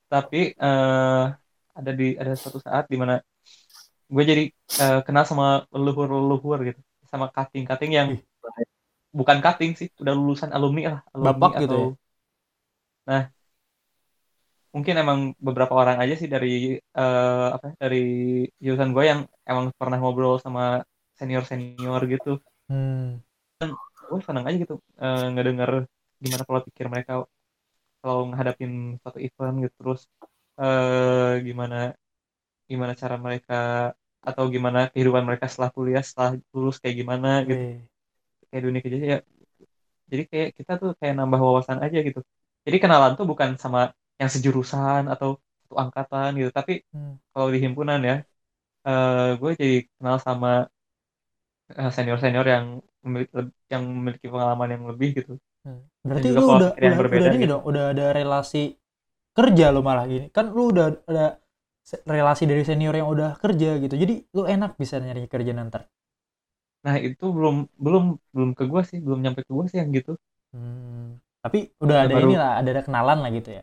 tapi 0.06 0.40
eh 0.52 1.24
ada 1.74 1.90
di 1.90 2.08
ada 2.14 2.32
suatu 2.34 2.58
saat 2.58 2.84
di 2.86 2.96
mana 2.96 3.14
gue 4.14 4.24
jadi 4.30 4.42
eh, 4.82 4.98
kenal 5.06 5.24
sama 5.30 5.46
leluhur-leluhur 5.74 6.58
gitu 6.68 6.80
sama 7.12 7.26
cutting-cutting 7.34 7.92
yang 7.98 8.08
Ih. 8.12 8.20
bukan 9.18 9.38
cutting 9.44 9.72
sih 9.80 9.88
udah 10.02 10.12
lulusan 10.18 10.50
alumni 10.56 10.82
lah 10.92 11.00
alumni 11.14 11.30
Bapak 11.32 11.50
gitu 11.62 11.74
atau 11.74 11.80
nah 13.06 13.30
mungkin 14.74 14.94
emang 15.02 15.18
beberapa 15.46 15.74
orang 15.80 15.96
aja 16.02 16.14
sih 16.20 16.28
dari 16.34 16.48
eh, 16.98 17.46
apa 17.54 17.64
ya, 17.70 17.74
dari 17.82 17.98
jurusan 18.64 18.90
gue 18.96 19.04
yang 19.10 19.20
emang 19.50 19.64
pernah 19.78 19.96
ngobrol 20.00 20.34
sama 20.44 20.62
senior-senior 21.18 22.00
gitu 22.12 22.30
Hmm. 22.68 23.20
gue 24.10 24.20
seneng 24.26 24.44
aja 24.46 24.56
gitu 24.64 24.74
eh, 25.02 25.22
ngedenger 25.32 25.70
gimana 26.22 26.42
pola 26.48 26.60
pikir 26.66 26.86
mereka 26.92 27.12
kalau 28.02 28.18
ngadapin 28.30 28.72
suatu 29.02 29.18
event 29.26 29.56
gitu 29.64 29.74
terus 29.80 30.00
eh 30.62 31.32
gimana 31.46 31.76
gimana 32.70 32.92
cara 33.02 33.16
mereka 33.26 33.54
atau 34.28 34.44
gimana 34.54 34.78
kehidupan 34.92 35.24
mereka 35.28 35.46
setelah 35.52 35.70
kuliah 35.76 36.02
setelah 36.08 36.30
lulus 36.56 36.76
kayak 36.82 36.96
gimana 37.00 37.28
gitu 37.48 37.60
Wih. 37.60 37.88
kayak 38.50 38.62
dunia 38.66 38.80
kerja 38.84 38.98
ya 39.14 39.18
jadi 40.10 40.22
kayak 40.30 40.48
kita 40.58 40.72
tuh 40.82 40.90
kayak 41.00 41.14
nambah 41.18 41.40
wawasan 41.46 41.78
aja 41.84 41.98
gitu 42.08 42.20
jadi 42.66 42.76
kenalan 42.82 43.12
tuh 43.18 43.26
bukan 43.30 43.50
sama 43.62 43.80
yang 44.20 44.30
sejurusan 44.34 45.02
atau 45.12 45.40
satu 45.64 45.74
angkatan 45.84 46.30
gitu 46.40 46.50
tapi 46.58 46.72
Hmm. 46.92 47.18
kalau 47.34 47.48
di 47.54 47.58
himpunan 47.64 48.00
ya 48.10 48.16
eh 48.88 49.28
gue 49.40 49.50
jadi 49.60 49.76
kenal 49.98 50.16
sama 50.26 50.50
senior 51.96 52.18
senior 52.22 52.46
yang 52.54 52.64
memiliki 53.04 53.32
yang 53.72 53.82
memiliki 53.96 54.26
pengalaman 54.32 54.68
yang 54.74 54.84
lebih 54.90 55.08
gitu 55.18 55.32
Hmm. 55.64 55.80
Berarti 56.04 56.28
lu 56.36 56.44
udah 56.56 56.70
udah, 56.76 57.00
berbeda 57.00 57.16
udah 57.16 57.32
ini 57.32 57.44
gitu. 57.48 57.56
dong, 57.56 57.62
udah 57.64 57.84
ada 57.96 58.04
relasi 58.12 58.76
kerja 59.36 59.66
lo 59.74 59.80
malah 59.84 60.04
gini. 60.10 60.26
Kan 60.36 60.52
lu 60.56 60.72
udah 60.72 60.86
ada 61.10 61.26
relasi 62.14 62.44
dari 62.50 62.62
senior 62.68 62.94
yang 63.00 63.08
udah 63.14 63.30
kerja 63.42 63.68
gitu. 63.82 63.94
Jadi 64.02 64.14
lu 64.36 64.42
enak 64.54 64.70
bisa 64.82 64.96
nyari 65.04 65.22
kerja 65.34 65.52
nanti. 65.58 65.80
nah 66.84 66.96
itu 67.08 67.24
belum 67.36 67.54
belum 67.84 68.04
belum 68.34 68.50
ke 68.58 68.64
gue 68.70 68.82
sih 68.90 68.98
belum 69.04 69.18
nyampe 69.24 69.40
ke 69.46 69.52
gue 69.56 69.64
sih 69.70 69.78
yang 69.80 69.90
gitu 69.98 70.12
Hmm. 70.54 71.18
Tapi 71.44 71.58
udah 71.84 71.96
Ya, 71.96 72.08
ada 72.08 72.14
baru- 72.14 72.30
ini 72.30 72.34
lah, 72.40 72.50
ada, 72.60 72.68
ada 72.72 72.82
kenalan 72.86 73.18
lah 73.22 73.30
gitu 73.36 73.50
ya. 73.58 73.62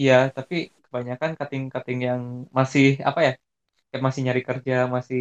iya 0.00 0.14
tapi 0.36 0.54
kebanyakan 0.84 1.30
cutting 1.38 1.64
cutting 1.72 1.98
yang 2.08 2.22
masih 2.58 2.84
apa 3.08 3.20
ya 3.26 3.32
kayak 3.90 4.04
masih 4.06 4.22
nyari 4.26 4.42
kerja 4.48 4.74
masih 4.96 5.20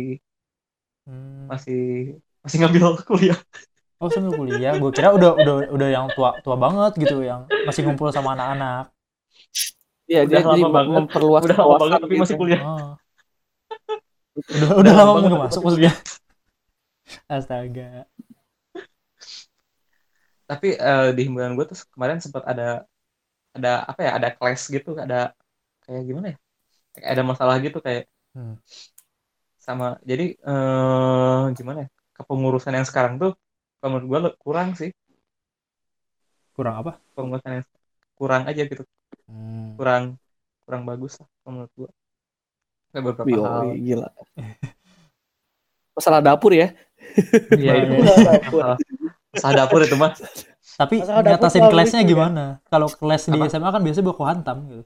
Hmm. 1.05 1.51
masih 1.51 1.77
masih 2.43 2.57
ngambil 2.61 2.83
kuliah 3.09 3.39
Oh 4.03 4.11
sambil 4.13 4.33
kuliah, 4.39 4.73
gue 4.81 4.91
kira 4.97 5.09
udah 5.17 5.31
udah 5.41 5.55
udah 5.75 5.89
yang 5.95 6.07
tua 6.15 6.29
tua 6.43 6.55
banget 6.63 6.91
gitu, 7.03 7.15
yang 7.29 7.41
masih 7.67 7.81
ngumpul 7.87 8.09
sama 8.13 8.35
anak-anak. 8.35 8.91
Iya, 10.11 10.21
dia 10.27 10.39
lama 10.43 10.51
jadi 10.51 10.63
banget. 10.67 10.95
memperluas 10.99 11.41
udah 11.47 11.57
lama 11.57 11.75
banget 11.79 11.99
tapi 12.03 12.13
gitu. 12.13 12.21
masih 12.23 12.35
kuliah 12.35 12.61
Oh. 12.61 12.91
Udah 14.35 14.69
udah 14.81 14.93
lama 14.93 15.07
lama 15.07 15.19
banget. 15.23 15.39
masuk 15.47 15.61
maksudnya. 15.63 15.91
Astaga. 17.27 17.89
tapi 20.45 20.67
eh, 20.75 21.09
di 21.15 21.21
himpunan 21.23 21.55
gue 21.55 21.63
tuh 21.63 21.79
kemarin 21.95 22.19
sempat 22.19 22.43
ada 22.43 22.83
ada 23.55 23.87
apa 23.87 23.99
ya 24.03 24.11
ada 24.19 24.29
clash 24.31 24.67
gitu 24.67 24.99
ada 24.99 25.31
kayak 25.83 26.03
gimana 26.03 26.27
ya 26.35 26.37
kayak 26.91 27.09
ada 27.15 27.23
masalah 27.23 27.55
gitu 27.59 27.79
kayak 27.79 28.03
Hmm. 28.31 28.55
sama 29.59 29.99
jadi 30.07 30.39
eh 30.39 31.43
gimana 31.51 31.83
ya 31.83 31.89
kepengurusan 32.15 32.71
yang 32.71 32.87
sekarang 32.87 33.19
tuh 33.19 33.35
menurut 33.83 34.05
gue 34.07 34.19
kurang 34.39 34.71
sih 34.71 34.91
Kurang 36.55 36.79
apa? 36.79 36.91
pengurusan 37.11 37.51
yang 37.59 37.65
kurang 38.15 38.43
aja 38.47 38.63
gitu 38.63 38.83
Hmm. 39.31 39.79
kurang 39.79 40.03
kurang 40.67 40.83
bagus 40.89 41.13
lah 41.21 41.29
menurut 41.47 41.71
gue 41.79 41.89
kayak 42.91 43.03
beberapa 43.07 43.27
Wih, 43.31 43.39
hal 43.39 43.63
oh, 43.63 43.73
gila. 43.79 44.09
Masalah 45.95 46.19
dapur 46.23 46.51
ya. 46.55 46.67
Iya 47.55 47.71
itu 47.83 47.93
Iya. 47.93 48.03
masalah, 48.03 48.75
masalah 49.33 49.55
dapur 49.59 49.79
itu 49.83 49.95
mah 49.99 50.11
Tapi 50.79 50.95
ngatasin 51.03 51.65
kelasnya 51.71 52.01
kan? 52.03 52.09
gimana? 52.11 52.43
Kalau 52.71 52.87
kelas 52.99 53.23
di? 53.29 53.39
SMA 53.51 53.69
kan 53.75 53.81
biasanya 53.85 54.07
baku 54.11 54.23
hantam 54.29 54.57
gitu. 54.71 54.83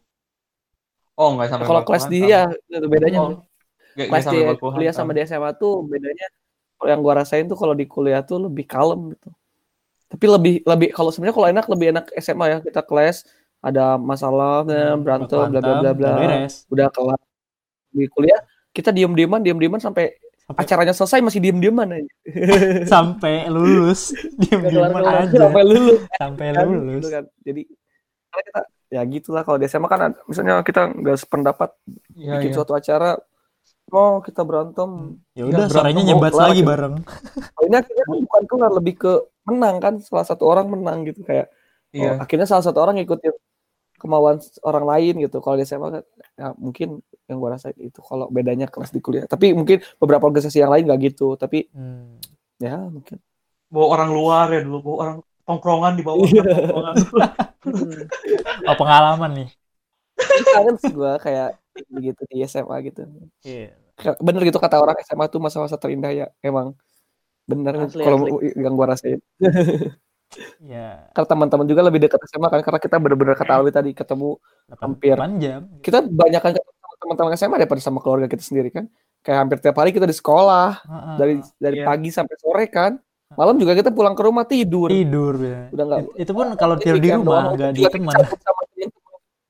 oh 1.21 1.29
nggak 1.35 1.47
sampai 1.51 1.65
Kalau 1.69 1.81
kelas 1.87 2.05
di 2.11 2.19
ya 2.31 2.41
itu 2.69 2.87
bedanya. 2.93 3.19
Oh, 3.23 3.31
kelas 4.09 4.25
di 4.33 4.37
kuliah 4.71 4.93
hantam. 4.93 4.99
sama 5.07 5.11
di 5.15 5.21
SMA 5.29 5.49
tuh 5.61 5.73
bedanya 5.91 6.25
kalau 6.77 6.89
yang 6.93 7.01
gua 7.05 7.15
rasain 7.23 7.45
tuh 7.51 7.57
kalau 7.61 7.73
di 7.77 7.85
kuliah 7.87 8.21
tuh 8.29 8.37
lebih 8.45 8.65
kalem 8.67 9.15
gitu. 9.15 9.29
Tapi 10.11 10.25
lebih 10.35 10.53
lebih 10.71 10.89
kalau 10.97 11.09
sebenarnya 11.13 11.35
kalau 11.37 11.49
enak 11.53 11.65
lebih 11.73 11.87
enak 11.95 12.05
SMA 12.23 12.45
ya 12.53 12.57
kita 12.67 12.81
kelas 12.85 13.17
ada 13.65 13.97
masalah 13.97 14.61
Hmm, 14.61 15.01
berantem 15.01 15.41
bla 15.49 15.59
bla 15.59 15.73
bla 15.81 15.91
bla 15.91 16.11
udah 16.69 16.87
kelar 16.93 17.19
di 17.89 18.05
kuliah 18.07 18.37
kita 18.69 18.93
diem 18.93 19.09
dieman 19.11 19.41
diem 19.41 19.57
dieman 19.57 19.81
sampai 19.81 20.13
Sampai, 20.45 20.61
acaranya 20.61 20.93
selesai 20.93 21.25
masih 21.25 21.41
diem 21.41 21.57
dieman 21.57 21.89
aja 21.89 22.05
sampai 22.93 23.49
lulus, 23.49 24.13
diem 24.37 24.61
dieman 24.61 25.01
aja 25.01 25.33
sampai 25.41 25.63
lulus 25.65 25.99
sampai 26.13 26.45
kan, 26.53 26.65
lulus. 26.69 27.01
gitu 27.01 27.07
kan. 27.09 27.23
jadi 27.41 27.61
kita 28.29 28.59
ya 28.93 29.01
gitulah 29.09 29.41
kalau 29.41 29.57
di 29.57 29.65
SMA 29.65 29.87
kan 29.89 30.13
misalnya 30.29 30.61
kita 30.61 30.93
nggak 30.93 31.17
sependapat 31.17 31.73
Iya, 32.13 32.37
bikin 32.37 32.49
iya. 32.53 32.55
suatu 32.61 32.77
acara 32.77 33.17
oh 33.89 34.21
kita 34.21 34.45
berantem 34.45 35.17
Ya 35.33 35.49
udah 35.49 35.65
sorenya 35.65 36.05
berantem, 36.05 36.09
nyebat 36.13 36.31
kelar 36.31 36.45
lagi 36.45 36.61
gitu. 36.61 36.69
bareng. 36.69 36.95
Oh, 37.57 37.63
ini 37.65 37.75
akhirnya 37.75 38.03
kan 38.05 38.17
bukan 38.21 38.43
kelar 38.45 38.71
lebih 38.77 38.93
ke 39.01 39.11
menang 39.49 39.75
kan 39.81 39.93
salah 39.97 40.25
satu 40.29 40.43
orang 40.45 40.69
menang 40.69 41.09
gitu 41.09 41.25
kayak 41.25 41.49
Iya. 41.89 42.19
oh, 42.19 42.21
akhirnya 42.21 42.45
salah 42.45 42.61
satu 42.61 42.77
orang 42.83 43.01
ngikutin 43.01 43.33
kemauan 43.95 44.37
orang 44.61 44.85
lain 44.85 45.13
gitu 45.23 45.39
kalau 45.39 45.55
di 45.55 45.63
SMA 45.63 45.87
kan 45.89 46.03
ya 46.35 46.47
mungkin 46.55 46.99
yang 47.25 47.37
gua 47.39 47.55
rasain 47.55 47.73
itu 47.79 47.99
kalau 47.99 48.27
bedanya 48.27 48.67
kelas 48.67 48.91
di 48.91 48.99
kuliah 48.99 49.25
tapi 49.25 49.51
mungkin 49.51 49.79
beberapa 49.97 50.25
organisasi 50.25 50.59
yang 50.59 50.69
lain 50.69 50.85
nggak 50.85 51.01
gitu 51.09 51.33
tapi 51.35 51.65
Hmm. 51.71 52.19
ya 52.57 52.77
mungkin 52.85 53.17
bawa 53.67 53.85
orang 53.93 54.09
luar 54.11 54.45
ya 54.51 54.61
dulu 54.61 54.77
bawa 54.81 54.97
orang 54.99 55.17
tongkrongan 55.45 55.93
di 55.95 56.03
bawah 56.03 56.25
Iya. 56.25 56.43
tongkrongan. 56.43 56.95
Oh 58.69 58.77
pengalaman 58.77 59.31
nih. 59.35 59.49
kangen 60.45 60.75
sih 60.77 60.93
gua 60.93 61.17
kayak 61.17 61.57
begitu 61.89 62.21
di 62.29 62.45
SMA 62.45 62.77
gitu 62.85 63.09
Iya. 63.41 63.73
Ka- 63.95 64.19
bener 64.19 64.43
gitu 64.43 64.59
kata 64.59 64.77
orang 64.77 64.95
SMA 65.01 65.25
tuh 65.27 65.39
masa-masa 65.39 65.75
terindah 65.75 66.11
ya 66.11 66.27
emang 66.39 66.75
bener 67.45 67.89
kalau 67.91 68.37
yang 68.53 68.73
gua 68.73 68.93
rasain 68.93 69.17
Ya, 70.59 71.07
karena 71.11 71.27
teman-teman 71.29 71.63
juga 71.63 71.79
lebih 71.79 72.01
dekat 72.01 72.19
SMA 72.27 72.49
kan 72.49 72.59
karena 72.59 72.75
kita 72.77 72.95
bener-bener 72.99 73.33
kata 73.33 73.55
Alwi 73.55 73.71
tadi 73.71 73.91
ketemu 73.91 74.35
Hampir. 74.75 75.15
8 75.15 75.39
jam. 75.39 75.61
kita 75.79 76.03
banyak 76.03 76.41
kan 76.41 76.51
teman-teman 76.97 77.31
SMA 77.33 77.55
daripada 77.57 77.79
sama 77.79 77.99
keluarga 77.99 78.27
kita 78.27 78.41
sendiri 78.41 78.67
kan 78.69 78.89
kayak 79.21 79.37
hampir 79.37 79.57
tiap 79.57 79.73
hari 79.73 79.89
kita 79.89 80.03
di 80.03 80.11
sekolah 80.11 80.81
Heeh. 80.81 81.15
dari 81.15 81.33
dari 81.55 81.77
Iya. 81.79 81.85
pagi 81.85 82.09
sampai 82.09 82.35
sore 82.35 82.65
kan 82.67 82.99
malam 83.31 83.55
juga 83.55 83.73
kita 83.73 83.89
pulang 83.89 84.11
ke 84.11 84.21
rumah 84.21 84.43
tidur 84.43 84.89
tidur 84.89 85.33
ya. 85.37 85.61
udah 85.71 85.83
nggak 85.85 85.99
It- 86.03 86.13
itu 86.19 86.31
pun 86.31 86.45
kalau 86.55 86.75
tidur 86.75 86.97
di 86.97 87.09
rumah 87.09 87.23
doang, 87.23 87.45
nggak 87.55 87.71
di 87.71 87.79
juga 87.79 87.89
teman 87.91 88.15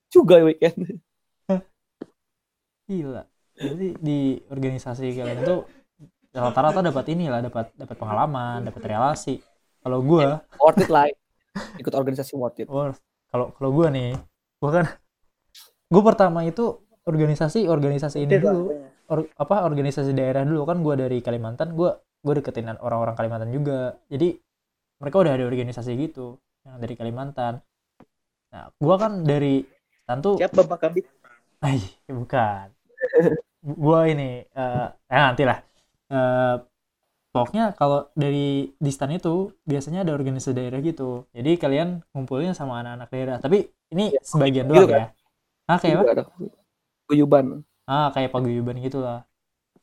juga 0.07 0.35
weekend 0.43 0.77
gila 2.85 3.23
jadi 3.53 3.87
di 3.95 4.19
organisasi 4.45 5.05
kalian 5.13 5.39
tuh 5.41 5.59
rata-rata 6.29 6.83
dapat 6.83 7.05
inilah 7.09 7.39
dapat 7.41 7.71
dapat 7.73 7.95
pengalaman 7.95 8.59
dapat 8.63 8.81
relasi 8.85 9.39
kalau 9.85 10.01
gua 10.01 10.41
worth 10.57 10.81
it 10.81 10.89
lah. 10.89 11.05
Ikut 11.77 11.93
organisasi 11.93 12.33
worth 12.33 12.57
it. 12.57 12.67
Kalau 13.29 13.53
kalau 13.53 13.69
gua 13.69 13.93
nih 13.93 14.17
gua 14.57 14.81
kan 14.81 14.85
gua 15.93 16.01
pertama 16.01 16.41
itu 16.41 16.81
organisasi 17.05 17.69
organisasi 17.69 18.25
ini 18.25 18.41
dulu. 18.41 18.73
or- 19.13 19.29
apa 19.37 19.61
organisasi 19.69 20.17
daerah 20.17 20.41
dulu. 20.41 20.65
Kan 20.65 20.81
gua 20.81 20.97
dari 20.97 21.21
Kalimantan 21.21 21.77
gua 21.77 22.01
gua 22.25 22.33
deketin 22.41 22.65
orang-orang 22.81 23.13
Kalimantan 23.13 23.53
juga. 23.53 24.01
Jadi 24.09 24.33
mereka 24.97 25.21
udah 25.21 25.37
ada 25.37 25.45
organisasi 25.45 25.93
gitu 26.01 26.41
yang 26.65 26.81
dari 26.81 26.97
Kalimantan. 26.97 27.61
Nah 28.49 28.73
gua 28.81 28.95
kan 28.97 29.21
dari 29.21 29.61
tentu 30.09 30.41
Siap 30.41 30.65
Bapak 30.65 30.89
Kabit. 30.89 31.05
Ay, 31.61 31.77
bukan. 32.09 32.73
gua 33.61 34.09
ini 34.09 34.41
eh 34.49 34.87
ya 35.07 35.19
nanti 35.29 35.45
lah. 35.45 35.61
Eh, 36.09 36.55
pokoknya 37.35 37.63
kalau 37.79 37.99
dari 38.15 38.71
di 38.85 38.91
stan 38.95 39.11
itu 39.19 39.51
biasanya 39.67 39.99
ada 40.07 40.13
organisasi 40.17 40.55
daerah 40.55 40.79
gitu. 40.89 41.27
Jadi 41.37 41.51
kalian 41.63 41.89
ngumpulnya 42.15 42.53
sama 42.59 42.79
anak-anak 42.81 43.09
daerah. 43.13 43.37
Tapi 43.43 43.57
ini 43.93 44.15
sebagian 44.23 44.67
Gitu 44.71 44.71
doang 44.71 44.89
kan? 44.91 45.01
ya. 45.01 45.05
Ah, 45.69 45.77
kayak 45.81 45.95
apa? 46.01 46.05
juga 46.05 46.11
ada 46.15 46.23
guyuban 47.09 47.65
Ah, 47.85 48.09
kayak 48.13 48.33
paguyuban 48.33 48.77
gitu 48.81 49.01
lah. 49.05 49.25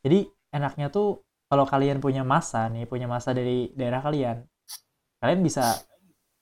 Jadi 0.05 0.29
enaknya 0.55 0.89
tuh 0.93 1.23
kalau 1.51 1.67
kalian 1.69 1.99
punya 2.05 2.23
masa 2.27 2.67
nih, 2.73 2.85
punya 2.91 3.07
masa 3.11 3.31
dari 3.37 3.71
daerah 3.79 4.01
kalian, 4.03 4.45
kalian 5.23 5.41
bisa 5.47 5.83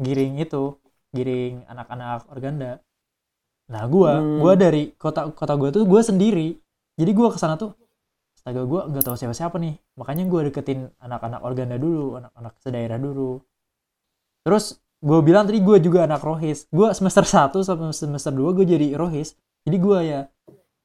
giring 0.01 0.41
itu, 0.43 0.77
giring 1.17 1.65
anak-anak 1.69 2.27
organda. 2.33 2.81
Nah, 3.73 3.85
gua, 3.87 4.15
Hmm. 4.23 4.41
gua 4.41 4.55
dari 4.59 4.93
kota 4.99 5.31
kota 5.33 5.55
gua 5.61 5.71
tuh 5.73 5.85
gua 5.87 6.03
sendiri. 6.03 6.59
Jadi 6.99 7.11
gua 7.17 7.31
ke 7.35 7.39
sana 7.41 7.57
tuh 7.57 7.75
astaga 8.41 8.65
gua 8.65 8.89
nggak 8.89 9.05
tahu 9.05 9.17
siapa-siapa 9.21 9.61
nih. 9.61 9.77
Makanya 10.01 10.25
gua 10.33 10.41
deketin 10.49 10.89
anak-anak 10.97 11.41
organda 11.45 11.77
dulu, 11.77 12.17
anak-anak 12.17 12.57
sedaerah 12.65 12.97
dulu. 12.97 13.45
Terus 14.49 14.81
gua 15.05 15.21
bilang 15.21 15.45
tadi 15.45 15.61
gua 15.61 15.77
juga 15.77 16.09
anak 16.09 16.25
rohis. 16.25 16.65
Gua 16.73 16.97
semester 16.97 17.29
1 17.29 17.61
sampai 17.61 17.93
semester 17.93 18.33
2 18.33 18.57
gua 18.57 18.65
jadi 18.65 18.97
rohis. 18.97 19.37
Jadi 19.69 19.77
gua 19.77 20.01
ya 20.01 20.21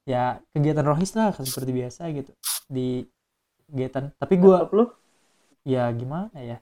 ya 0.06 0.38
kegiatan 0.54 0.86
rohis 0.86 1.18
lah 1.18 1.34
seperti 1.34 1.72
biasa 1.74 2.06
gitu 2.14 2.32
di 2.70 3.10
kegiatan 3.66 4.14
tapi 4.22 4.38
gue 4.38 4.58
lu 4.70 4.86
ya 5.66 5.90
gimana 5.98 6.30
ya 6.38 6.62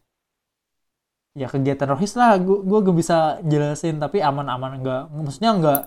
ya 1.36 1.48
kegiatan 1.52 1.91
rohis 1.91 2.16
lah 2.16 2.39
gue 2.39 2.64
gue 2.64 2.80
gak 2.80 2.98
bisa 2.98 3.18
jelasin 3.44 4.00
tapi 4.00 4.24
aman-aman 4.24 4.80
enggak 4.80 5.04
maksudnya 5.12 5.52
enggak 5.52 5.82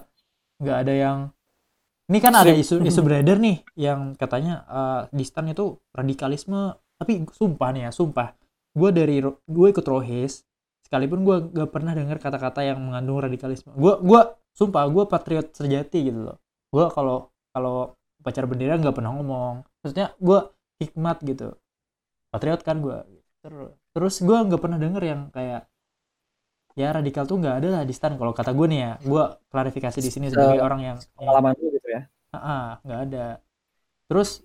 enggak 0.60 0.76
ada 0.84 0.92
yang 0.92 1.18
ini 2.06 2.18
kan 2.22 2.32
ada 2.38 2.54
isu 2.54 2.82
isu 2.86 3.00
beredar 3.02 3.42
nih 3.42 3.66
yang 3.74 4.14
katanya 4.14 4.62
eh, 4.66 5.00
di 5.10 5.24
stan 5.26 5.50
itu 5.50 5.74
radikalisme 5.90 6.78
tapi 6.96 7.26
sumpah 7.28 7.68
nih 7.74 7.82
ya 7.88 7.90
sumpah. 7.92 8.32
Gue 8.76 8.92
dari 8.92 9.20
gue 9.24 9.66
ikut 9.72 9.86
rohis 9.88 10.44
sekalipun 10.86 11.26
gue 11.26 11.36
gak 11.50 11.70
pernah 11.74 11.92
dengar 11.98 12.22
kata-kata 12.22 12.62
yang 12.62 12.78
mengandung 12.78 13.20
radikalisme. 13.20 13.74
Gue 13.74 13.98
gue 14.00 14.20
sumpah 14.56 14.86
gue 14.88 15.04
patriot 15.08 15.50
sejati 15.52 16.08
gitu 16.08 16.32
loh. 16.32 16.36
Gue 16.72 16.88
kalau 16.94 17.32
kalau 17.52 17.96
pacar 18.22 18.48
bendera 18.48 18.78
nggak 18.78 18.96
pernah 18.96 19.12
ngomong. 19.16 19.66
Maksudnya 19.82 20.14
gue 20.16 20.38
hikmat 20.80 21.20
gitu. 21.24 21.56
Patriot 22.32 22.60
kan 22.62 22.80
gue 22.80 22.98
terus 23.46 23.70
terus 23.94 24.14
gue 24.20 24.36
nggak 24.36 24.60
pernah 24.60 24.78
denger 24.78 25.02
yang 25.06 25.20
kayak 25.30 25.70
ya 26.76 26.92
radikal 26.92 27.24
tuh 27.24 27.40
nggak 27.40 27.56
ada 27.64 27.68
lah 27.80 27.82
di 27.88 27.94
stan 27.96 28.20
kalau 28.20 28.36
kata 28.36 28.52
gue 28.52 28.66
nih 28.68 28.80
ya 28.84 28.92
gue 29.00 29.24
klarifikasi 29.48 29.98
di 30.02 30.10
sini 30.12 30.26
sebagai 30.28 30.60
orang 30.60 30.80
yang 30.84 30.96
pengalaman 31.16 31.56
Ah, 32.40 32.70
nggak 32.84 33.00
ada. 33.10 33.26
Terus 34.06 34.42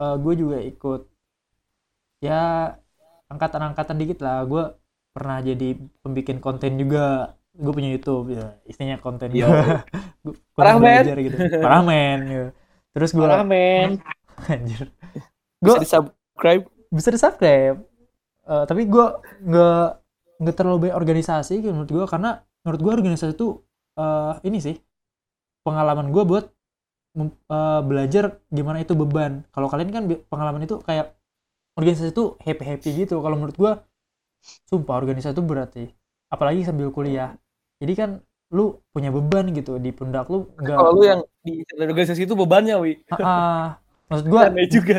gue 0.00 0.34
juga 0.34 0.56
ikut 0.64 1.04
ya 2.24 2.72
angkatan-angkatan 3.28 3.96
dikit 4.00 4.18
lah. 4.24 4.44
Gue 4.48 4.64
pernah 5.12 5.44
jadi 5.44 5.76
pembikin 6.00 6.38
konten 6.40 6.76
juga. 6.80 7.36
Gue 7.50 7.72
punya 7.74 7.90
YouTube 7.92 8.32
ya, 8.32 8.56
istilahnya 8.64 9.02
konten 9.02 9.28
konten 9.34 9.84
Parah, 10.56 10.76
men. 10.78 11.02
belajar 11.02 11.18
gitu. 11.20 11.36
Parah 11.60 11.82
men. 11.82 12.18
gitu. 12.24 12.48
Terus 12.96 13.10
gue 13.12 13.26
Parah 13.26 13.44
men. 13.44 13.90
anjir. 14.52 14.88
bisa 15.60 15.60
Gue 15.60 15.74
di 15.82 15.88
subscribe 15.88 16.64
bisa 16.90 17.08
di 17.12 17.20
subscribe. 17.20 17.78
Eh, 18.50 18.64
tapi 18.66 18.82
gue 18.90 19.06
nggak 19.46 19.86
nggak 20.42 20.54
terlalu 20.58 20.88
banyak 20.88 20.96
organisasi 20.98 21.62
gitu 21.62 21.70
menurut 21.70 21.90
gue 21.92 22.04
karena 22.10 22.42
menurut 22.66 22.80
gue 22.82 22.92
organisasi 22.98 23.32
itu 23.38 23.62
eh, 23.94 24.32
ini 24.48 24.58
sih 24.58 24.76
pengalaman 25.62 26.10
gue 26.10 26.22
buat 26.26 26.50
eh, 27.18 27.80
belajar 27.88 28.24
gimana 28.50 28.78
itu 28.84 28.94
beban. 28.94 29.32
Kalau 29.54 29.66
kalian 29.70 29.90
kan 29.96 30.02
pengalaman 30.30 30.62
itu 30.66 30.76
kayak 30.86 31.14
organisasi 31.78 32.10
itu 32.14 32.24
happy 32.46 32.64
happy 32.70 32.90
gitu. 33.06 33.16
Kalau 33.24 33.36
menurut 33.38 33.56
gue 33.58 33.72
sumpah 34.68 34.94
organisasi 35.00 35.34
itu 35.36 35.44
berat 35.44 35.70
sih. 35.76 35.88
Apalagi 36.32 36.60
sambil 36.68 36.88
kuliah. 36.94 37.34
Jadi 37.82 37.92
kan 37.98 38.10
lu 38.50 38.82
punya 38.90 39.14
beban 39.14 39.46
gitu 39.54 39.78
di 39.78 39.94
pundak 39.94 40.26
lu 40.26 40.50
nggak 40.58 40.76
kalau 40.76 40.90
lu 40.98 41.02
yang 41.06 41.20
di 41.46 41.62
organisasi 41.78 42.26
itu 42.26 42.34
bebannya 42.34 42.74
wi 42.82 42.92
Ah, 43.14 43.22
ah. 43.22 43.64
maksud 44.10 44.26
gue 44.26 44.42
aneh 44.42 44.66
juga 44.66 44.96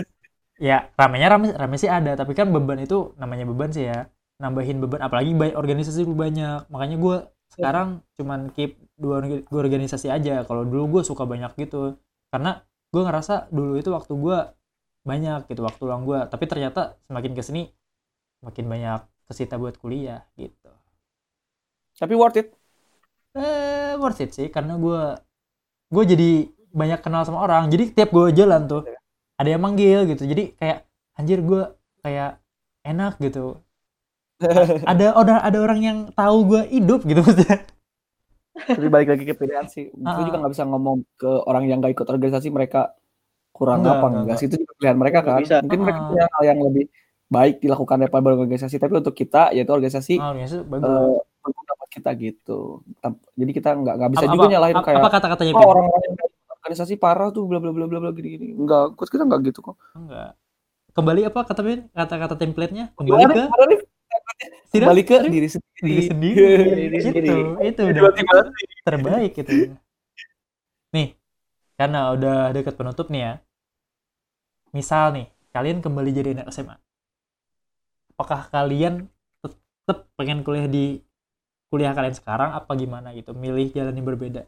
ya 0.61 0.87
ramenya 0.95 1.27
rame 1.33 1.47
rame 1.55 1.75
sih 1.81 1.89
ada 1.89 2.13
tapi 2.15 2.31
kan 2.37 2.47
beban 2.53 2.79
itu 2.85 3.11
namanya 3.17 3.43
beban 3.49 3.69
sih 3.73 3.83
ya 3.89 4.07
nambahin 4.41 4.77
beban 4.83 5.01
apalagi 5.01 5.31
banyak 5.33 5.55
organisasi 5.57 6.05
lu 6.05 6.13
banyak 6.15 6.69
makanya 6.69 6.95
gue 7.01 7.15
sekarang 7.53 7.87
cuman 8.17 8.49
keep 8.55 8.79
dua, 8.95 9.21
dua 9.23 9.59
organisasi 9.65 10.07
aja. 10.11 10.43
Kalau 10.47 10.63
dulu 10.67 10.99
gue 10.99 11.03
suka 11.09 11.23
banyak 11.27 11.51
gitu. 11.59 11.99
Karena 12.31 12.63
gue 12.91 13.01
ngerasa 13.07 13.51
dulu 13.51 13.73
itu 13.81 13.89
waktu 13.91 14.13
gue 14.15 14.37
banyak 15.01 15.39
gitu 15.49 15.61
waktu 15.65 15.81
luang 15.89 16.05
gue 16.05 16.19
tapi 16.29 16.45
ternyata 16.45 16.93
semakin 17.09 17.33
ke 17.33 17.41
sini 17.41 17.61
makin 18.45 18.65
banyak 18.69 19.01
kesita 19.29 19.57
buat 19.61 19.75
kuliah 19.81 20.21
gitu. 20.37 20.69
Tapi 21.97 22.13
worth 22.17 22.37
it? 22.41 22.47
Eh 23.37 23.93
worth 24.01 24.21
it 24.23 24.31
sih. 24.37 24.47
Karena 24.55 24.73
gue 24.83 25.01
gue 25.93 26.03
jadi 26.13 26.29
banyak 26.71 26.99
kenal 27.05 27.23
sama 27.27 27.43
orang. 27.45 27.69
Jadi 27.73 27.93
tiap 27.95 28.09
gue 28.15 28.27
jalan 28.35 28.61
tuh 28.71 28.81
ada 29.39 29.49
yang 29.49 29.61
manggil 29.63 30.07
gitu. 30.11 30.23
Jadi 30.25 30.55
kayak 30.59 30.87
anjir 31.19 31.39
gue 31.43 31.63
kayak 32.03 32.39
enak 32.87 33.13
gitu 33.21 33.61
ada 34.83 35.05
ada 35.13 35.33
ada 35.41 35.57
orang 35.57 35.79
yang 35.79 35.97
tahu 36.11 36.37
gue 36.47 36.61
hidup 36.69 37.01
gitu 37.03 37.21
maksudnya 37.21 37.59
tapi 38.51 38.87
balik 38.87 39.09
lagi 39.15 39.23
ke 39.23 39.33
pilihan 39.33 39.65
sih 39.65 39.89
Ah. 40.01 40.17
itu 40.17 40.29
juga 40.29 40.37
nggak 40.41 40.53
bisa 40.53 40.63
ngomong 40.65 40.97
ke 41.15 41.29
orang 41.45 41.65
yang 41.65 41.79
nggak 41.79 41.93
ikut 41.93 42.07
organisasi 42.07 42.49
mereka 42.49 42.93
kurang 43.51 43.81
Enggak, 43.81 43.95
apa 43.95 44.05
enggak, 44.05 44.21
enggak, 44.23 44.37
sih 44.37 44.45
itu 44.47 44.55
juga 44.59 44.73
pilihan 44.75 44.97
mereka 44.97 45.19
kan 45.21 45.39
bisa. 45.41 45.57
mungkin 45.61 45.79
mereka 45.81 45.99
Ah. 45.99 46.07
punya 46.07 46.23
hal 46.27 46.43
yang 46.45 46.59
lebih 46.61 46.85
baik 47.31 47.55
dilakukan 47.59 47.95
daripada 47.97 48.23
berorganisasi 48.23 48.75
tapi 48.75 48.93
untuk 48.99 49.15
kita 49.15 49.55
yaitu 49.55 49.71
organisasi 49.71 50.19
oh, 50.19 50.35
organisasi 50.35 50.67
buat 50.67 50.83
kita 51.89 52.09
gitu 52.15 52.59
jadi 53.33 53.51
kita 53.51 53.69
nggak 53.73 53.95
nggak 53.97 54.11
bisa 54.11 54.25
apa, 54.27 54.33
juga 54.33 54.45
apa, 54.47 54.53
nyalahin 54.53 54.75
apa, 54.75 54.85
kayak 54.85 54.99
apa 54.99 55.09
kata-katanya 55.11 55.51
oh 55.51 55.59
Pin? 55.59 55.67
orang-orang 55.67 56.01
yang 56.01 56.13
nggak 56.15 56.27
ikut 56.27 56.51
organisasi 56.51 56.93
parah 56.95 57.29
tuh 57.31 57.43
bla 57.47 57.59
bla 57.59 57.71
bla 57.71 57.85
bla 57.87 57.99
bla 57.99 58.11
gini 58.11 58.27
gini 58.35 58.47
enggak 58.53 58.83
kita 59.01 59.23
enggak 59.23 59.41
gitu 59.47 59.59
kok 59.59 59.75
enggak 59.91 60.35
kembali 60.91 61.21
apa 61.23 61.39
kata 61.47 61.61
Pin? 61.63 61.79
kata-kata 61.89 62.35
template-nya 62.35 62.85
kembali 62.99 63.15
Gimana? 63.15 63.33
ke? 63.33 63.43
Tidak 64.71 64.87
kembali 64.87 65.03
ke 65.03 65.15
diri 65.27 65.49
sendiri. 65.51 65.83
Diri 65.83 66.03
sendiri. 66.07 66.45
Diri 66.79 66.97
itu 66.97 67.07
sendiri. 67.11 67.35
itu 67.67 67.81
udah 67.91 68.01
terbaik 68.87 69.33
itu. 69.35 69.53
Nih 70.95 71.07
karena 71.75 72.15
udah 72.15 72.55
dekat 72.55 72.73
penutup 72.79 73.11
nih 73.11 73.21
ya. 73.21 73.33
Misal 74.71 75.11
nih 75.11 75.27
kalian 75.51 75.83
kembali 75.83 76.09
jadi 76.15 76.31
anak 76.31 76.47
SMA 76.55 76.79
apakah 78.21 78.53
kalian 78.53 79.09
tetap 79.41 80.05
pengen 80.13 80.45
kuliah 80.45 80.69
di 80.69 81.01
kuliah 81.73 81.89
kalian 81.97 82.13
sekarang 82.13 82.53
apa 82.53 82.69
gimana 82.77 83.17
gitu? 83.17 83.33
Milih 83.33 83.73
jalan 83.73 83.97
yang 83.97 84.05
berbeda. 84.05 84.45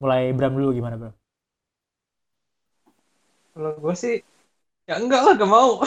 Mulai 0.00 0.32
Bram 0.32 0.56
dulu 0.56 0.72
gimana 0.72 0.96
Bram? 0.96 1.14
Kalau 3.52 3.76
gue 3.76 3.94
sih 3.94 4.24
ya 4.88 4.96
enggak 4.96 5.20
lah 5.20 5.36
gak 5.36 5.52
mau. 5.52 5.84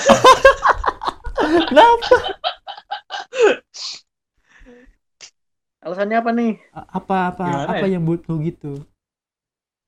kenapa 1.74 2.16
Alasannya 5.88 6.18
apa 6.20 6.32
nih? 6.36 6.52
A- 6.76 6.90
apa 7.00 7.18
apa 7.32 7.44
Gimana 7.48 7.72
apa 7.80 7.86
ya? 7.88 7.96
yang 7.96 8.04
buat 8.04 8.22
lu 8.28 8.36
gitu 8.44 8.72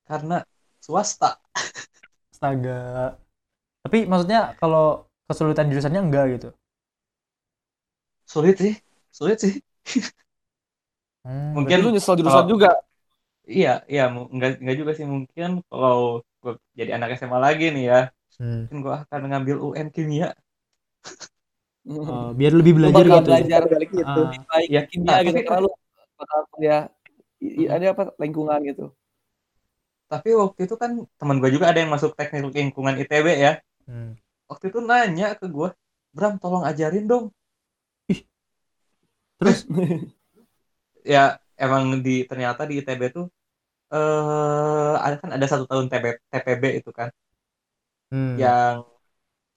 Karena 0.08 0.42
swasta. 0.80 1.38
astaga 2.32 2.80
tapi 3.84 4.08
maksudnya 4.08 4.56
kalau 4.60 5.04
kesulitan 5.28 5.68
jurusannya 5.72 6.02
enggak 6.08 6.26
gitu 6.40 6.50
Sulit 8.30 8.56
sih. 8.62 8.74
Sulit 9.10 9.38
sih. 9.44 9.54
Hmm, 11.26 11.52
Mungkin 11.58 11.78
lu 11.84 11.90
nyesel 11.92 12.16
jurusan 12.16 12.46
kalau- 12.46 12.52
juga 12.54 12.72
Iya, 13.50 13.82
iya, 13.90 14.04
enggak, 14.14 14.62
enggak 14.62 14.78
juga 14.78 14.92
sih 14.94 15.06
mungkin 15.10 15.50
kalau 15.74 16.22
gue 16.46 16.54
jadi 16.78 16.92
anak 17.02 17.18
SMA 17.18 17.40
lagi 17.42 17.74
nih 17.74 17.86
ya, 17.90 18.00
hmm. 18.38 18.70
mungkin 18.70 18.78
gue 18.86 18.94
akan 19.04 19.20
mengambil 19.26 19.56
UN 19.58 19.88
kimia. 19.90 20.38
Oh, 21.90 22.30
biar 22.38 22.54
lebih 22.54 22.74
belajar 22.78 23.02
gitu 23.10 23.18
ya. 23.18 23.26
belajar 23.26 23.62
Balik 23.66 23.90
gitu. 23.90 24.22
Ah. 24.22 24.30
baik 24.54 24.68
Iya, 24.70 24.82
kimia 24.86 25.10
nah, 25.10 25.20
gitu 25.26 25.40
bakal 26.20 26.42
kuliah 26.54 26.82
i- 27.62 27.70
ada 27.76 27.86
apa 27.94 28.04
lingkungan 28.24 28.60
gitu 28.70 28.84
Tapi 30.12 30.30
waktu 30.42 30.60
itu 30.66 30.76
kan 30.82 30.92
teman 31.20 31.38
gue 31.42 31.50
juga 31.56 31.66
ada 31.72 31.80
yang 31.84 31.92
masuk 31.96 32.12
teknik 32.18 32.54
lingkungan 32.60 32.96
ITB 33.02 33.28
ya. 33.46 33.52
Hmm. 33.88 34.14
Waktu 34.52 34.66
itu 34.72 34.80
nanya 34.90 35.28
ke 35.40 35.46
gue, 35.56 35.70
Bram 36.16 36.34
tolong 36.44 36.64
ajarin 36.72 37.06
dong. 37.12 37.26
terus 39.40 39.66
Ya 41.14 41.20
emang 41.64 41.84
di 42.06 42.12
ternyata 42.30 42.62
di 42.70 42.74
ITB 42.80 43.04
tuh 43.16 43.26
eh 43.94 44.94
ada 45.06 45.16
kan 45.22 45.32
ada 45.38 45.48
satu 45.52 45.66
tahun 45.72 45.88
TB, 45.92 46.06
TPB 46.32 46.64
itu 46.80 46.92
kan, 47.00 47.10
hmm. 48.12 48.42
yang 48.42 48.76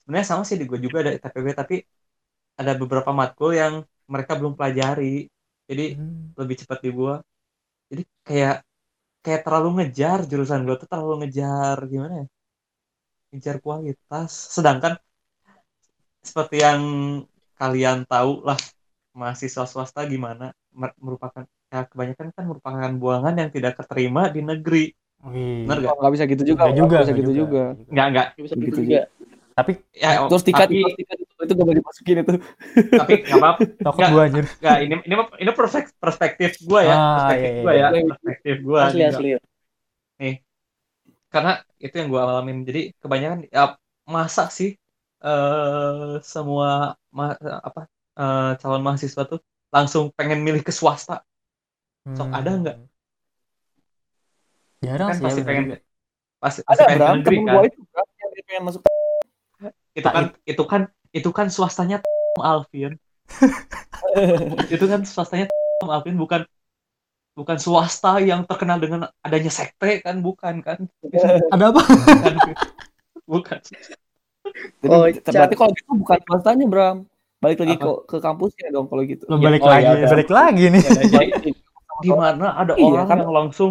sebenarnya 0.03 0.29
sama 0.31 0.45
sih 0.49 0.57
di 0.61 0.65
gue 0.71 0.81
juga 0.87 0.99
ada 1.05 1.13
TPB 1.23 1.49
tapi 1.61 1.77
ada 2.61 2.73
beberapa 2.83 3.11
matkul 3.21 3.51
yang 3.63 3.75
mereka 4.13 4.33
belum 4.41 4.55
pelajari. 4.59 5.31
Jadi 5.71 5.85
Hmm. 5.89 6.33
lebih 6.41 6.57
cepat 6.65 6.79
di 6.85 6.91
gua 6.99 7.15
jadi 7.91 8.03
kayak 8.29 8.57
kayak 9.25 9.43
terlalu 9.47 9.69
ngejar 9.79 10.19
jurusan 10.31 10.61
gua 10.67 10.77
tuh 10.83 10.89
terlalu 10.93 11.15
ngejar 11.27 11.79
gimana 11.93 12.15
ya? 12.23 12.27
Ngejar 13.33 13.57
kualitas. 13.65 14.31
Sedangkan 14.57 14.93
seperti 16.23 16.57
yang 16.63 16.83
kalian 17.59 17.99
tahu 18.07 18.43
lah 18.47 18.59
mahasiswa 19.21 19.65
swasta 19.69 20.03
gimana 20.13 20.55
mer- 20.81 20.97
merupakan 20.99 21.45
ya 21.73 21.81
kebanyakan 21.91 22.29
kan 22.37 22.45
merupakan 22.51 22.93
buangan 23.03 23.35
yang 23.41 23.51
tidak 23.57 23.75
keterima 23.81 24.23
di 24.35 24.41
negeri. 24.51 24.85
Wih. 25.23 25.67
bener 25.67 25.79
gak? 25.87 25.95
Oh, 25.95 25.99
nggak 26.01 26.13
bisa 26.15 26.25
gitu 26.33 26.43
juga 26.51 26.67
Nggak 26.67 26.75
juga, 26.81 26.97
nggak 26.97 27.03
bisa 27.03 27.13
nggak 27.13 27.21
gitu 27.21 27.33
juga, 27.41 27.63
nggak 27.93 28.07
nggak. 28.13 28.27
Bisa 28.45 28.57
Gitu 28.59 28.65
gitu 28.69 28.81
juga. 28.87 29.01
Tapi 29.53 29.73
ya 29.93 30.09
terus 30.31 30.43
tiket 30.49 30.69
tapi 30.69 30.81
terus 30.81 30.97
tiket 30.97 31.17
itu, 31.23 31.53
gak 31.59 31.67
boleh 31.69 31.79
dimasukin 31.83 32.17
itu 32.23 32.33
tapi 33.01 33.13
nggak 33.27 33.39
apa 33.43 33.51
takut 33.85 34.03
gua 34.15 34.23
anjir. 34.31 34.45
nggak 34.63 34.77
ini 34.87 34.95
ini 35.07 35.15
mah- 35.19 35.39
ini 35.43 35.51
perspek- 35.53 35.95
perspektif 35.99 36.51
gua 36.65 36.81
ya 36.87 36.95
Ah, 36.97 37.17
perspektif 37.19 37.51
iya, 37.51 37.61
gua 37.65 37.73
iya. 37.75 37.87
ya 37.93 38.03
perspektif 38.13 38.55
gua 38.65 38.81
Asli 38.89 39.01
juga. 39.03 39.11
asli. 39.19 39.31
karena 41.33 41.53
itu 41.81 41.95
yang 41.97 42.09
gue 42.13 42.21
alamin 42.21 42.57
jadi 42.69 42.81
kebanyakan 43.03 43.39
ya 43.49 43.63
masa 44.05 44.45
sih 44.53 44.71
eh 45.25 46.13
semua 46.21 46.93
ma- 47.17 47.39
apa 47.69 47.81
eh, 48.21 48.51
calon 48.61 48.83
mahasiswa 48.87 49.23
tuh 49.33 49.41
langsung 49.75 50.05
pengen 50.17 50.45
milih 50.47 50.63
ke 50.67 50.73
swasta 50.75 51.25
Sok 52.19 52.29
ada 52.35 52.51
nggak? 52.61 52.77
Jarang 54.83 55.09
Kan 55.09 55.15
sih 55.17 55.23
ya 55.23 55.27
pasti 55.31 55.41
bener 55.41 55.49
pengen- 55.49 55.67
juga. 55.71 55.79
pas 56.43 56.55
pas 56.59 56.75
Ada 56.75 56.83
pengen 56.91 56.99
negeri 57.23 57.37
temen 57.39 57.47
kan 57.49 57.55
gua 57.55 57.63
itu 57.71 57.81
Bram, 57.93 58.09
yang 58.21 58.31
pengen 58.49 58.63
masuk 58.67 58.81
itu 59.93 60.09
kan 60.09 60.25
itu 60.49 60.63
kan 60.65 60.83
itu 61.13 61.31
kan 61.31 61.47
swastanya 61.53 62.01
Alvin 62.41 62.97
itu 64.75 64.85
kan 64.89 65.05
swastanya 65.05 65.47
Alvin 65.85 66.17
bukan 66.17 66.43
bukan 67.33 67.57
swasta 67.57 68.21
yang 68.21 68.45
terkenal 68.45 68.77
dengan 68.77 69.09
adanya 69.25 69.49
sekte 69.53 70.01
kan 70.05 70.21
bukan 70.21 70.61
kan 70.61 70.79
Ada 71.55 71.73
apa? 71.73 71.83
bukan 71.85 72.35
bukan 73.25 73.59
Jadi, 74.83 74.91
Oh, 74.93 75.07
berarti 75.09 75.55
kalau 75.57 75.71
gitu 75.73 75.91
bukan 75.97 76.19
swastanya 76.29 76.67
Bram. 76.69 76.97
Balik 77.41 77.63
lagi 77.65 77.75
Apa? 77.79 77.83
ke 77.83 77.91
ke 78.07 78.17
kampusnya 78.23 78.69
dong 78.71 78.87
kalau 78.91 79.03
gitu. 79.07 79.25
Lo 79.31 79.39
Ya, 79.39 79.49
balik 79.49 79.63
oh, 79.65 79.71
lagi, 79.71 79.87
ya 79.97 80.07
balik 80.11 80.31
lagi 80.31 80.65
nih. 80.71 80.83
jadi 80.83 81.51
di 82.05 82.11
mana 82.11 82.47
ada 82.59 82.75
Iya, 82.75 82.85
orang 82.85 83.07
kan. 83.07 83.19
yang 83.23 83.33
langsung 83.33 83.71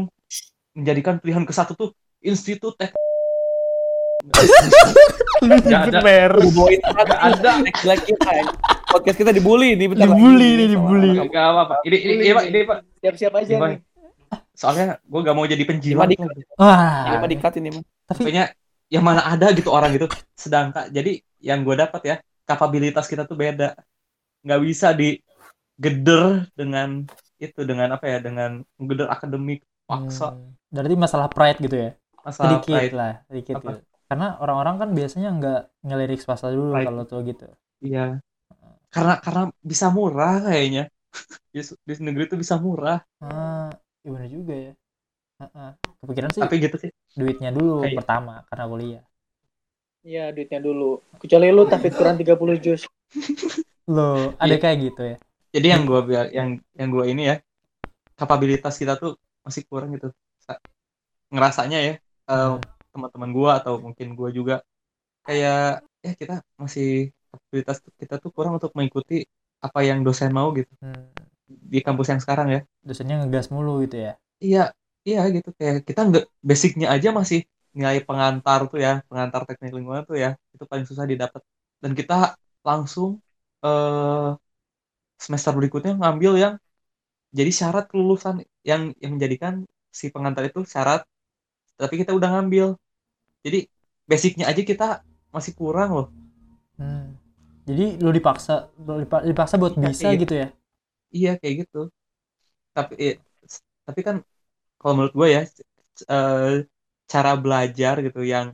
menjadikan 0.74 1.19
pilihan 1.19 1.43
ke 1.43 1.53
satu 1.53 1.76
tuh 1.76 1.89
institut 2.24 2.80
tek 2.80 2.95
Nggak 5.42 5.82
ada. 5.89 6.00
Ada 7.22 7.54
kita. 7.98 8.30
ya. 8.32 8.44
Podcast 8.88 9.18
kita 9.18 9.32
dibully 9.32 9.74
nih 9.74 9.88
bentar 9.88 10.04
Dibully 10.06 10.50
nih, 10.54 10.68
dibully. 10.70 11.12
Sama- 11.14 11.28
nggak 11.28 11.46
apa-apa 11.48 11.76
ini 11.82 11.98
ini 11.98 12.14
ini 12.20 12.30
pak 12.30 12.44
ini 12.46 12.60
pak 12.62 12.78
Siap-siap 13.00 13.34
aja 13.34 13.48
Gimana? 13.50 13.72
nih. 13.72 13.80
soalnya 14.52 14.86
gue 15.02 15.20
gak 15.22 15.34
mau 15.34 15.44
jadi 15.44 15.64
penjilat 15.66 16.08
di-. 16.08 16.16
Ini 16.16 16.44
Wah, 16.56 17.18
mah 17.18 17.28
dikat 17.28 17.54
ini 17.58 17.70
mah. 17.72 17.84
tapi 18.06 18.20
pokoknya 18.22 18.46
yang 18.88 19.02
mana 19.02 19.22
ada 19.26 19.48
gitu 19.50 19.70
orang 19.70 19.92
gitu 19.92 20.06
sedangkan 20.34 20.88
jadi 20.88 21.12
yang 21.39 21.64
gue 21.64 21.74
dapat 21.74 22.02
ya 22.04 22.16
kapabilitas 22.44 23.08
kita 23.08 23.24
tuh 23.24 23.34
beda 23.34 23.74
nggak 24.42 24.62
bisa 24.62 24.92
digeder 24.92 26.52
dengan 26.54 27.08
itu 27.38 27.60
dengan 27.62 27.88
apa 27.92 28.06
ya 28.06 28.18
dengan 28.20 28.62
geder 28.78 29.08
akademik 29.08 29.64
paksa 29.84 30.32
Hmm, 30.32 30.52
berarti 30.70 30.96
masalah 30.96 31.28
pride 31.28 31.60
gitu 31.60 31.78
ya. 31.78 31.92
masalah 32.22 32.48
Sedikit 32.54 32.76
pride. 32.78 32.94
lah, 32.94 33.14
sedikit 33.26 33.56
Apa? 33.56 33.64
gitu. 33.66 33.82
Karena 34.12 34.36
orang-orang 34.38 34.76
kan 34.76 34.89
biasanya 34.91 35.30
nggak 35.32 35.62
ngelirik 35.88 36.20
swasta 36.20 36.51
dulu 36.51 36.76
Pride. 36.76 36.84
kalau 36.84 37.03
tuh 37.07 37.20
gitu. 37.24 37.47
iya 37.80 38.20
karena 38.91 39.16
karena 39.18 39.43
bisa 39.64 39.88
murah 39.88 40.43
kayaknya 40.43 40.91
di, 41.55 41.64
di 41.64 41.93
negeri 41.97 42.28
tuh 42.28 42.36
bisa 42.36 42.59
murah 42.59 42.99
Ah, 43.18 43.72
gimana 44.03 44.28
juga 44.28 44.51
ya. 44.51 44.74
Heeh. 45.39 45.70
Kepikiran 46.03 46.30
sih 46.30 46.41
tapi 46.43 46.55
gitu 46.59 46.76
sih 46.78 46.91
duitnya 47.16 47.49
dulu 47.49 47.82
Kayak- 47.82 47.97
pertama 48.03 48.34
karena 48.45 48.66
kuliah. 48.68 49.03
Iya, 50.01 50.36
duitnya 50.36 50.59
dulu. 50.59 50.99
Kecuali 51.16 51.47
lu 51.47 51.64
tapi 51.66 51.88
kurang 51.89 52.20
30 52.20 52.36
jus. 52.57 52.82
Lo 53.88 54.36
ada 54.36 54.49
Iya. 54.49 54.59
kayak 54.59 54.78
gitu 54.84 55.01
ya. 55.07 55.18
jadi 55.51 55.68
yang 55.72 55.84
gue 55.84 55.99
yang 56.32 56.49
yang 56.74 56.89
gue 56.89 57.05
ini 57.07 57.24
ya 57.28 57.36
kapabilitas 58.14 58.76
kita 58.76 58.95
tuh 58.95 59.16
masih 59.41 59.68
kurang 59.68 59.91
gitu 59.91 60.12
Sa- 60.38 60.59
ngerasanya 61.28 61.80
ya 61.80 61.93
eh, 61.95 61.99
Hmm. 62.28 62.59
Teman-teman 62.94 63.30
gue 63.38 63.50
atau 63.60 63.74
mungkin 63.86 64.08
gue 64.20 64.30
juga. 64.38 64.56
Kayak 65.28 65.86
ya 66.06 66.12
kita 66.22 66.36
masih 66.62 67.14
kapabilitas 67.32 67.78
kita 68.02 68.16
tuh 68.24 68.32
kurang 68.36 68.54
untuk 68.60 68.72
mengikuti 68.78 69.24
apa 69.62 69.80
yang 69.88 70.00
dosen 70.06 70.32
mau 70.34 70.50
gitu. 70.58 70.72
Hmm. 70.84 71.10
di 71.52 71.80
kampus 71.84 72.08
yang 72.12 72.22
sekarang 72.24 72.48
ya. 72.56 72.60
Dosennya 72.88 73.16
ngegas 73.24 73.48
mulu 73.54 73.84
gitu 73.84 73.98
ya. 74.08 74.14
iya 74.44 74.64
iya 75.08 75.22
gitu. 75.36 75.50
Kayak 75.60 75.84
kita 75.88 76.02
nggak 76.10 76.26
basicnya 76.50 76.88
aja 76.96 77.10
masih 77.20 77.39
nilai 77.78 78.00
pengantar 78.04 78.60
tuh 78.72 78.80
ya 78.86 79.00
pengantar 79.08 79.42
teknik 79.48 79.72
lingkungan 79.78 80.04
tuh 80.10 80.18
ya 80.20 80.30
itu 80.56 80.64
paling 80.70 80.86
susah 80.89 81.06
didapat. 81.12 81.42
Dan 81.84 81.92
kita 82.00 82.36
langsung 82.68 83.20
eh 83.66 84.32
semester 85.22 85.54
berikutnya 85.60 85.94
ngambil 86.02 86.34
yang 86.44 86.54
jadi 87.38 87.52
syarat 87.60 87.86
kelulusan 87.92 88.44
yang 88.70 88.92
yang 89.00 89.12
menjadikan 89.16 89.54
si 89.92 90.12
pengantar 90.14 90.44
itu 90.50 90.64
syarat. 90.68 91.02
Tapi 91.80 91.94
kita 92.02 92.12
udah 92.18 92.30
ngambil 92.39 92.76
jadi 93.46 93.60
basicnya 94.10 94.46
aja 94.52 94.62
kita 94.72 94.88
masih 95.36 95.54
kurang 95.60 95.89
loh 95.98 96.08
Hmm. 96.80 97.14
Jadi 97.70 98.02
lo 98.02 98.10
dipaksa 98.10 98.74
dipa- 98.76 99.24
dipaksa 99.24 99.56
buat 99.62 99.78
Iya, 99.78 99.89
bisa 99.92 100.10
iya. 100.10 100.18
gitu 100.18 100.34
ya. 100.34 100.48
iya 101.18 101.30
kayak 101.39 101.56
gitu 101.62 101.78
tapi 102.76 102.94
eh, 103.06 103.16
tapi 103.88 104.02
kan 104.08 104.18
kalau 104.80 104.94
menurut 104.98 105.16
gue 105.20 105.28
ya 105.38 105.42
eh, 106.16 106.52
cara 107.12 107.32
belajar 107.44 107.96
gitu 108.08 108.22
yang 108.34 108.48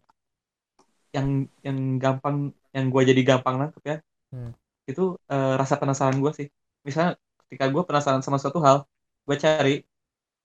yang 1.15 1.47
yang 1.65 1.77
gampang 2.03 2.51
yang 2.75 2.85
gue 2.93 3.01
jadi 3.11 3.21
gampang 3.25 3.55
nangkep 3.61 3.83
ya 3.87 3.97
Hmm. 4.31 4.51
itu 4.91 5.03
eh, 5.31 5.53
rasa 5.61 5.75
penasaran 5.81 6.17
gue 6.23 6.31
sih 6.39 6.47
misalnya 6.87 7.13
ketika 7.47 7.65
gue 7.73 7.83
penasaran 7.87 8.21
sama 8.25 8.37
suatu 8.41 8.59
hal 8.63 8.77
gue 9.27 9.37
cari 9.39 9.75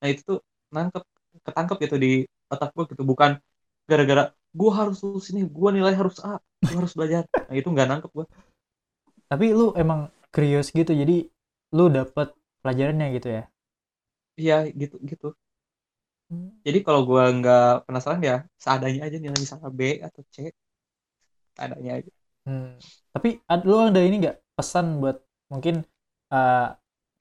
nah 0.00 0.08
itu 0.12 0.22
tuh 0.26 0.38
nangkep 0.74 1.02
ketangkep 1.46 1.76
gitu 1.88 1.96
di 2.04 2.10
otak 2.52 2.70
gue 2.76 2.84
gitu 2.94 3.02
bukan 3.06 3.32
gara-gara 3.90 4.22
gue 4.58 4.70
harus 4.78 4.98
lulus 5.04 5.26
ini 5.32 5.40
gue 5.48 5.70
nilai 5.76 5.94
harus 6.00 6.16
A 6.24 6.36
gue 6.68 6.76
harus 6.80 6.94
belajar 6.98 7.22
nah 7.48 7.54
itu 7.58 7.68
nggak 7.72 7.86
nangkep 7.90 8.10
gue 8.16 8.26
Tapi 9.30 9.46
lu 9.58 9.66
emang 9.82 10.00
curious 10.34 10.68
gitu. 10.78 10.92
Jadi 10.94 11.16
lu 11.76 11.84
dapet 11.96 12.28
pelajarannya 12.62 13.06
gitu 13.18 13.28
ya. 13.36 13.42
iya 14.40 14.56
gitu 14.80 14.96
gitu 15.10 15.26
Hmm. 16.30 16.48
jadi 16.66 16.78
kalau 16.86 17.00
gue 17.08 17.22
nggak 17.38 17.62
penasaran 17.86 18.20
ya 18.30 18.34
seadanya 18.64 19.00
aja 19.06 19.16
nilai 19.22 19.38
misalnya 19.44 19.70
B 19.78 19.80
atau 20.06 20.22
C 20.34 20.36
seadanya 21.56 21.92
aja 22.00 22.10
Hmm. 22.42 22.74
Tapi 23.14 23.38
ad, 23.46 23.62
lu 23.70 23.78
ada 23.78 24.02
ini 24.02 24.18
nggak 24.18 24.58
pesan 24.58 24.98
buat 24.98 25.22
mungkin 25.46 25.86
eh 26.34 26.66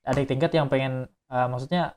adik 0.10 0.26
tingkat 0.34 0.50
yang 0.58 0.66
pengen 0.66 1.06
eh, 1.30 1.46
maksudnya 1.46 1.94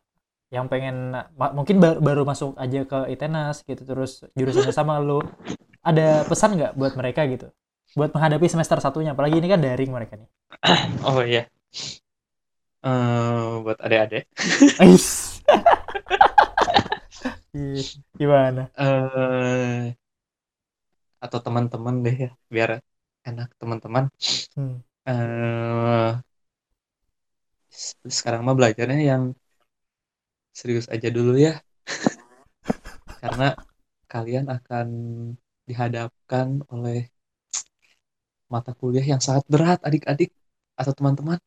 yang 0.55 0.67
pengen 0.73 0.95
ma- 1.41 1.55
mungkin 1.59 1.77
baru, 1.83 1.99
baru 1.99 2.23
masuk 2.31 2.55
aja 2.55 2.81
ke 2.87 2.99
ITENAS 3.15 3.67
gitu 3.67 3.83
terus 3.83 4.23
jurusannya 4.39 4.75
sama 4.75 5.03
lu. 5.03 5.19
Ada 5.85 6.25
pesan 6.31 6.57
nggak 6.57 6.73
buat 6.81 6.95
mereka 6.97 7.21
gitu? 7.29 7.47
Buat 7.99 8.11
menghadapi 8.17 8.47
semester 8.49 8.79
satunya 8.81 9.13
apalagi 9.15 9.37
ini 9.39 9.49
kan 9.51 9.61
daring 9.61 9.91
mereka 9.93 10.15
nih. 10.21 10.29
Oh 11.09 11.21
iya. 11.21 11.45
Eh, 12.85 13.53
buat 13.65 13.79
adik-adik. 13.81 14.25
Ih, 17.55 17.85
gimana? 18.19 18.63
Eh 18.79 19.95
atau 21.25 21.39
teman-teman 21.47 21.95
deh 22.05 22.17
ya 22.25 22.31
biar 22.55 22.71
enak 23.29 23.49
teman-teman. 23.61 24.05
Hmm. 24.55 24.75
s- 27.83 27.97
sekarang 28.19 28.41
mah 28.47 28.55
belajarnya 28.59 28.99
yang 29.11 29.23
serius 30.59 30.87
aja 30.95 31.09
dulu 31.11 31.35
ya. 31.37 31.59
Karena 33.23 33.53
kalian 34.07 34.47
akan 34.57 34.87
dihadapkan 35.69 36.63
oleh 36.71 37.11
mata 38.53 38.71
kuliah 38.79 39.03
yang 39.03 39.19
sangat 39.19 39.45
berat 39.51 39.83
adik-adik 39.83 40.31
atau 40.79 40.93
teman-teman. 40.95 41.39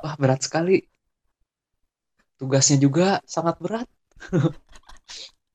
Wah 0.00 0.14
berat 0.16 0.40
sekali. 0.46 0.88
Tugasnya 2.40 2.76
juga 2.80 3.20
sangat 3.28 3.56
berat. 3.60 3.88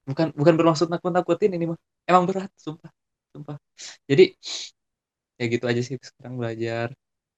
Bukan 0.10 0.34
bukan 0.34 0.56
bermaksud 0.58 0.90
nakut-nakutin 0.90 1.54
ini 1.54 1.70
mah. 1.70 1.78
Emang 2.10 2.26
berat 2.26 2.50
sumpah 2.58 2.90
sumpah. 3.30 3.62
Jadi 4.10 4.34
ya 5.38 5.46
gitu 5.46 5.66
aja 5.70 5.82
sih 5.86 5.96
sekarang 6.02 6.42
belajar. 6.42 6.88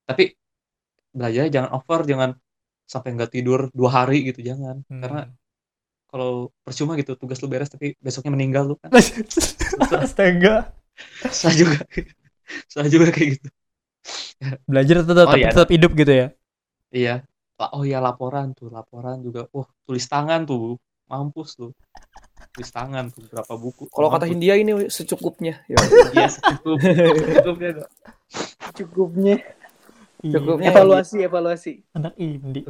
Tapi 0.08 0.24
belajar 1.12 1.52
jangan 1.52 1.72
over 1.76 2.00
jangan 2.08 2.32
sampai 2.88 3.10
nggak 3.16 3.32
tidur 3.36 3.68
dua 3.76 3.90
hari 3.92 4.24
gitu 4.32 4.40
jangan. 4.40 4.84
Hmm. 4.88 5.02
karena 5.04 5.22
kalau 6.12 6.52
percuma 6.62 7.00
gitu 7.00 7.16
tugas 7.16 7.40
lu 7.40 7.48
beres 7.48 7.72
tapi 7.72 7.96
besoknya 8.04 8.36
meninggal 8.36 8.68
lu 8.68 8.76
kan 8.78 8.92
astaga 10.04 10.76
saya 11.32 11.56
juga 11.56 11.78
saya 12.68 12.88
juga 12.92 13.10
kayak 13.10 13.40
gitu 13.40 13.48
belajar 14.68 15.06
tetap 15.08 15.28
Oh, 15.32 15.38
iya. 15.40 15.50
tetap 15.56 15.70
hidup 15.72 15.92
gitu 15.96 16.12
ya 16.12 16.28
iya 16.92 17.16
oh 17.72 17.86
ya 17.88 18.04
laporan 18.04 18.52
tuh 18.52 18.68
laporan 18.74 19.24
juga 19.24 19.48
wah 19.56 19.70
tulis 19.88 20.04
tangan 20.06 20.44
tuh 20.44 20.76
mampus 21.08 21.56
tuh 21.56 21.72
tulis 22.52 22.72
tangan 22.74 23.08
tuh 23.14 23.24
berapa 23.32 23.54
buku 23.56 23.88
Kalau 23.88 24.12
kata. 24.12 24.28
Hindia 24.28 24.60
ini 24.60 24.92
secukupnya. 24.92 25.64
Ya. 25.72 25.80
iya 26.16 26.28
secukup 26.28 26.84
secukupnya 26.84 27.70
kok. 27.80 27.90
Cukupnya. 28.76 29.36
Cukupnya. 30.20 30.68
Evaluasi, 30.74 31.18
evaluasi. 31.24 31.72
anak 31.96 32.12
indie 32.20 32.68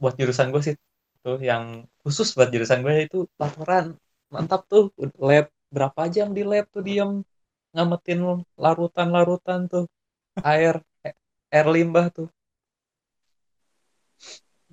buat 0.00 0.16
jurusan 0.16 0.48
gue 0.48 0.62
sih 0.64 0.76
tuh 1.20 1.38
yang 1.40 1.84
khusus 2.02 2.32
buat 2.36 2.48
jurusan 2.52 2.80
gue 2.84 3.06
itu 3.06 3.18
laporan. 3.40 3.96
Mantap 4.32 4.64
tuh 4.70 4.94
lab 5.20 5.50
berapa 5.70 6.02
jam 6.10 6.32
di 6.36 6.42
lab 6.46 6.66
tuh 6.72 6.82
diem. 6.82 7.22
Ngametin 7.70 8.42
larutan-larutan 8.58 9.70
tuh 9.70 9.84
air 10.42 10.82
air 11.54 11.66
limbah 11.70 12.10
tuh. 12.10 12.28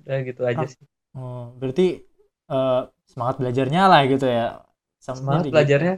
Udah 0.02 0.16
gitu 0.24 0.42
aja 0.46 0.64
Ah. 0.64 0.68
sih. 0.68 0.86
Oh 1.16 1.52
berarti 1.58 2.02
eh, 2.48 2.82
semangat 3.08 3.36
belajarnya 3.40 3.82
lah 3.90 4.00
gitu 4.08 4.26
ya. 4.26 4.62
Sama 4.98 5.16
semangat 5.18 5.44
belajarnya. 5.52 5.94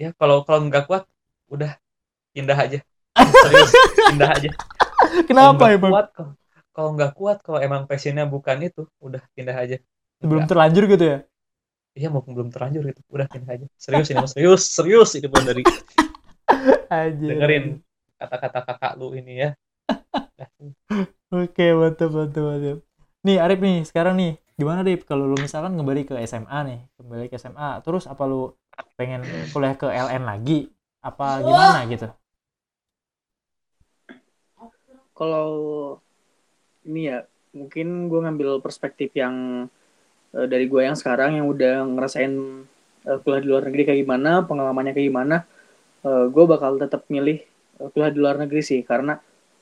Ya 0.00 0.10
kalau 0.16 0.42
kalau 0.46 0.66
nggak 0.66 0.84
kuat 0.88 1.04
udah 1.52 1.76
pindah 2.32 2.56
aja. 2.56 2.78
Serius 3.44 3.72
pindah 4.10 4.30
aja. 4.32 4.50
Kenapa 5.26 5.70
ya 5.70 5.78
bang 5.80 5.92
kuat 5.92 6.08
kalau 6.70 6.90
nggak 6.94 7.12
kuat 7.18 7.38
kalau 7.42 7.58
emang 7.58 7.84
passionnya 7.90 8.24
bukan 8.24 8.56
itu 8.62 8.86
udah 9.02 9.20
pindah 9.34 9.56
aja 9.58 9.76
belum 10.20 10.44
Nggak. 10.44 10.50
terlanjur 10.52 10.84
gitu 10.88 11.04
ya 11.04 11.18
iya 11.96 12.08
mau 12.12 12.22
belum 12.22 12.48
terlanjur 12.52 12.82
gitu 12.92 13.00
udah 13.10 13.26
ini 13.34 13.46
aja 13.48 13.66
serius 13.80 14.08
ini 14.12 14.24
serius 14.28 14.62
serius 14.68 15.10
ini 15.16 15.26
bukan 15.26 15.46
dari 15.48 15.62
Anjir. 16.92 17.28
dengerin 17.34 17.64
kata-kata 18.20 18.60
kakak 18.66 18.92
lu 19.00 19.16
ini 19.16 19.48
ya 19.48 19.50
Oke, 21.30 21.66
mantap, 21.78 22.10
mantap, 22.10 22.42
mantap. 22.42 22.78
Nih, 23.22 23.38
Arif 23.38 23.62
nih, 23.62 23.86
sekarang 23.86 24.18
nih, 24.18 24.34
gimana 24.58 24.82
Arif 24.82 25.06
kalau 25.06 25.30
lu 25.30 25.38
misalkan 25.38 25.78
kembali 25.78 26.02
ke 26.02 26.14
SMA 26.26 26.58
nih, 26.66 26.80
kembali 26.98 27.26
ke 27.30 27.38
SMA, 27.38 27.78
terus 27.86 28.10
apa 28.10 28.26
lu 28.26 28.50
pengen 28.98 29.22
kuliah 29.54 29.78
ke 29.78 29.86
LN 29.86 30.26
lagi? 30.26 30.66
Apa 31.06 31.38
gimana 31.38 31.86
gitu? 31.86 32.10
Kalau 35.14 35.50
ini 36.82 37.12
ya, 37.12 37.22
mungkin 37.54 38.10
gue 38.10 38.20
ngambil 38.26 38.58
perspektif 38.58 39.14
yang 39.14 39.68
eh, 40.36 40.46
dari 40.50 40.66
gue 40.70 40.82
yang 40.84 40.96
sekarang 40.98 41.38
yang 41.38 41.46
udah 41.50 41.86
ngerasain 41.86 42.32
eh, 43.08 43.18
kuliah 43.24 43.40
di 43.42 43.48
luar 43.50 43.62
negeri 43.68 43.82
kayak 43.88 44.00
gimana, 44.04 44.30
pengalamannya 44.46 44.92
kayak 44.96 45.08
gimana, 45.10 45.36
gue 46.06 46.44
bakal 46.48 46.80
tetap 46.80 47.04
milih 47.12 47.44
eh, 47.80 47.88
kuliah 47.92 48.12
di 48.12 48.18
luar 48.20 48.36
negeri 48.40 48.62
sih 48.64 48.80
karena 48.84 49.18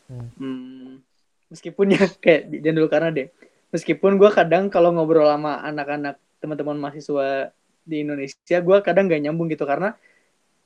Hmm. 0.09 0.33
hmm, 0.41 1.05
meskipun 1.53 1.87
ya 1.95 2.09
kayak 2.09 2.49
jangan 2.65 2.77
dulu 2.81 2.89
karena 2.89 3.09
deh, 3.13 3.29
meskipun 3.73 4.17
gue 4.17 4.31
kadang 4.33 4.73
kalau 4.73 4.89
ngobrol 4.97 5.29
sama 5.29 5.61
anak-anak 5.61 6.17
teman-teman 6.41 6.81
mahasiswa 6.81 7.53
di 7.85 8.05
Indonesia, 8.05 8.57
gue 8.61 8.77
kadang 8.81 9.05
gak 9.09 9.21
nyambung 9.21 9.53
gitu 9.53 9.69
karena 9.69 9.93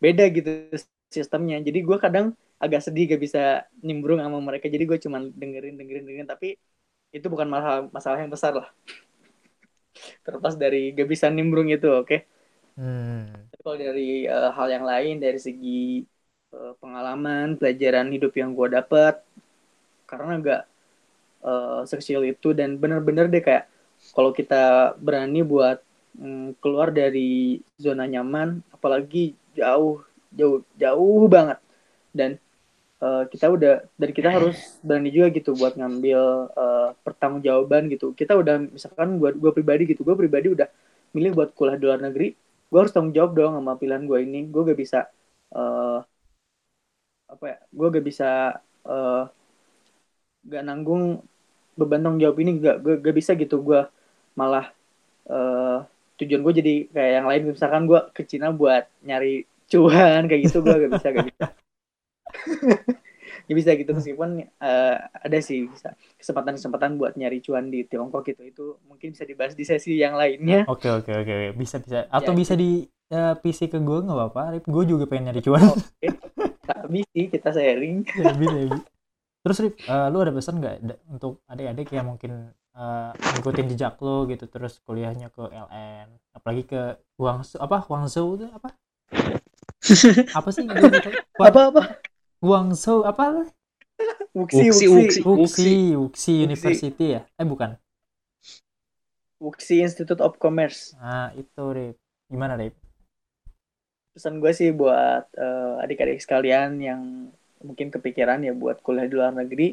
beda 0.02 0.24
gitu 0.30 0.50
sistemnya. 1.10 1.58
Jadi 1.62 1.78
gue 1.82 1.96
kadang 1.98 2.34
agak 2.58 2.82
sedih 2.86 3.14
gak 3.14 3.22
bisa 3.22 3.42
nimbrung 3.82 4.22
sama 4.22 4.38
mereka. 4.38 4.66
Jadi 4.70 4.84
gue 4.86 4.98
cuman 5.02 5.30
dengerin 5.34 5.74
dengerin 5.78 6.04
dengerin 6.06 6.28
tapi 6.30 6.54
itu 7.12 7.26
bukan 7.26 7.46
masalah 7.50 7.80
masalah 7.90 8.18
yang 8.22 8.30
besar 8.32 8.52
lah. 8.56 8.68
Terlepas 10.24 10.54
dari 10.58 10.92
gak 10.96 11.08
bisa 11.12 11.26
nimbrung 11.32 11.68
itu, 11.72 11.88
oke. 11.90 12.16
Hmm. 12.76 13.52
Tapi 13.52 13.60
Kalau 13.62 13.76
dari 13.78 14.08
eh, 14.26 14.50
hal 14.56 14.68
yang 14.74 14.84
lain 14.86 15.14
dari 15.24 15.38
segi 15.40 16.02
eh, 16.54 16.72
pengalaman, 16.80 17.56
pelajaran 17.60 18.08
hidup 18.14 18.32
yang 18.40 18.50
gue 18.56 18.68
dapet 18.72 19.14
karena 20.10 20.32
gak 20.42 20.62
eh, 21.46 21.80
sekecil 21.90 22.20
itu 22.32 22.48
dan 22.58 22.78
bener-bener 22.82 23.26
deh 23.32 23.42
kayak 23.44 23.66
kalau 24.16 24.30
kita 24.34 24.94
berani 25.00 25.40
buat 25.46 25.78
mm, 26.18 26.58
keluar 26.62 26.90
dari 26.94 27.60
zona 27.78 28.04
nyaman, 28.08 28.62
apalagi 28.74 29.34
jauh 29.56 30.02
jauh 30.32 30.64
jauh 30.80 31.24
banget 31.28 31.58
dan 32.16 32.30
eh, 33.02 33.22
kita 33.32 33.46
udah 33.50 33.74
dan 34.00 34.10
kita 34.14 34.28
harus 34.36 34.56
berani 34.86 35.10
juga 35.10 35.28
gitu 35.34 35.50
buat 35.58 35.74
ngambil 35.78 36.20
eh, 36.54 36.88
pertanggungjawaban 37.04 37.82
gitu. 37.92 38.14
Kita 38.14 38.32
udah 38.38 38.54
misalkan 38.70 39.18
gua 39.20 39.30
gua 39.34 39.50
pribadi 39.56 39.82
gitu, 39.90 40.06
gua 40.06 40.16
pribadi 40.18 40.54
udah 40.54 40.68
milih 41.12 41.32
buat 41.36 41.50
kuliah 41.58 41.76
di 41.76 41.84
luar 41.88 42.00
negeri, 42.00 42.32
gua 42.72 42.78
harus 42.86 42.92
tanggung 42.94 43.14
jawab 43.16 43.32
dong 43.36 43.52
sama 43.58 43.72
pilihan 43.80 44.04
gua 44.08 44.18
ini. 44.22 44.46
Gua 44.48 44.62
gak 44.70 44.80
bisa 44.80 44.98
eh, 45.52 45.98
apa 47.32 47.44
ya? 47.48 47.58
Gua 47.74 47.86
gak 47.92 48.06
bisa 48.06 48.28
eh, 48.86 49.24
gak 50.42 50.62
nanggung 50.66 51.22
beban 51.78 52.02
tanggung 52.04 52.20
jawab 52.20 52.36
ini 52.42 52.50
gak, 52.60 52.76
gak, 52.84 52.98
gak 53.00 53.16
bisa 53.16 53.32
gitu 53.38 53.56
gua 53.62 53.88
malah 54.36 54.68
eh, 55.30 55.78
tujuan 56.20 56.42
gue 56.44 56.54
jadi 56.60 56.74
kayak 56.92 57.12
yang 57.18 57.26
lain 57.30 57.42
misalkan 57.54 57.84
gua 57.88 58.00
ke 58.12 58.22
Cina 58.26 58.52
buat 58.52 58.84
nyari 59.02 59.48
cuan 59.70 60.28
kayak 60.28 60.42
gitu 60.50 60.58
gua 60.60 60.76
gak 60.78 60.92
bisa 60.98 61.08
gak 61.14 61.26
bisa 61.30 61.46
ya 63.48 63.52
bisa 63.56 63.74
gitu 63.74 63.90
meskipun 63.96 64.44
eh, 64.44 64.96
ada 65.00 65.38
sih 65.42 65.66
bisa 65.66 65.96
kesempatan-kesempatan 66.20 67.00
buat 67.00 67.16
nyari 67.16 67.42
cuan 67.42 67.72
di 67.72 67.84
Tiongkok 67.88 68.28
gitu 68.28 68.42
itu 68.44 68.64
mungkin 68.86 69.16
bisa 69.16 69.24
dibahas 69.26 69.56
di 69.56 69.64
sesi 69.66 69.96
yang 69.98 70.14
lainnya 70.14 70.68
Oke, 70.70 70.88
oke, 70.88 71.10
oke, 71.10 71.32
oke. 71.32 71.48
Bisa, 71.58 71.82
bisa. 71.82 72.06
Atau 72.08 72.32
Ya, 72.32 72.38
bisa 72.38 72.54
di 72.54 72.86
eh, 73.12 73.34
PC 73.40 73.68
ke 73.68 73.78
gue 73.82 73.98
nggak 74.04 74.16
apa-apa, 74.16 74.40
Arif. 74.52 74.64
Gue 74.68 74.84
juga 74.86 75.04
pengen 75.10 75.32
nyari 75.32 75.42
cuan. 75.42 75.64
oke 75.68 76.08
tapi 76.62 77.02
sih 77.10 77.26
kita 77.26 77.50
sharing 77.50 78.06
ya, 78.22 78.32
bisa, 78.38 78.56
ya, 78.56 78.66
bisa. 78.70 78.86
Terus, 79.42 79.56
Rip, 79.58 79.74
eh, 79.82 80.06
lu 80.14 80.18
ada 80.22 80.30
pesan 80.30 80.62
nggak 80.62 80.74
untuk 81.10 81.42
adik-adik 81.50 81.88
yang 81.90 82.06
mungkin 82.14 82.54
eh, 82.78 83.10
ngikutin 83.10 83.66
jejak 83.74 83.98
lo 83.98 84.24
gitu, 84.30 84.46
terus 84.46 84.78
kuliahnya 84.86 85.34
ke 85.34 85.42
LN, 85.50 86.08
apalagi 86.30 86.62
ke 86.62 86.80
Guangzhou, 87.18 87.58
apa 87.58 87.82
Guangzhou 87.82 88.38
itu 88.38 88.46
apa? 88.54 88.70
apa 90.38 90.48
sih? 90.54 90.62
Apa 91.42 91.60
apa 91.74 91.82
Guangzhou 92.42 93.06
apa? 93.06 93.46
Wuxi 94.34 94.68
Wuxi, 94.68 94.86
Wuxi 94.90 95.20
Wuxi. 95.22 95.22
Wuxi, 95.22 95.76
Wuxi 95.94 96.32
University 96.42 97.06
ya? 97.14 97.22
Eh 97.38 97.46
bukan. 97.46 97.78
Wuxi 99.38 99.82
Institute 99.82 100.18
of 100.18 100.38
Commerce 100.42 100.98
Nah 100.98 101.30
itu 101.38 101.62
Rip. 101.70 101.96
Gimana 102.26 102.58
Rip? 102.58 102.74
pesan 104.12 104.44
gue 104.44 104.52
sih 104.52 104.76
buat 104.76 105.24
eh, 105.40 105.74
adik-adik 105.80 106.20
sekalian 106.20 106.76
yang 106.84 107.32
mungkin 107.64 107.88
kepikiran 107.88 108.44
ya 108.44 108.52
buat 108.52 108.84
kuliah 108.84 109.08
di 109.08 109.16
luar 109.16 109.32
negeri 109.32 109.72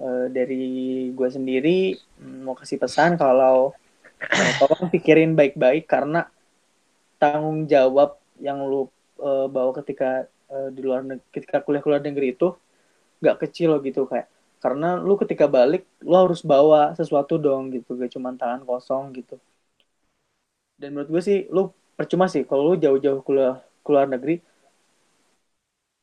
Eh, 0.00 0.26
dari 0.32 0.64
gue 1.12 1.28
sendiri 1.28 1.92
mm, 1.92 2.48
mau 2.48 2.56
kasih 2.56 2.80
pesan 2.80 3.20
kalau 3.20 3.76
eh, 4.16 4.52
tolong 4.56 4.88
pikirin 4.88 5.36
baik-baik 5.36 5.84
karena 5.84 6.24
tanggung 7.20 7.68
jawab 7.68 8.16
yang 8.40 8.64
lu 8.64 8.88
eh, 9.20 9.46
bawa 9.52 9.76
ketika 9.82 10.24
eh, 10.54 10.68
di 10.76 10.80
luar 10.86 11.00
negeri 11.08 11.26
ketika 11.34 11.58
kuliah 11.64 11.82
luar 11.90 12.02
negeri 12.08 12.26
itu 12.34 12.48
gak 13.24 13.36
kecil 13.42 13.68
loh 13.76 13.80
gitu 13.88 14.02
kayak 14.10 14.28
karena 14.64 14.88
lu 15.08 15.14
ketika 15.22 15.46
balik 15.56 15.82
lu 16.10 16.14
harus 16.22 16.40
bawa 16.52 16.80
sesuatu 16.98 17.34
dong 17.46 17.62
gitu 17.76 17.90
gak 18.00 18.12
cuma 18.14 18.30
tangan 18.40 18.62
kosong 18.70 19.04
gitu 19.18 19.36
dan 20.80 20.88
menurut 20.94 21.08
gue 21.14 21.22
sih 21.28 21.38
lu 21.54 21.62
percuma 21.98 22.26
sih 22.32 22.42
kalau 22.48 22.62
lu 22.68 22.74
jauh-jauh 22.84 23.20
kuliah 23.26 23.56
keluar 23.84 24.06
negeri 24.10 24.34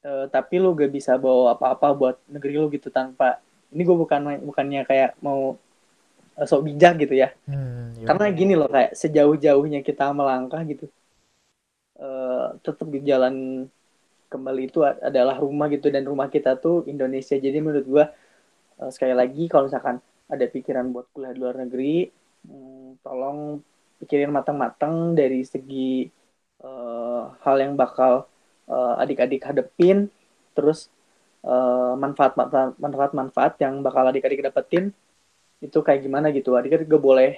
eh, 0.05 0.25
tapi 0.33 0.55
lu 0.63 0.69
gak 0.79 0.91
bisa 0.97 1.11
bawa 1.23 1.55
apa-apa 1.55 1.87
buat 1.99 2.15
negeri 2.33 2.53
lu 2.61 2.67
gitu 2.75 2.87
tanpa 2.97 3.27
ini 3.73 3.81
gue 3.87 3.97
bukan 4.03 4.21
bukannya 4.47 4.81
kayak 4.89 5.09
mau 5.25 5.39
eh, 6.39 6.47
sok 6.49 6.61
bijak 6.67 6.93
gitu 7.03 7.15
ya 7.23 7.29
Hmm, 7.47 7.93
iya. 7.99 8.07
karena 8.07 8.25
gini 8.39 8.53
loh 8.59 8.69
kayak 8.75 8.91
sejauh-jauhnya 9.01 9.79
kita 9.87 10.05
melangkah 10.19 10.61
gitu 10.71 10.85
eh 12.05 12.45
tetap 12.65 12.87
di 12.93 12.99
jalan 13.09 13.35
kembali 14.27 14.61
itu 14.67 14.83
adalah 14.83 15.39
rumah 15.39 15.71
gitu 15.71 15.87
dan 15.87 16.03
rumah 16.03 16.27
kita 16.27 16.59
tuh 16.59 16.83
Indonesia. 16.87 17.35
Jadi 17.35 17.57
menurut 17.63 17.85
gua 17.87 18.05
eh, 18.83 18.91
sekali 18.91 19.15
lagi 19.15 19.47
kalau 19.47 19.71
misalkan 19.71 19.97
ada 20.27 20.45
pikiran 20.47 20.91
buat 20.91 21.07
kuliah 21.15 21.31
di 21.31 21.39
luar 21.39 21.55
negeri 21.63 22.11
hmm, 22.47 22.99
tolong 23.03 23.63
pikirin 24.03 24.29
matang-matang 24.29 25.15
dari 25.15 25.41
segi 25.47 26.05
eh, 26.63 27.23
hal 27.43 27.55
yang 27.57 27.73
bakal 27.79 28.27
eh, 28.67 28.93
adik-adik 29.03 29.47
hadepin 29.47 30.11
terus 30.51 30.91
eh, 31.47 31.93
manfaat 31.97 33.55
yang 33.63 33.79
bakal 33.81 34.03
adik-adik 34.11 34.43
dapetin 34.43 34.91
itu 35.63 35.79
kayak 35.81 36.05
gimana 36.05 36.29
gitu. 36.35 36.53
Adik-adik 36.53 36.85
gak 36.85 37.01
boleh 37.03 37.31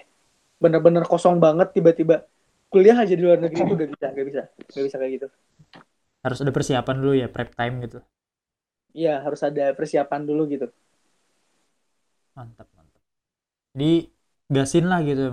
bener-bener 0.59 1.07
kosong 1.07 1.39
banget 1.39 1.71
tiba-tiba 1.71 2.27
kuliah 2.67 2.97
aja 2.99 3.15
di 3.15 3.23
luar 3.23 3.39
negeri 3.39 3.63
itu. 3.63 3.75
Gak 3.79 3.89
bisa 3.95 4.07
gak 4.11 4.27
bisa 4.27 4.43
gak 4.75 4.85
bisa 4.85 4.97
kayak 4.99 5.13
gitu 5.21 5.27
Harus 6.23 6.39
ada 6.43 6.51
persiapan 6.57 6.95
dulu 7.01 7.13
ya, 7.21 7.27
prep 7.33 7.49
time 7.59 7.75
gitu. 7.85 7.99
iya 8.99 9.13
harus 9.25 9.41
ada 9.49 9.63
persiapan 9.77 10.21
dulu 10.29 10.41
gitu 10.53 10.65
Mantap, 12.37 12.67
mantap. 12.77 13.01
Jadi 13.75 13.91
gasin 14.55 14.85
lah 14.91 14.99
gitu 15.09 15.23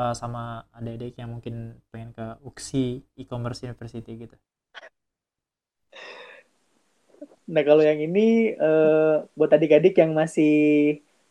eh, 0.00 0.14
sama 0.20 0.42
adik-adik 0.78 1.14
yang 1.20 1.30
mungkin 1.34 1.56
pengen 1.92 2.10
ke 2.16 2.26
UXI 2.46 2.86
e-commerce 3.22 3.60
university 3.66 4.12
gitu. 4.24 4.36
nah 7.46 7.62
kalau 7.62 7.82
yang 7.86 7.98
ini 8.02 8.54
eh, 8.58 9.14
buat 9.38 9.50
adik-adik 9.54 9.94
yang 10.02 10.12
masih 10.20 10.50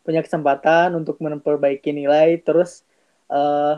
punya 0.04 0.20
kesempatan 0.24 0.94
untuk 0.96 1.18
memperbaiki 1.20 1.90
nilai 1.92 2.40
terus 2.46 2.86
eh 3.28 3.74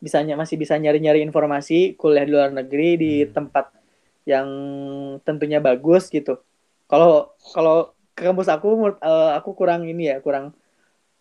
bisanya 0.00 0.34
masih 0.40 0.56
bisa 0.62 0.74
nyari-nyari 0.80 1.20
informasi 1.24 1.96
kuliah 2.00 2.24
di 2.24 2.32
luar 2.36 2.50
negeri 2.56 2.88
di 3.00 3.12
Hmm. 3.16 3.32
tempat 3.36 3.72
yang 4.28 4.48
tentunya 5.26 5.58
bagus 5.62 6.08
gitu 6.12 6.40
kalau 6.90 7.32
kalau 7.54 7.94
ke 8.16 8.26
kampus 8.28 8.48
aku 8.52 8.68
menurut- 8.76 9.00
eh, 9.02 9.30
aku 9.38 9.50
kurang 9.56 9.86
ini 9.88 10.12
ya 10.12 10.16
kurang 10.20 10.52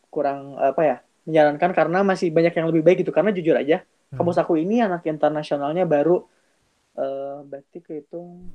kurang 0.09 0.57
apa 0.57 0.81
ya 0.83 0.97
menyarankan 1.29 1.71
karena 1.77 1.99
masih 2.01 2.33
banyak 2.33 2.53
yang 2.57 2.67
lebih 2.73 2.83
baik 2.85 2.97
gitu 3.05 3.13
karena 3.13 3.31
jujur 3.35 3.55
aja 3.55 3.85
Hmm. 4.09 4.17
kampus 4.17 4.37
aku 4.41 4.57
ini 4.57 4.81
anak 4.81 5.05
internasionalnya 5.05 5.85
baru 5.85 6.25
eh 6.97 7.37
berarti 7.45 7.77
kehitung 7.85 8.49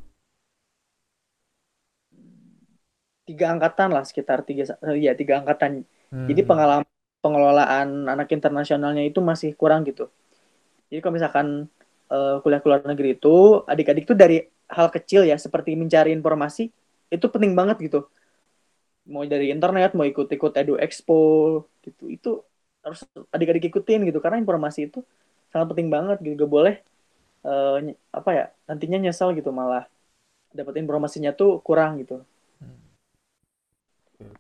tiga 3.24 3.46
angkatan 3.56 3.88
lah 3.94 4.04
sekitar 4.04 4.44
tiga 4.44 4.64
ya 4.98 5.16
tiga 5.16 5.40
angkatan 5.40 5.86
Hmm. 6.12 6.28
jadi 6.28 6.42
pengalaman 6.44 6.86
pengelolaan 7.24 7.88
anak 8.06 8.28
internasionalnya 8.36 9.02
itu 9.08 9.18
masih 9.24 9.56
kurang 9.56 9.82
gitu 9.88 10.12
jadi 10.92 11.00
kalau 11.00 11.14
misalkan 11.16 11.46
eh, 12.10 12.36
kuliah 12.42 12.60
ke 12.60 12.66
luar 12.68 12.82
negeri 12.84 13.16
itu 13.16 13.64
adik-adik 13.64 14.04
tuh 14.08 14.16
dari 14.16 14.44
hal 14.68 14.88
kecil 14.88 15.28
ya 15.28 15.36
seperti 15.36 15.76
mencari 15.76 16.10
informasi 16.12 16.68
itu 17.12 17.26
penting 17.28 17.52
banget 17.52 17.76
gitu. 17.84 18.08
Mau 19.04 19.22
dari 19.28 19.52
internet 19.52 19.92
mau 19.92 20.08
ikut-ikut 20.08 20.52
edu 20.56 20.74
expo 20.80 21.20
gitu. 21.84 22.08
Itu 22.08 22.30
harus 22.80 23.04
adik-adik 23.32 23.68
ikutin 23.68 24.08
gitu 24.08 24.18
karena 24.20 24.40
informasi 24.40 24.88
itu 24.88 25.04
sangat 25.52 25.76
penting 25.76 25.88
banget 25.92 26.18
gitu. 26.24 26.34
Gak 26.44 26.50
boleh 26.50 26.74
eh, 27.44 27.76
ny- 27.84 28.00
apa 28.12 28.30
ya 28.32 28.44
nantinya 28.68 28.98
nyesel 29.08 29.36
gitu 29.36 29.52
malah. 29.52 29.84
Dapat 30.54 30.80
informasinya 30.80 31.34
tuh 31.34 31.60
kurang 31.60 32.00
gitu. 32.00 32.24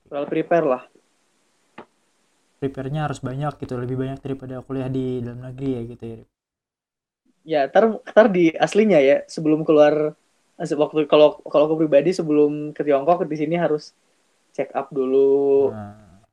Well 0.08 0.30
prepare 0.30 0.66
lah. 0.66 0.82
Prepare-nya 2.62 3.04
harus 3.10 3.20
banyak 3.20 3.60
gitu 3.60 3.76
lebih 3.76 4.00
banyak 4.00 4.24
daripada 4.24 4.64
kuliah 4.64 4.88
di 4.88 5.20
dalam 5.20 5.44
negeri 5.44 5.68
ya 5.76 5.82
gitu 5.84 6.04
ya 6.06 6.20
ya 7.44 7.68
ntar 7.68 8.00
ntar 8.00 8.26
di 8.32 8.50
aslinya 8.56 8.98
ya 8.98 9.16
sebelum 9.28 9.68
keluar 9.68 10.16
eh, 10.56 10.66
waktu 10.74 11.04
kalau 11.04 11.38
kalau 11.44 11.64
aku 11.68 11.76
pribadi 11.84 12.10
sebelum 12.16 12.72
ke 12.72 12.80
Tiongkok 12.82 13.28
di 13.28 13.36
sini 13.36 13.60
harus 13.60 13.92
check 14.56 14.72
up 14.72 14.88
dulu. 14.88 15.70
Nah, 15.70 16.24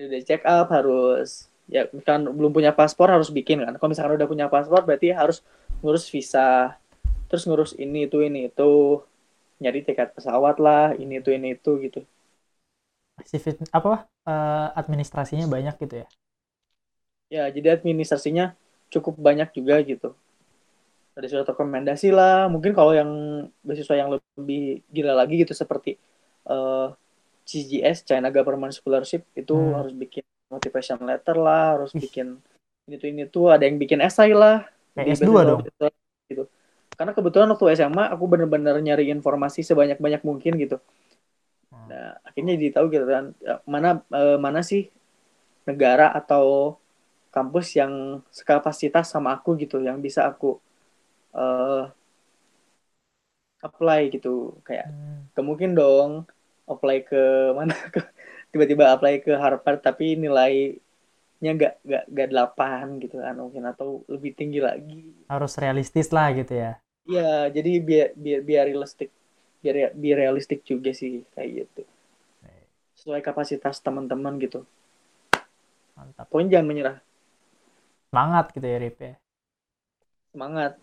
udah 0.00 0.22
check 0.24 0.42
up 0.48 0.72
harus 0.72 1.52
ya 1.68 1.84
kan 2.06 2.24
belum 2.24 2.56
punya 2.56 2.72
paspor 2.72 3.12
harus 3.12 3.28
bikin 3.28 3.60
kan. 3.62 3.76
Kalau 3.76 3.90
misalkan 3.92 4.16
udah 4.16 4.28
punya 4.28 4.46
paspor 4.48 4.82
berarti 4.82 5.12
harus 5.12 5.44
ngurus 5.84 6.08
visa 6.08 6.74
terus 7.28 7.44
ngurus 7.44 7.76
ini 7.76 8.08
itu 8.08 8.24
ini 8.24 8.48
itu. 8.48 9.04
Nyari 9.56 9.88
tiket 9.88 10.12
pesawat 10.12 10.60
lah 10.60 10.92
ini 11.00 11.16
itu 11.20 11.32
ini 11.32 11.56
itu 11.56 11.80
gitu. 11.80 12.00
Sivil 13.24 13.56
apa 13.72 14.04
eh, 14.28 14.68
administrasinya 14.76 15.48
banyak 15.48 15.74
gitu 15.80 16.04
ya? 16.04 16.06
Ya 17.32 17.44
jadi 17.50 17.74
administrasinya 17.74 18.52
cukup 18.92 19.18
banyak 19.18 19.50
juga 19.56 19.80
gitu 19.82 20.14
ada 21.16 21.26
surat 21.26 21.48
rekomendasi 21.48 22.12
lah 22.12 22.44
mungkin 22.46 22.76
kalau 22.76 22.92
yang 22.92 23.08
beasiswa 23.64 23.96
yang 23.96 24.12
lebih 24.36 24.84
gila 24.92 25.16
lagi 25.16 25.40
gitu 25.40 25.56
seperti 25.56 25.96
eh, 26.44 26.86
CGS 27.46 28.04
China 28.04 28.28
Government 28.28 28.70
Scholarship 28.70 29.24
itu 29.32 29.56
Hmm. 29.56 29.80
harus 29.80 29.94
bikin 29.94 30.22
motivation 30.46 31.00
letter 31.02 31.34
lah 31.34 31.80
harus 31.80 31.90
bikin 31.90 32.36
ini 32.86 32.94
tuh 32.96 33.08
ini 33.08 33.22
tuh 33.26 33.50
ada 33.50 33.66
yang 33.66 33.80
bikin 33.80 33.98
esai 33.98 34.30
lah 34.30 34.62
Kayak 34.92 35.04
Di 35.04 35.12
S2 35.18 35.28
beasiswa- 35.32 35.46
dong. 35.48 35.60
gitu 36.26 36.44
karena 36.96 37.12
kebetulan 37.12 37.48
waktu 37.52 37.66
SMA 37.76 38.04
aku 38.08 38.24
bener-bener 38.24 38.72
nyari 38.80 39.10
informasi 39.10 39.60
sebanyak-banyak 39.62 40.22
mungkin 40.22 40.54
gitu 40.56 40.78
Hmm. 41.66 41.90
nah 41.90 42.14
akhirnya 42.22 42.54
jadi 42.54 42.78
tahu 42.78 42.86
gitu 42.94 43.04
kan 43.04 43.24
ya, 43.42 43.58
mana 43.66 43.98
eh, 44.06 44.38
mana 44.38 44.62
sih 44.62 44.86
negara 45.66 46.14
atau 46.14 46.78
kampus 47.34 47.74
yang 47.74 48.22
sekapasitas 48.30 49.10
sama 49.10 49.34
aku 49.34 49.58
gitu 49.58 49.82
yang 49.82 49.98
bisa 49.98 50.22
aku 50.24 50.62
eh 51.36 51.82
apply 53.66 54.00
gitu. 54.14 54.56
Kayak 54.66 54.86
Hmm. 54.88 55.28
gak 55.36 55.44
mungkin 55.48 55.70
dong 55.80 56.10
apply 56.72 56.96
ke 57.10 57.22
mana 57.58 57.74
ke 57.94 58.00
tiba-tiba 58.52 58.84
apply 58.94 59.14
ke 59.24 59.32
Harvard 59.42 59.80
tapi 59.84 60.16
nilainya 60.22 61.52
gak 61.62 61.74
gak 61.90 62.04
gak 62.16 62.28
delapan 62.32 62.84
gitu 63.02 63.16
kan 63.24 63.34
mungkin 63.42 63.64
atau 63.72 63.88
lebih 64.12 64.32
tinggi 64.38 64.60
lagi. 64.68 65.02
Harus 65.28 65.52
realistis 65.58 66.08
lah 66.14 66.28
gitu 66.32 66.54
ya. 66.54 66.72
Ya 67.14 67.30
jadi 67.56 67.72
biar 67.88 68.08
biar 68.24 68.40
biar 68.48 68.64
realistik 68.70 69.10
biar 69.62 69.76
biar 70.02 70.16
realistik 70.22 70.60
juga 70.70 70.90
sih 71.00 71.12
kayak 71.34 71.50
gitu. 71.58 71.82
Sesuai 72.98 73.22
kapasitas 73.28 73.76
teman-teman 73.86 74.34
gitu. 74.44 74.60
Mantap. 75.96 76.26
Pokoknya 76.30 76.50
jangan 76.58 76.66
menyerah. 76.70 76.96
Semangat 78.10 78.46
gitu 78.54 78.66
ya 78.72 78.78
Rip 78.82 78.96
ya. 79.06 79.12
Semangat 80.32 80.78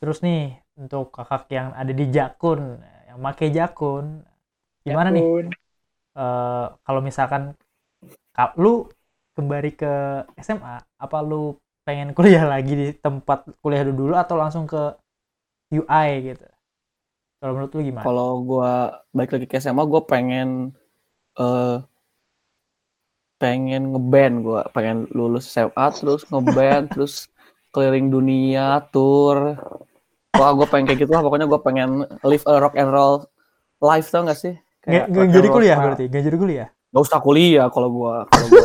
terus 0.00 0.18
nih 0.26 0.40
untuk 0.80 1.10
kakak 1.16 1.42
yang 1.50 1.68
ada 1.80 1.92
di 2.00 2.04
Jakun 2.14 2.60
yang 3.08 3.18
make 3.24 3.46
Jakun 3.50 4.22
gimana 4.86 5.08
nih 5.16 5.26
Pun. 5.30 5.56
eh, 6.18 6.66
kalau 6.86 7.00
misalkan 7.08 7.42
ka- 8.36 8.54
lu 8.62 8.86
kembali 9.36 9.70
ke 9.80 9.92
SMA 10.46 10.76
apa 11.04 11.18
lu 11.24 11.56
pengen 11.86 12.12
kuliah 12.18 12.44
lagi 12.48 12.72
di 12.76 12.86
tempat 13.04 13.38
kuliah 13.62 13.82
lu 13.88 13.94
dulu 13.96 14.14
atau 14.18 14.36
langsung 14.38 14.64
ke 14.68 14.82
UI 15.74 16.08
gitu 16.34 16.46
kalau 17.40 17.52
menurut 17.56 17.72
lu 17.76 17.82
gimana 17.90 18.02
Kalau 18.02 18.30
gua 18.48 18.72
balik 19.14 19.30
lagi 19.34 19.46
ke 19.50 19.56
SMA, 19.62 19.82
gue 19.92 20.02
pengen 20.12 20.48
eh 21.40 21.76
pengen 23.42 23.82
ngeband 23.94 24.34
gua, 24.46 24.62
pengen 24.74 24.98
lulus 25.18 25.44
SMA 25.54 25.86
terus 25.98 26.22
ngeband 26.30 26.84
terus 26.94 27.14
keliling 27.72 28.06
dunia, 28.14 28.66
tour. 28.94 29.38
Wah, 30.38 30.54
gue 30.54 30.66
pengen 30.66 30.86
kayak 30.86 31.00
gitu 31.02 31.10
lah. 31.10 31.20
Pokoknya 31.20 31.44
gue 31.44 31.60
pengen 31.60 31.90
live 32.22 32.44
a 32.46 32.54
rock 32.56 32.74
and 32.74 32.88
roll 32.88 33.26
life 33.78 34.06
tau 34.08 34.22
gak 34.22 34.34
sih? 34.34 34.54
Kayak 34.78 35.10
and 35.10 35.30
jadi 35.30 35.48
kuliah 35.48 35.76
berarti 35.76 36.04
nggak 36.06 36.22
jadi 36.24 36.38
kuliah 36.38 36.68
Gak 36.88 37.02
usah 37.04 37.20
kuliah 37.20 37.66
kalau 37.68 37.92
gua 37.92 38.14
gitu. 38.32 38.56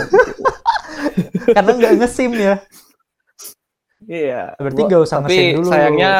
karena 1.57 1.71
nggak 1.75 1.93
ngesim 1.99 2.31
ya 2.31 2.55
Iya. 4.03 4.55
Berarti 4.55 4.79
gua- 4.79 4.87
nggak 4.87 5.01
usah 5.03 5.17
Tapi 5.19 5.27
ngesim 5.27 5.55
dulu. 5.57 5.67
sayangnya 5.67 6.13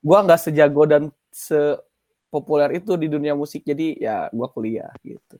gua 0.00 0.18
nggak 0.24 0.40
sejago 0.40 0.82
dan 0.84 1.02
sepopuler 1.28 2.70
itu 2.72 2.96
di 2.96 3.06
dunia 3.06 3.32
musik. 3.32 3.60
Jadi 3.60 3.98
ya 3.98 4.30
gua 4.30 4.48
kuliah 4.48 4.88
gitu. 5.02 5.36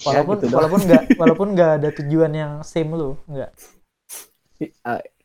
walaupun 0.00 0.36
gitu 0.36 0.46
dong. 0.48 0.56
walaupun 0.56 0.80
nggak 0.82 1.02
walaupun 1.20 1.48
nggak 1.52 1.70
ada 1.76 1.88
tujuan 1.94 2.32
yang 2.32 2.52
same 2.60 2.88
lu 2.90 3.20
nggak 3.28 3.52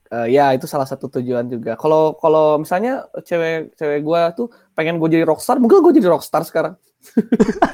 Eh, 0.05 0.27
ya 0.31 0.53
itu 0.53 0.65
salah 0.65 0.85
satu 0.85 1.09
tujuan 1.09 1.45
juga. 1.45 1.75
Kalau 1.75 2.15
kalau 2.15 2.61
misalnya 2.61 3.09
cewek 3.21 3.73
cewek 3.73 3.99
gua 4.05 4.31
tuh 4.31 4.47
pengen 4.71 5.01
gue 5.01 5.09
jadi 5.09 5.25
rockstar, 5.25 5.57
mungkin 5.57 5.81
gue 5.81 5.97
jadi 5.97 6.07
rockstar 6.07 6.45
sekarang. 6.45 6.77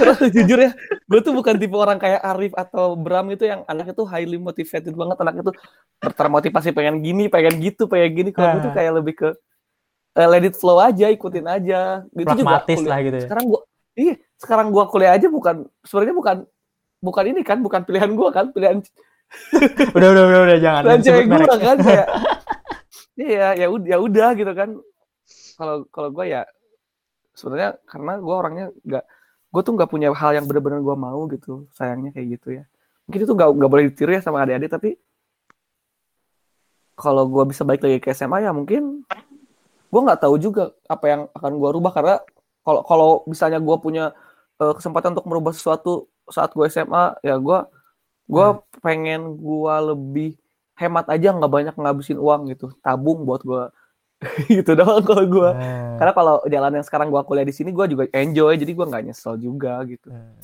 Karena 0.00 0.16
jujur 0.32 0.58
ya, 0.58 0.72
gue 0.80 1.20
tuh 1.20 1.32
bukan 1.36 1.60
tipe 1.60 1.76
orang 1.76 2.00
kayak 2.00 2.24
Arif 2.24 2.56
atau 2.56 2.96
Bram 2.96 3.28
itu 3.28 3.44
yang 3.44 3.68
anaknya 3.68 3.92
tuh 3.92 4.08
highly 4.08 4.40
motivated 4.40 4.96
banget, 4.96 5.16
anaknya 5.20 5.52
tuh 5.52 5.54
ter- 6.00 6.16
termotivasi 6.16 6.72
pengen 6.72 7.04
gini, 7.04 7.28
pengen 7.28 7.60
gitu, 7.60 7.84
pengen 7.84 8.10
gini. 8.16 8.30
Kalau 8.32 8.56
gue 8.56 8.60
tuh 8.64 8.72
Ah. 8.72 8.76
kayak 8.76 8.92
lebih 8.96 9.14
ke 9.16 9.28
eh, 10.10 10.26
let 10.26 10.42
it 10.42 10.56
flow 10.56 10.80
aja, 10.80 11.06
ikutin 11.06 11.44
aja. 11.44 12.02
Itu 12.10 12.24
juga 12.24 12.32
pragmatis 12.34 12.76
kuliah. 12.80 12.90
lah 12.90 12.98
gitu 12.98 13.16
ya 13.16 13.22
Sekarang 13.28 13.44
gua 13.46 13.60
iya, 13.94 14.14
sekarang 14.34 14.66
gua 14.72 14.84
kuliah 14.88 15.12
aja 15.12 15.28
bukan 15.28 15.56
sebenarnya 15.84 16.16
bukan 16.16 16.36
bukan 16.98 17.24
ini 17.28 17.40
kan, 17.44 17.58
bukan 17.60 17.80
pilihan 17.84 18.10
gua 18.16 18.28
kan, 18.32 18.48
pilihan 18.50 18.80
udah 19.96 20.08
udah 20.10 20.24
udah, 20.26 20.40
udah 20.46 20.58
jangan 20.58 20.82
dan 20.82 20.98
cewek 21.02 21.24
gue 21.30 21.38
kan 21.46 21.78
kayak 21.78 22.06
iya 23.30 23.48
ya 23.54 23.66
udah 23.70 23.86
ya 23.86 23.98
udah 24.00 24.28
gitu 24.34 24.52
kan. 24.56 24.68
Kalau 25.60 25.84
kalau 25.92 26.08
gue 26.10 26.24
ya 26.32 26.42
sebenarnya 27.36 27.78
karena 27.86 28.12
gue 28.18 28.34
orangnya 28.34 28.66
nggak 28.82 29.04
gue 29.50 29.62
tuh 29.62 29.72
nggak 29.76 29.90
punya 29.90 30.08
hal 30.14 30.30
yang 30.34 30.46
benar-benar 30.46 30.80
gue 30.82 30.96
mau 30.96 31.20
gitu 31.30 31.68
sayangnya 31.74 32.10
kayak 32.10 32.40
gitu 32.40 32.48
ya. 32.62 32.64
Mungkin 33.06 33.20
itu 33.26 33.32
nggak 33.34 33.48
nggak 33.54 33.70
boleh 33.70 33.84
ditiru 33.92 34.10
ya 34.14 34.22
sama 34.22 34.42
adik-adik 34.42 34.70
tapi 34.70 34.90
kalau 36.98 37.24
gue 37.30 37.44
bisa 37.48 37.64
balik 37.64 37.80
lagi 37.80 37.98
ke 38.02 38.12
SMA 38.12 38.44
ya 38.44 38.52
mungkin 38.52 39.06
gue 39.90 40.00
nggak 40.00 40.20
tahu 40.20 40.36
juga 40.36 40.74
apa 40.86 41.04
yang 41.06 41.22
akan 41.32 41.52
gue 41.54 41.70
rubah. 41.76 41.92
Karena 41.94 42.14
kalau 42.66 42.80
kalau 42.82 43.08
misalnya 43.30 43.62
gue 43.62 43.76
punya 43.78 44.10
eh, 44.58 44.74
kesempatan 44.74 45.14
untuk 45.14 45.26
merubah 45.30 45.54
sesuatu 45.54 46.10
saat 46.30 46.54
gue 46.54 46.66
SMA 46.70 47.20
ya 47.26 47.36
gue 47.36 47.58
gue 48.30 48.46
pengen 48.78 49.20
gue 49.36 49.74
lebih 49.90 50.30
hemat 50.74 51.06
aja 51.08 51.28
nggak 51.30 51.50
banyak 51.50 51.74
ngabisin 51.74 52.16
uang 52.16 52.48
gitu. 52.48 52.70
Tabung 52.80 53.26
buat 53.26 53.42
gue 53.42 53.64
gitu 54.56 54.72
doang 54.74 55.00
kalau 55.00 55.24
gue 55.24 55.50
Hmm. 55.50 55.96
karena 55.96 56.12
kalau 56.12 56.34
jalan 56.44 56.72
yang 56.76 56.84
sekarang 56.84 57.08
gue 57.08 57.20
kuliah 57.24 57.44
di 57.44 57.52
sini 57.52 57.70
gue 57.70 57.86
juga 57.86 58.04
enjoy. 58.10 58.54
Jadi 58.54 58.72
gue 58.72 58.86
nggak 58.86 59.04
nyesel 59.06 59.34
juga 59.36 59.80
gitu. 59.84 60.08
Hmm. 60.08 60.36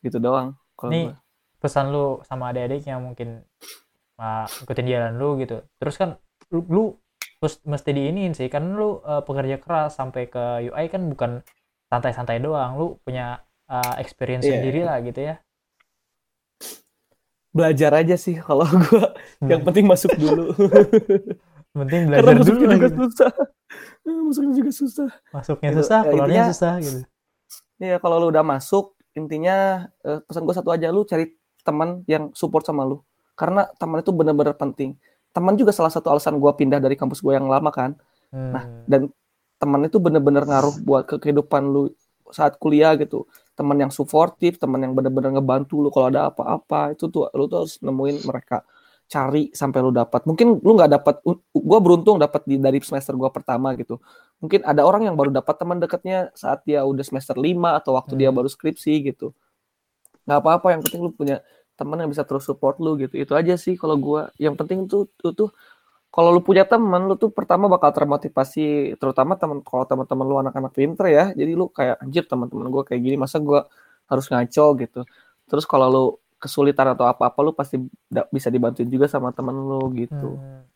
gitu 0.00 0.16
doang 0.16 0.56
kalau 0.74 0.90
Nih, 0.90 1.12
gua. 1.12 1.20
pesan 1.60 1.92
lu 1.92 2.24
sama 2.24 2.50
adik-adik 2.50 2.88
yang 2.88 3.04
mungkin 3.04 3.44
uh, 4.16 4.48
ikutin 4.64 4.86
jalan 4.86 5.12
lu 5.16 5.36
gitu. 5.36 5.60
Terus 5.76 5.94
kan 5.94 6.16
lu, 6.48 6.64
lu 6.66 6.84
mesti 7.64 7.90
diinin 7.92 8.32
sih. 8.32 8.48
Kan 8.48 8.74
lu 8.74 9.00
uh, 9.00 9.20
pekerja 9.20 9.60
keras 9.60 9.92
sampai 9.94 10.26
ke 10.26 10.40
UI 10.66 10.88
kan 10.88 11.04
bukan 11.04 11.30
santai-santai 11.86 12.40
doang. 12.40 12.80
Lu 12.80 12.86
punya 13.04 13.44
uh, 13.68 13.94
experience 13.98 14.48
Iya. 14.48 14.56
sendiri 14.56 14.80
lah 14.82 14.98
gitu 15.00 15.20
ya 15.20 15.36
belajar 17.50 17.90
aja 17.96 18.14
sih 18.14 18.36
kalau 18.36 18.62
gue 18.84 19.04
yang 19.42 19.60
penting 19.60 19.84
masuk 19.84 20.14
dulu 20.14 20.54
penting 21.76 22.00
karena 22.06 22.20
belajar 22.32 22.34
dulu 22.36 22.60
masuknya 22.60 22.66
lah 22.66 22.76
juga 22.76 22.88
gitu. 22.88 22.98
susah 23.04 23.30
masuknya 24.26 24.52
juga 24.54 24.70
susah 24.72 25.08
masuknya 25.30 25.68
Gitu. 25.68 25.78
susah 25.80 25.98
Ya, 26.00 26.08
keluarnya 26.08 26.34
intinya- 26.40 26.52
susah 26.52 26.74
gitu 26.78 27.00
Iya, 27.78 27.96
kalau 27.96 28.20
lu 28.20 28.28
udah 28.28 28.44
masuk, 28.44 28.92
intinya 29.14 29.56
eh, 30.00 30.20
pesan 30.20 30.44
gue 30.44 30.52
satu 30.52 30.68
aja, 30.68 30.92
lu 30.92 31.00
cari 31.02 31.32
teman 31.62 32.04
yang 32.04 32.28
support 32.30 32.60
sama 32.60 32.84
lu. 32.84 33.00
Karena 33.32 33.72
teman 33.74 33.98
itu 33.98 34.12
bener-bener 34.12 34.52
penting. 34.52 35.00
Teman 35.30 35.56
juga 35.56 35.72
salah 35.72 35.88
satu 35.88 36.12
alasan 36.12 36.36
gue 36.36 36.52
pindah 36.52 36.76
dari 36.76 36.92
kampus 36.92 37.18
gue 37.18 37.32
yang 37.32 37.48
lama 37.48 37.72
kan. 37.72 37.96
Nah, 38.28 38.62
Hmm. 38.62 38.84
dan 38.84 39.00
teman 39.56 39.80
itu 39.82 39.96
bener-bener 39.96 40.44
ngaruh 40.44 40.76
buat 40.78 41.08
ke 41.08 41.16
kehidupan 41.18 41.62
lu 41.64 41.88
saat 42.28 42.60
kuliah 42.60 42.92
gitu. 42.94 43.24
Teman 43.60 43.76
yang 43.76 43.92
suportif, 43.92 44.56
teman 44.56 44.80
yang 44.80 44.96
bener-bener 44.96 45.36
ngebantu 45.36 45.84
lu 45.84 45.92
kalau 45.92 46.08
ada 46.08 46.32
apa-apa, 46.32 46.96
itu 46.96 47.12
tuh 47.12 47.28
lu 47.36 47.44
tuh 47.44 47.68
harus 47.68 47.76
nemuin 47.84 48.24
mereka. 48.24 48.64
Cari 49.10 49.52
sampai 49.52 49.80
lu 49.84 49.92
dapat. 49.92 50.24
Mungkin 50.24 50.64
lu 50.64 50.72
nggak 50.78 50.90
dapat, 50.96 51.14
gue 51.52 51.78
beruntung 51.84 52.16
dapat 52.16 52.40
di 52.48 52.56
dari 52.56 52.80
semester 52.80 53.12
gue 53.20 53.28
pertama 53.28 53.76
gitu. 53.76 54.00
Mungkin 54.40 54.64
ada 54.64 54.80
orang 54.88 55.04
yang 55.04 55.16
baru 55.18 55.28
dapat 55.34 55.54
teman 55.60 55.76
dekatnya 55.76 56.32
saat 56.32 56.64
dia 56.64 56.88
udah 56.88 57.04
semester 57.04 57.36
5 57.36 57.76
atau 57.76 57.92
waktu 58.00 58.16
dia 58.16 58.32
Hmm. 58.32 58.40
baru 58.40 58.48
skripsi 58.48 58.92
gitu. 59.12 59.36
Nggak 60.24 60.38
apa-apa, 60.40 60.66
yang 60.78 60.82
penting 60.86 61.00
lu 61.04 61.12
punya 61.12 61.36
teman 61.76 61.96
yang 62.00 62.10
bisa 62.12 62.24
terus 62.28 62.44
support 62.44 62.76
lu 62.76 62.92
gitu 63.00 63.16
itu 63.16 63.32
aja 63.32 63.56
sih 63.56 63.72
kalau 63.72 63.96
gua 63.96 64.28
yang 64.36 64.52
penting 64.52 64.84
tuh 64.84 65.08
tuh, 65.16 65.32
tuh 65.32 65.48
kalau 66.10 66.34
lu 66.34 66.42
punya 66.42 66.66
teman 66.66 67.06
lu 67.06 67.14
tuh 67.14 67.30
pertama 67.30 67.70
bakal 67.70 67.94
termotivasi 67.94 68.98
terutama 68.98 69.38
teman 69.38 69.62
kalau 69.62 69.86
teman-teman 69.86 70.26
lu 70.26 70.36
anak-anak 70.42 70.72
pinter 70.74 71.06
ya. 71.06 71.24
Jadi 71.30 71.52
lu 71.54 71.70
kayak 71.70 72.02
anjir 72.02 72.26
teman-teman 72.26 72.66
gua 72.66 72.82
kayak 72.82 72.98
gini 72.98 73.14
masa 73.14 73.38
gua 73.38 73.70
harus 74.10 74.26
ngaco? 74.26 74.66
gitu. 74.82 75.00
Terus 75.46 75.64
kalau 75.70 75.86
lu 75.86 76.04
kesulitan 76.42 76.98
atau 76.98 77.06
apa-apa 77.06 77.38
lu 77.46 77.52
pasti 77.54 77.78
bisa 78.34 78.50
dibantuin 78.50 78.90
juga 78.90 79.06
sama 79.06 79.30
temen 79.30 79.54
lu 79.54 79.86
gitu. 79.94 80.34
Hmm. 80.34 80.66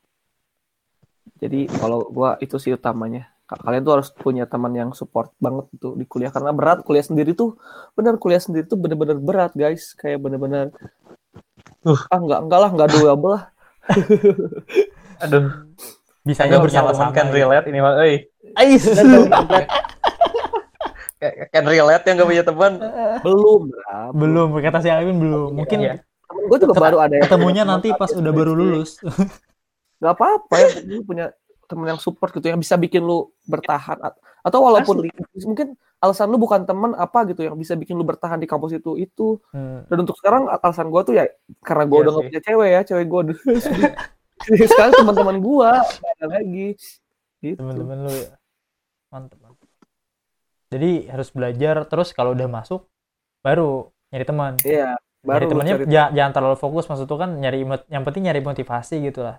jadi 1.42 1.66
kalau 1.82 2.06
gua 2.14 2.38
itu 2.38 2.54
sih 2.62 2.70
utamanya. 2.70 3.26
Ka- 3.44 3.60
kalian 3.60 3.82
tuh 3.84 3.92
harus 4.00 4.08
punya 4.14 4.46
teman 4.46 4.72
yang 4.72 4.90
support 4.94 5.34
banget 5.42 5.66
tuh 5.82 5.98
di 5.98 6.06
kuliah. 6.06 6.30
Karena 6.30 6.54
berat 6.54 6.86
kuliah 6.86 7.02
sendiri 7.02 7.34
tuh 7.34 7.58
bener 7.98 8.22
kuliah 8.22 8.38
sendiri 8.38 8.70
tuh 8.70 8.78
bener-bener 8.78 9.18
berat 9.18 9.50
guys. 9.58 9.98
Kayak 9.98 10.22
bener-bener 10.22 10.70
Uh. 11.84 12.00
ah 12.08 12.16
nggak 12.16 12.40
enggak 12.48 12.60
lah 12.64 12.70
nggak 12.72 12.90
doable 12.96 13.30
lah 13.36 13.44
Aduh, 15.20 15.44
Bisanya 16.22 16.56
nggak 16.56 16.64
bersama-sama. 16.64 17.12
teman 17.12 17.14
kan 17.14 17.26
relate 17.30 17.66
ini 17.68 17.78
mah, 17.78 17.94
euy. 18.00 18.16
Ais. 18.54 18.84
Kan 21.48 21.64
relate 21.64 22.04
yang 22.04 22.16
gak 22.16 22.28
punya 22.28 22.44
teman. 22.44 22.72
belum 23.22 23.62
lah 23.72 24.12
belum 24.12 24.48
kata 24.58 24.78
si 24.78 24.88
Alvin 24.88 25.16
belum. 25.16 25.56
Mungkin 25.56 25.78
Iya. 25.80 25.94
temen 26.24 26.42
gue 26.44 26.58
juga 26.58 26.74
baru 26.74 26.98
ada 26.98 27.16
ketemunya 27.18 27.62
nanti 27.62 27.88
teman 27.88 27.96
pas 27.98 28.10
udah 28.12 28.28
baru 28.30 28.52
lulus. 28.52 29.00
nggak 30.00 30.12
apa-apa 30.12 30.54
ya 30.54 30.68
lu 30.84 31.00
punya 31.02 31.32
temen 31.64 31.86
yang 31.86 31.96
support 31.96 32.28
gitu 32.30 32.44
yang 32.44 32.58
bisa 32.58 32.76
bikin 32.76 33.00
lu 33.00 33.32
bertahan 33.42 33.96
At- 34.02 34.20
atau 34.42 34.60
walaupun 34.60 35.00
li- 35.00 35.14
mungkin 35.40 35.72
alasan 35.96 36.28
lu 36.28 36.36
bukan 36.36 36.60
temen 36.62 36.92
apa 36.92 37.24
gitu 37.24 37.40
yang 37.40 37.56
bisa 37.56 37.72
bikin 37.72 37.94
lu 37.94 38.04
bertahan 38.04 38.36
di 38.36 38.44
kampus 38.44 38.74
itu 38.74 38.98
itu 38.98 39.40
Hmm. 39.48 39.80
dan 39.86 39.96
untuk 39.98 40.12
sekarang 40.14 40.44
alasan 40.46 40.88
gua 40.88 41.00
tuh 41.00 41.14
ya 41.14 41.24
karena 41.58 41.84
gua 41.84 41.96
Iya 41.96 42.02
udah 42.02 42.12
nggak 42.12 42.20
sih. 42.20 42.28
punya 42.28 42.42
cewek 42.42 42.68
ya 42.68 42.80
cewek 42.84 43.06
gua 43.06 43.20
udah 43.22 43.36
sekarang 44.70 44.92
teman-teman 44.94 45.36
gua 45.40 45.70
ada 45.84 46.26
lagi 46.28 46.76
gitu 47.40 47.58
temen-temen 47.58 47.98
lu 48.04 48.12
ya 48.12 48.30
mantep 49.12 49.38
mantep 49.40 49.68
jadi 50.72 50.90
harus 51.12 51.28
belajar 51.30 51.76
terus 51.86 52.10
kalau 52.16 52.34
udah 52.34 52.48
masuk 52.50 52.86
baru 53.44 53.90
nyari 54.10 54.24
teman 54.26 54.52
iya 54.64 54.96
nyari 55.24 55.28
baru 55.28 55.44
lu 55.44 55.50
temannya 55.52 55.74
cari 55.76 55.84
ja- 55.92 56.12
jangan 56.12 56.32
terlalu 56.34 56.56
fokus 56.58 56.84
maksud 56.90 57.06
tuh 57.06 57.18
kan 57.20 57.30
nyari 57.36 57.64
yang 57.88 58.02
penting 58.06 58.22
nyari 58.26 58.40
motivasi 58.42 59.00
gitu 59.04 59.22
lah 59.24 59.38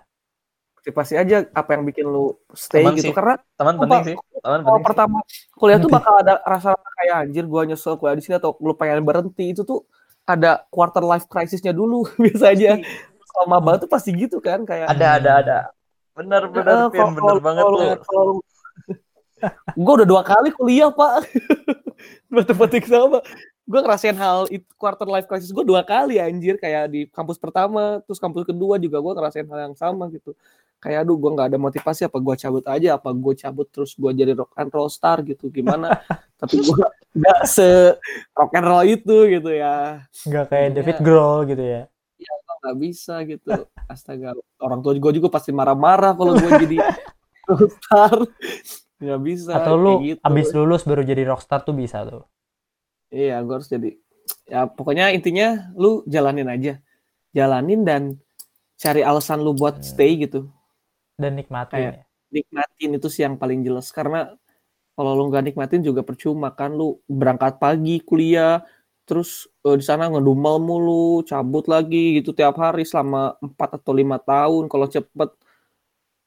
motivasi 0.80 1.14
aja 1.18 1.36
apa 1.50 1.70
yang 1.74 1.82
bikin 1.82 2.06
lu 2.06 2.38
stay 2.54 2.86
Teman 2.86 2.94
gitu 2.94 3.10
sih. 3.10 3.14
karena 3.16 3.34
Teman 3.58 3.74
Apa? 3.74 3.82
penting 3.82 4.02
sih. 4.06 4.16
Teman 4.38 4.60
kalau 4.62 4.70
penting. 4.70 4.82
sih. 4.82 4.86
pertama 4.86 5.18
kuliah 5.58 5.78
tuh 5.82 5.90
bakal 5.98 6.14
ada 6.22 6.34
rasa 6.46 6.70
kayak 6.78 7.16
anjir 7.26 7.44
gua 7.50 7.62
nyesel 7.66 7.98
kuliah 7.98 8.14
di 8.14 8.22
sini 8.22 8.38
atau 8.38 8.54
lu 8.62 8.72
pengen 8.78 9.02
berhenti 9.02 9.50
itu 9.50 9.66
tuh 9.66 9.82
ada 10.26 10.62
quarter 10.70 11.02
life 11.02 11.26
crisisnya 11.26 11.74
dulu 11.74 12.06
biasa 12.22 12.54
aja 12.54 12.78
kalau 13.36 13.52
maba 13.52 13.76
tuh 13.76 13.84
pasti 13.84 14.16
gitu 14.16 14.40
kan 14.40 14.64
kayak 14.64 14.88
Ada 14.88 15.06
ada 15.20 15.30
ada. 15.36 15.58
Bener 16.16 16.48
bener 16.48 16.88
Eh, 16.88 16.96
Pin, 16.96 17.12
bener 17.12 17.36
banget 17.38 17.64
lu. 17.68 18.40
gue 19.76 19.92
udah 20.00 20.08
dua 20.08 20.24
kali 20.24 20.48
kuliah 20.50 20.88
pak. 20.88 21.28
Matematik 22.32 22.88
sama. 22.88 23.20
Gue 23.66 23.80
ngerasain 23.82 24.16
hal 24.16 24.46
itu 24.48 24.64
quarter 24.80 25.04
life 25.04 25.28
crisis 25.28 25.52
gue 25.52 25.60
dua 25.60 25.84
kali 25.84 26.16
anjir. 26.16 26.56
Kayak 26.56 26.88
di 26.88 27.04
kampus 27.12 27.36
pertama 27.36 28.00
terus 28.08 28.16
kampus 28.16 28.48
kedua 28.48 28.80
juga 28.80 28.96
gue 28.96 29.12
ngerasain 29.12 29.44
hal 29.44 29.60
yang 29.68 29.76
sama 29.76 30.08
gitu. 30.08 30.32
Kayak 30.80 31.04
aduh 31.04 31.20
gue 31.20 31.30
nggak 31.36 31.48
ada 31.52 31.58
motivasi. 31.60 32.08
Apa 32.08 32.16
gue 32.16 32.34
cabut 32.40 32.64
aja? 32.64 32.88
Apa 32.96 33.12
gue 33.12 33.34
cabut 33.36 33.68
terus 33.68 33.92
gue 33.92 34.10
jadi 34.16 34.32
rock 34.32 34.56
and 34.56 34.72
roll 34.72 34.88
star? 34.88 35.20
Gitu. 35.20 35.52
Gimana? 35.52 36.00
Tapi 36.40 36.64
gue 36.64 36.84
nggak 37.12 37.40
se 37.44 37.92
rock 38.32 38.56
and 38.56 38.64
roll 38.64 38.88
itu 38.88 39.16
gitu 39.28 39.52
ya. 39.52 40.00
Nggak 40.24 40.44
kayak 40.48 40.64
Iya. 40.64 40.74
David 40.80 40.98
Grohl 41.04 41.44
gitu 41.44 41.60
ya 41.60 41.84
nggak 42.66 42.78
bisa 42.82 43.22
gitu. 43.22 43.46
Astaga 43.86 44.34
orang 44.58 44.82
tua 44.82 44.92
gue 44.92 45.12
juga 45.14 45.30
pasti 45.30 45.54
marah-marah 45.54 46.12
kalau 46.12 46.34
gue 46.34 46.50
jadi 46.58 46.76
rockstar. 47.48 48.26
Nggak 48.96 49.20
bisa 49.22 49.50
atau 49.54 49.74
lu 49.78 49.92
gitu. 50.02 50.20
abis 50.20 50.50
lulus 50.50 50.82
baru 50.82 51.06
jadi 51.06 51.22
rockstar 51.22 51.62
tuh 51.62 51.72
bisa 51.72 52.02
tuh. 52.02 52.26
Iya 53.08 53.38
gue 53.40 53.54
harus 53.54 53.70
jadi 53.70 53.94
ya 54.50 54.66
pokoknya 54.66 55.14
intinya 55.14 55.70
lu 55.78 56.02
jalanin 56.04 56.50
aja. 56.50 56.82
Jalanin 57.30 57.86
dan 57.86 58.02
cari 58.74 59.00
alasan 59.00 59.40
lu 59.40 59.54
buat 59.54 59.78
Hmm. 59.78 59.86
stay 59.86 60.18
gitu. 60.18 60.50
Dan 61.14 61.38
nikmatin 61.38 61.72
Kayak- 61.72 61.96
ya. 61.96 62.02
nikmatin 62.32 62.90
itu 62.98 63.08
sih 63.08 63.22
yang 63.22 63.38
paling 63.38 63.62
jelas. 63.62 63.88
Karena 63.92 64.32
kalau 64.96 65.12
lu 65.12 65.28
nggak 65.28 65.52
nikmatin 65.52 65.84
juga 65.84 66.00
percuma 66.00 66.50
kan 66.50 66.72
lu 66.72 66.98
berangkat 67.06 67.60
pagi 67.60 68.00
kuliah 68.00 68.64
terus 69.06 69.46
eh, 69.62 69.76
di 69.78 69.84
sana 69.86 70.10
ngedumel 70.10 70.58
mulu 70.58 71.22
cabut 71.22 71.64
lagi 71.70 72.18
gitu 72.18 72.34
tiap 72.34 72.58
hari 72.58 72.82
selama 72.82 73.38
4 73.38 73.78
atau 73.80 73.92
lima 73.94 74.18
tahun 74.18 74.66
kalau 74.66 74.86
cepet. 74.90 75.30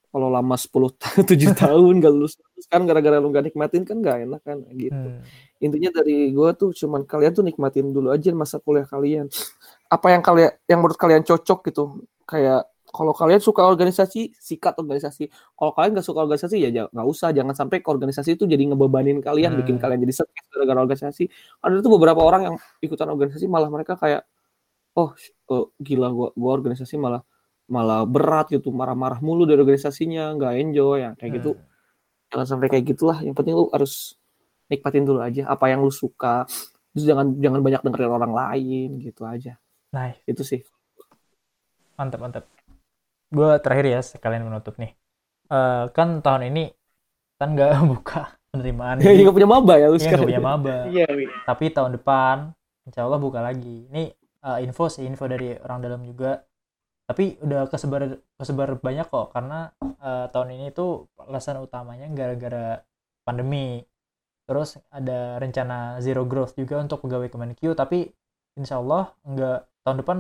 Kalau 0.09 0.25
lama 0.25 0.57
10 0.57 0.73
tahun 1.03 1.23
7 1.27 1.53
tahun 1.53 1.93
gak 2.01 2.13
lulus 2.15 2.33
lulus 2.41 2.65
kan 2.65 2.81
gara-gara 2.87 3.21
lu 3.21 3.29
gak 3.29 3.45
nikmatin 3.45 3.85
kan 3.85 4.01
gak 4.01 4.25
enak 4.25 4.41
kan 4.41 4.57
gitu. 4.73 4.95
Hmm. 4.95 5.21
intinya 5.61 6.01
dari 6.01 6.31
gue 6.31 6.49
tuh 6.55 6.71
cuman 6.71 7.03
kalian 7.03 7.35
tuh 7.35 7.43
nikmatin 7.43 7.91
dulu 7.93 8.09
aja 8.09 8.33
masa 8.33 8.57
kuliah 8.57 8.87
kalian. 8.89 9.29
Apa 9.95 10.15
yang 10.15 10.23
kalian 10.25 10.55
yang 10.65 10.79
menurut 10.81 10.97
kalian 10.97 11.21
cocok 11.21 11.59
gitu 11.69 11.83
kayak 12.25 12.65
kalau 12.89 13.13
kalian 13.13 13.37
suka 13.37 13.61
organisasi 13.61 14.33
sikat 14.33 14.73
organisasi. 14.81 15.29
Kalau 15.29 15.71
kalian 15.77 16.01
gak 16.01 16.05
suka 16.05 16.25
organisasi 16.25 16.57
ya 16.57 16.69
nggak 16.89 17.07
usah. 17.07 17.29
Jangan 17.29 17.53
sampai 17.53 17.85
ke 17.85 17.89
organisasi 17.89 18.33
itu 18.33 18.49
jadi 18.49 18.65
ngebebanin 18.73 19.21
kalian 19.21 19.53
Hmm. 19.53 19.61
bikin 19.61 19.75
kalian 19.77 20.01
jadi 20.01 20.13
stres 20.21 20.45
gara-gara 20.49 20.81
organisasi. 20.81 21.29
Ada 21.61 21.85
tuh 21.85 21.91
beberapa 21.95 22.21
orang 22.25 22.41
yang 22.49 22.55
ikutan 22.81 23.07
organisasi 23.13 23.45
malah 23.45 23.69
mereka 23.69 23.93
kayak 23.93 24.25
oh 24.97 25.13
oh, 25.53 25.69
gila 25.77 26.09
gua 26.09 26.29
gua 26.33 26.51
organisasi 26.57 26.97
malah 26.97 27.21
malah 27.69 28.03
berat 28.09 28.49
gitu. 28.49 28.73
Marah-marah 28.73 29.21
mulu 29.21 29.45
dari 29.45 29.61
organisasinya 29.61 30.33
nggak 30.33 30.53
enjoy. 30.57 30.95
Ya 31.05 31.11
kayak 31.13 31.31
gitu. 31.41 31.51
Hmm. 31.55 31.65
jangan 32.29 32.45
sampai 32.45 32.67
kayak 32.73 32.85
gitulah. 32.89 33.21
Yang 33.21 33.35
penting 33.41 33.53
lu 33.57 33.69
harus 33.73 34.17
nikmatin 34.69 35.05
dulu 35.05 35.21
aja 35.21 35.45
apa 35.45 35.69
yang 35.69 35.81
lu 35.85 35.93
suka. 35.93 36.45
Terus 36.93 37.05
jangan 37.05 37.37
jangan 37.37 37.61
banyak 37.61 37.81
dengerin 37.85 38.09
orang 38.09 38.33
lain 38.33 38.89
gitu 39.01 39.25
aja. 39.25 39.57
Nice. 39.93 40.21
Itu 40.25 40.41
sih. 40.45 40.61
Mantap 41.97 42.21
mantap 42.21 42.58
gue 43.29 43.49
terakhir 43.63 43.85
ya 43.87 43.99
sekalian 44.01 44.45
menutup 44.47 44.75
nih. 44.77 44.91
Eh, 45.49 45.83
kan 45.95 46.21
tahun 46.21 46.49
ini 46.53 46.69
kan 47.39 47.55
nggak 47.55 47.71
buka 47.93 48.21
penerimaan 48.49 48.97
ya 48.99 49.13
nggak 49.13 49.35
punya 49.37 49.49
maba 49.49 49.73
ya 49.77 49.87
lu 49.93 49.97
Iya, 49.97 50.01
nggak 50.01 50.03
sekarang. 50.05 50.27
punya 50.29 50.41
maba. 50.41 50.75
Iya, 50.89 51.05
Wi. 51.13 51.25
tapi 51.45 51.65
tahun 51.69 51.91
depan 51.97 52.37
insya 52.89 53.05
Allah 53.05 53.19
buka 53.21 53.39
lagi. 53.41 53.87
Ini 53.89 54.03
eh, 54.45 54.57
info 54.65 54.89
sih 54.89 55.05
info 55.05 55.25
dari 55.29 55.53
orang 55.57 55.79
dalam 55.81 56.01
juga. 56.05 56.41
Tapi 57.09 57.41
udah 57.41 57.65
kesebar 57.69 58.01
kesebar 58.37 58.69
banyak 58.81 59.07
kok 59.09 59.33
karena 59.33 59.73
eh, 59.81 60.25
tahun 60.33 60.49
ini 60.57 60.67
tuh 60.73 61.09
alasan 61.21 61.61
utamanya 61.61 62.05
gara-gara 62.13 62.81
pandemi. 63.25 63.81
Terus 64.49 64.81
ada 64.89 65.37
rencana 65.37 66.01
zero 66.01 66.25
growth 66.25 66.57
juga 66.57 66.81
untuk 66.81 67.05
pegawai 67.05 67.29
Kemenkyu 67.29 67.77
tapi 67.77 68.09
insya 68.57 68.81
Allah 68.81 69.13
nggak 69.21 69.59
tahun 69.85 69.97
depan 70.01 70.17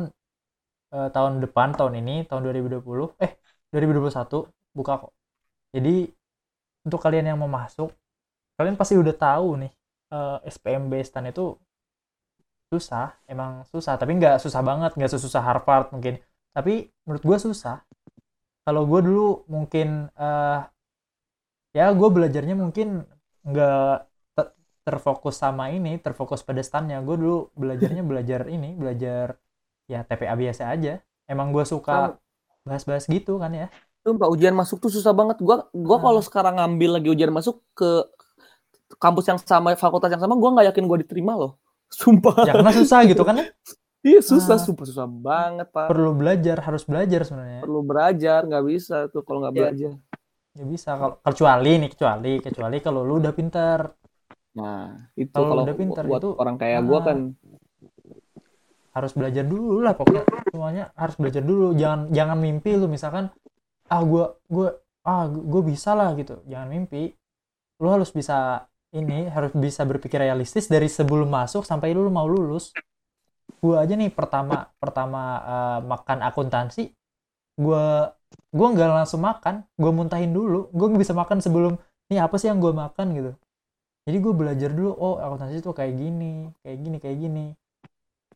eh, 0.95 1.09
tahun 1.15 1.33
depan 1.43 1.69
tahun 1.77 1.93
ini 2.01 2.15
tahun 2.29 2.41
2020 2.45 3.07
eh 3.25 3.31
2021 3.71 4.37
buka 4.77 4.93
kok. 5.01 5.11
Jadi 5.75 6.09
untuk 6.85 6.99
kalian 7.03 7.25
yang 7.33 7.37
mau 7.41 7.51
masuk 7.51 7.89
kalian 8.57 8.77
pasti 8.79 8.95
udah 8.99 9.15
tahu 9.15 9.49
nih 9.67 9.71
eh, 10.15 10.37
SPMB 10.55 10.93
STAN 11.03 11.25
itu 11.33 11.45
susah 12.69 13.17
emang 13.25 13.65
susah. 13.71 13.93
Tapi 13.97 14.11
nggak 14.19 14.35
susah 14.43 14.61
banget 14.61 14.91
nggak 14.97 15.11
sesusah 15.13 15.41
Harvard 15.41 15.89
mungkin. 15.93 16.21
Tapi 16.53 16.89
menurut 17.05 17.23
gue 17.25 17.37
susah. 17.49 17.81
Kalau 18.65 18.83
gue 18.89 19.01
dulu 19.05 19.45
mungkin 19.49 20.09
eh 20.17 20.59
ya 21.77 21.85
gue 21.93 22.09
belajarnya 22.15 22.55
mungkin 22.57 22.87
nggak 23.45 23.93
te- 24.35 24.53
terfokus 24.85 25.35
sama 25.43 25.63
ini 25.75 25.89
terfokus 26.01 26.41
pada 26.47 26.61
stannya. 26.65 26.97
Gue 27.07 27.15
dulu 27.21 27.37
belajarnya 27.57 28.03
belajar 28.05 28.41
ini 28.49 28.73
belajar 28.81 29.37
ya 29.89 30.05
TPA 30.05 30.37
biasa 30.37 30.69
aja 30.69 31.01
emang 31.25 31.49
gue 31.49 31.65
suka 31.65 32.13
bahas-bahas 32.61 33.09
gitu 33.09 33.41
kan 33.41 33.49
ya 33.51 33.67
Sumpah 33.99 34.31
ujian 34.31 34.55
masuk 34.55 34.79
tuh 34.79 34.87
susah 34.87 35.11
banget. 35.11 35.43
Gua 35.43 35.67
gua 35.75 35.97
Hmm. 35.99 36.05
kalau 36.07 36.21
sekarang 36.23 36.55
ngambil 36.55 36.97
lagi 36.97 37.11
ujian 37.11 37.35
masuk 37.35 37.59
ke 37.75 38.07
kampus 38.95 39.27
yang 39.27 39.37
sama, 39.37 39.75
fakultas 39.75 40.07
yang 40.09 40.23
sama, 40.23 40.39
gua 40.39 40.55
nggak 40.55 40.71
yakin 40.71 40.87
gua 40.87 40.97
diterima 41.03 41.35
loh. 41.35 41.59
Sumpah. 41.91 42.47
ya 42.47 42.53
karena 42.55 42.71
susah 42.71 43.03
gitu 43.03 43.27
kan 43.27 43.43
ya 43.43 43.45
Iya 43.99 44.23
susah, 44.23 44.55
Ah. 44.55 44.63
sumpah 44.63 44.85
susah 44.87 45.03
banget 45.03 45.67
pak. 45.75 45.91
perlu 45.91 46.15
belajar 46.15 46.63
harus 46.63 46.87
belajar 46.87 47.27
sebenarnya 47.27 47.59
Perlu 47.59 47.83
belajar, 47.83 48.39
nggak 48.47 48.63
bisa 48.63 48.97
tuh 49.11 49.21
kalau 49.27 49.43
nggak 49.43 49.53
Iya. 49.53 49.59
belajar. 49.67 49.91
ya 50.55 50.65
bisa 50.65 50.89
kalau 50.95 51.15
kecuali 51.19 51.71
nih 51.77 51.89
kecuali 51.91 52.31
kecuali 52.39 52.77
kalau 52.79 53.01
lu 53.03 53.19
udah 53.19 53.33
pinter 53.35 53.79
Nah 54.55 55.11
itu 55.13 55.35
Kalau 55.35 55.47
kalau 55.51 55.63
udah 55.67 55.75
pintar 55.75 56.03
buat 56.07 56.21
itu, 56.23 56.29
orang 56.33 56.55
kayak 56.55 56.81
gua 56.87 56.97
ah, 56.97 57.03
kan 57.03 57.17
harus 58.93 59.11
belajar 59.13 59.45
dulu 59.45 59.81
lah 59.85 59.93
pokoknya 59.93 60.25
semuanya 60.49 60.83
harus 60.97 61.15
belajar 61.15 61.43
dulu. 61.45 61.77
Jangan 61.77 62.09
jangan 62.09 62.37
mimpi 62.37 62.75
lu 62.75 62.89
misalkan 62.89 63.29
ah 63.89 64.01
gua 64.03 64.37
gua 64.49 64.77
ah 65.05 65.25
gue 65.29 65.61
bisa 65.63 65.93
lah 65.97 66.13
gitu. 66.17 66.41
Jangan 66.45 66.67
mimpi. 66.69 67.13
Lu 67.79 67.87
harus 67.89 68.11
bisa 68.11 68.67
ini 68.93 69.29
harus 69.29 69.53
bisa 69.53 69.85
berpikir 69.85 70.17
realistis 70.19 70.65
dari 70.65 70.89
sebelum 70.89 71.29
masuk 71.29 71.63
sampai 71.63 71.93
lu 71.93 72.09
mau 72.11 72.25
lulus. 72.25 72.73
Gue 73.59 73.75
aja 73.75 73.93
nih 73.97 74.11
pertama 74.13 74.69
pertama 74.77 75.21
eh, 75.43 75.79
makan 75.83 76.19
akuntansi 76.25 76.93
gue 77.59 77.85
gue 78.55 78.67
nggak 78.71 78.89
langsung 79.03 79.21
makan 79.21 79.67
gue 79.75 79.91
muntahin 79.91 80.31
dulu. 80.31 80.71
Gue 80.71 80.87
bisa 80.95 81.11
makan 81.11 81.43
sebelum 81.43 81.75
ini 82.09 82.17
apa 82.21 82.35
sih 82.39 82.49
yang 82.49 82.59
gue 82.63 82.71
makan? 82.73 83.07
gitu. 83.15 83.31
Jadi 84.09 84.17
gue 84.25 84.33
belajar 84.33 84.69
dulu 84.73 84.91
oh 84.95 85.15
akuntansi 85.21 85.61
itu 85.61 85.71
kayak 85.75 85.93
gini 85.93 86.49
kayak 86.65 86.77
gini 86.81 86.97
kayak 86.97 87.17
gini 87.19 87.45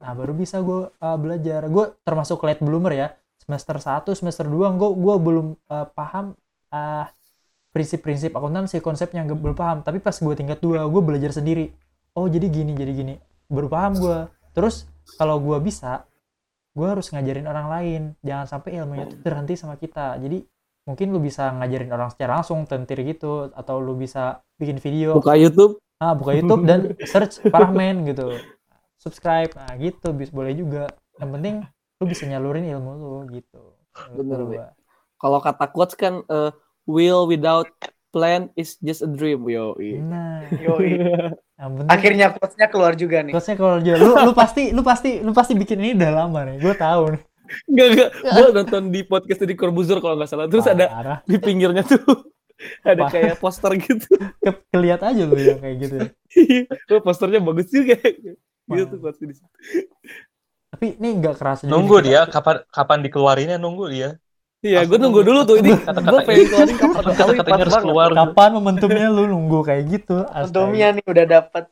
nah 0.01 0.11
baru 0.17 0.33
bisa 0.33 0.59
gue 0.63 0.89
eh, 0.89 1.17
belajar. 1.17 1.61
Gue 1.69 1.93
termasuk 2.01 2.41
late 2.43 2.63
bloomer 2.63 2.93
ya. 2.93 3.07
Semester 3.43 3.75
1 3.75 4.07
semester 4.15 4.45
2 4.47 4.79
gue 4.79 4.89
gue 4.95 5.15
belum 5.19 5.47
eh, 5.69 5.87
paham 5.91 6.33
ah 6.73 7.11
prinsip-prinsip 7.73 8.29
akuntansi 8.37 8.79
konsepnya 8.79 9.25
gue 9.27 9.37
belum 9.37 9.57
paham. 9.57 9.77
Tapi 9.85 9.99
pas 9.99 10.15
gue 10.15 10.33
tingkat 10.33 10.61
2 10.61 10.79
gue 10.87 11.01
belajar 11.01 11.31
sendiri. 11.35 11.73
Oh 12.17 12.25
jadi 12.29 12.47
gini 12.49 12.73
jadi 12.73 12.93
gini. 12.93 13.15
Baru 13.49 13.67
paham 13.67 13.97
gue 13.99 14.17
terus 14.53 14.85
kalau 15.17 15.41
gue 15.41 15.57
bisa 15.59 16.05
gue 16.73 16.87
harus 16.87 17.09
ngajarin 17.13 17.45
orang 17.45 17.67
lain. 17.69 18.01
Jangan 18.25 18.45
sampai 18.49 18.77
ilmunya 18.79 19.05
itu 19.09 19.17
terhenti 19.21 19.53
sama 19.57 19.77
kita. 19.77 20.17
Jadi 20.17 20.41
mungkin 20.83 21.15
lu 21.15 21.19
bisa 21.23 21.47
ngajarin 21.57 21.91
orang 21.95 22.11
secara 22.11 22.43
langsung 22.43 22.67
tentir 22.67 22.99
gitu 23.07 23.49
atau 23.55 23.79
lu 23.79 23.95
bisa 23.95 24.43
bikin 24.59 24.77
video. 24.83 25.15
Buka 25.17 25.37
YouTube. 25.37 25.79
ah 26.03 26.11
buka 26.11 26.35
YouTube 26.35 26.67
dan 26.67 26.99
search 27.07 27.39
Parahmen 27.47 28.03
gitu 28.03 28.35
subscribe 29.03 29.51
nah 29.53 29.75
gitu 29.75 30.15
bis 30.15 30.31
boleh 30.31 30.55
juga 30.55 30.87
yang 31.19 31.35
penting 31.35 31.55
lu 31.99 32.05
bisa 32.07 32.23
nyalurin 32.23 32.63
ilmu 32.63 32.91
lu 32.95 33.13
gitu 33.35 33.75
Bener. 34.17 34.73
Kalau 35.21 35.37
kata 35.37 35.69
quotes 35.69 35.93
kan 35.93 36.25
eh, 36.25 36.49
will 36.89 37.29
without 37.29 37.69
plan 38.09 38.49
is 38.53 38.77
just 38.81 39.05
a 39.05 39.09
dream. 39.09 39.45
Yo. 39.45 39.77
nah 40.01 40.41
yang 41.61 41.71
penting 41.77 41.89
Akhirnya 41.93 42.33
quotes-nya 42.33 42.67
keluar 42.73 42.97
juga 42.97 43.21
nih. 43.21 43.33
Terusnya 43.33 43.55
kalau 43.55 43.77
dia 43.79 43.95
lu 44.01 44.17
lu 44.17 44.33
pasti 44.33 44.73
lu 44.73 44.81
pasti 44.81 45.21
lu 45.21 45.31
pasti 45.31 45.53
bikin 45.53 45.77
ini 45.77 45.91
udah 45.93 46.11
lama 46.25 46.39
nih 46.49 46.57
gue 46.57 46.73
tahu 46.73 47.03
nih 47.13 47.21
Enggak 47.69 47.87
enggak. 47.93 48.09
Gue 48.17 48.47
nonton 48.49 48.83
di 48.89 49.01
podcast 49.05 49.39
di 49.45 49.53
Corbuzier 49.53 49.99
kalau 50.01 50.17
nggak 50.17 50.29
salah. 50.29 50.49
Terus 50.49 50.65
ada 50.65 50.85
Parah. 50.89 51.17
di 51.29 51.37
pinggirnya 51.37 51.85
tuh 51.85 52.01
ada 52.87 53.05
Apa? 53.05 53.13
kayak 53.13 53.35
poster 53.37 53.71
gitu. 53.77 54.09
Ke- 54.41 54.63
keliat 54.73 55.05
aja 55.05 55.23
lu 55.27 55.37
yang 55.37 55.61
kayak 55.61 55.75
gitu 55.77 55.95
ya. 56.01 56.07
Wah, 56.89 57.01
posternya 57.05 57.45
bagus 57.45 57.69
juga. 57.69 57.93
Gitu 58.63 58.79
Wah. 58.79 58.91
tuh 58.91 58.97
quotes 59.03 59.19
di 59.19 59.35
situ. 59.35 59.49
tapi 60.73 60.97
ini 60.97 61.09
nggak 61.21 61.35
kerasa 61.37 61.61
juga 61.69 61.73
Nunggu 61.77 61.97
dia 62.01 62.25
kapan 62.25 62.65
kapan 62.71 62.97
dikeluarinnya 63.05 63.57
nunggu 63.61 63.85
dia. 63.93 64.09
Iya, 64.63 64.87
gue 64.87 64.95
nunggu 64.95 65.21
dulu 65.27 65.43
tuh 65.43 65.59
ini. 65.59 65.75
Gue 65.75 66.19
pengen 66.23 66.47
keluarin 66.47 66.77
kapan 66.79 67.01
Kata-katanya 67.03 67.43
pas 67.43 67.59
harus 67.67 67.77
keluar. 67.83 68.09
kapan 68.15 68.49
momentumnya 68.55 69.07
lu 69.11 69.27
nunggu 69.27 69.59
kayak 69.67 69.83
gitu. 69.91 70.23
Untungnya 70.47 70.95
nih 70.95 71.03
udah 71.03 71.25
dapet. 71.27 71.65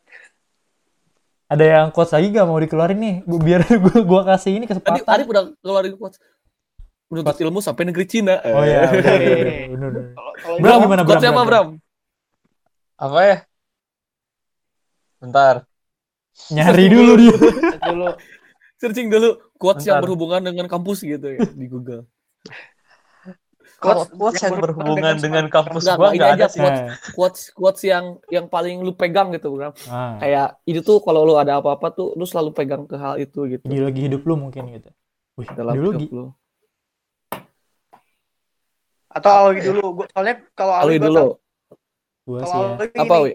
ada 1.52 1.66
yang 1.68 1.88
quotes 1.92 2.16
lagi 2.16 2.32
gak 2.32 2.48
mau 2.48 2.56
dikeluarin 2.56 2.96
nih 2.96 3.16
gua, 3.28 3.40
biar 3.44 3.62
gua, 3.84 3.98
gua 4.08 4.22
kasih 4.24 4.56
ini 4.56 4.64
Tadi 4.68 4.72
kesempatan 4.72 5.04
Arif 5.08 5.28
udah 5.28 5.44
keluarin 5.60 5.96
quotes. 6.00 6.20
Menuntut 7.12 7.38
ilmu 7.44 7.60
sampai 7.60 7.84
negeri 7.92 8.06
Cina. 8.08 8.40
oh 8.40 8.64
iya 8.64 8.88
udah, 8.88 9.14
udah, 9.76 9.88
udah, 9.92 10.04
Bram, 10.64 10.80
gimana, 10.84 11.02
Bram? 11.04 11.12
Quotesnya 11.12 11.32
apa, 11.36 11.44
Bram? 11.44 11.68
Apa 12.96 13.20
ya? 13.24 13.38
Bentar. 15.20 15.56
Nyari 16.52 16.86
dulu 16.92 17.12
dia 17.20 17.36
dulu 17.86 18.10
Searching 18.82 19.14
dulu 19.14 19.38
quotes 19.62 19.86
yang 19.86 20.02
berhubungan 20.02 20.42
dengan 20.42 20.66
kampus 20.66 21.06
gitu 21.06 21.38
ya 21.38 21.46
di 21.54 21.70
Google. 21.70 22.10
Quotes 23.78 24.10
quotes 24.14 24.42
yang 24.42 24.54
yang 24.58 24.62
berhubungan 24.62 25.16
dengan 25.22 25.46
kampus 25.54 25.82
Enggak, 25.86 25.98
gua 26.02 26.10
enggak, 26.14 26.30
ada 26.30 26.34
aja 26.34 26.48
sih. 26.50 26.60
quotes. 26.62 26.82
Nah, 26.82 26.94
Quotes 27.14 27.42
quotes 27.54 27.82
yang 27.86 28.06
yang 28.34 28.46
paling 28.50 28.82
lu 28.82 28.94
pegang 28.98 29.30
gitu, 29.38 29.54
Bram. 29.54 29.74
ah, 29.86 30.18
Kayak 30.18 30.48
itu 30.66 30.80
tuh 30.82 30.98
kalau 31.06 31.22
lu 31.30 31.38
ada 31.38 31.62
apa-apa 31.62 31.88
tuh 31.94 32.08
lu 32.18 32.26
selalu 32.26 32.58
pegang 32.58 32.90
ke 32.90 32.98
hal 32.98 33.22
itu 33.22 33.40
gitu. 33.50 33.66
ideologi 33.70 34.02
hidup 34.10 34.22
lu 34.26 34.34
mungkin 34.38 34.66
gitu 34.74 34.90
Wih, 35.38 35.50
Dalam 35.54 35.74
ideologi 35.78 36.10
hidup 36.10 36.14
lu. 36.18 36.26
atau 39.12 39.32
Alwi 39.46 39.60
dulu. 39.62 39.84
Gua, 40.02 40.06
soalnya 40.10 40.36
kalau 40.58 40.74
Alwi 40.74 40.98
dulu. 40.98 41.26
gua 42.26 42.42
sih 42.46 42.58
ya 42.62 43.02
Apa, 43.02 43.16
Wi? 43.26 43.32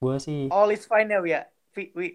gua 0.00 0.14
sih 0.20 0.38
all 0.52 0.68
is 0.72 0.84
fine 0.84 1.08
ya, 1.08 1.20
Wi 1.24 1.30
ya. 1.32 1.42
Wi, 1.76 1.84
Wi. 1.92 2.08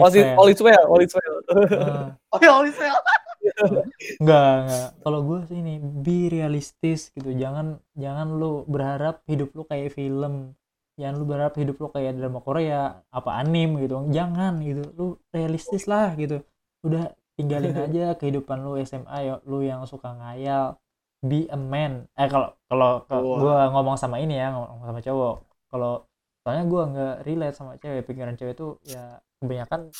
All 0.00 0.08
is 0.08 0.08
All 0.08 0.10
is 0.10 0.16
well. 0.16 0.34
all 0.40 0.48
is 0.50 0.60
well, 0.64 0.84
all 0.88 1.02
is 1.04 1.12
well. 1.12 1.36
ah, 1.52 2.08
Oh, 2.32 2.40
ya, 2.40 2.50
all 2.56 2.64
is 2.66 2.78
well. 2.80 2.96
Enggak, 4.20 4.52
enggak. 4.66 4.88
Kalau 5.04 5.20
gue 5.24 5.38
sih 5.48 5.58
ini 5.60 5.74
be 5.78 6.28
realistis 6.28 7.12
gitu. 7.12 7.30
Jangan 7.32 7.78
jangan 7.94 8.34
lu 8.34 8.64
berharap 8.66 9.22
hidup 9.28 9.52
lu 9.54 9.62
kayak 9.64 9.94
film. 9.94 10.56
Jangan 10.98 11.14
lu 11.16 11.24
berharap 11.28 11.54
hidup 11.54 11.76
lu 11.78 11.88
kayak 11.92 12.18
drama 12.18 12.42
Korea, 12.42 12.98
apa 13.08 13.30
anim 13.38 13.78
gitu. 13.78 14.08
Jangan 14.10 14.58
gitu. 14.64 14.82
Lu 14.96 15.06
realistis 15.30 15.86
lah 15.86 16.12
gitu. 16.18 16.42
Udah 16.82 17.12
tinggalin 17.38 17.76
aja 17.86 18.16
kehidupan 18.18 18.64
lu 18.64 18.74
SMA 18.82 19.16
ya 19.22 19.34
lu 19.46 19.62
yang 19.62 19.84
suka 19.84 20.16
ngayal. 20.16 20.74
Be 21.18 21.46
a 21.50 21.58
man. 21.58 22.06
Eh 22.14 22.26
kalau 22.30 22.54
kalau 22.70 23.02
Wah. 23.10 23.38
gua 23.38 23.56
ngomong 23.74 23.96
sama 23.98 24.22
ini 24.22 24.38
ya, 24.38 24.54
ngomong 24.54 24.86
sama 24.86 25.00
cowok. 25.02 25.34
Kalau 25.68 26.07
soalnya 26.48 26.64
gua 26.64 26.82
nggak 26.88 27.14
relate 27.28 27.52
sama 27.52 27.76
cewek, 27.76 28.08
pikiran 28.08 28.32
cewek 28.34 28.56
tuh 28.56 28.80
ya 28.82 29.20
kebanyakan 29.36 29.92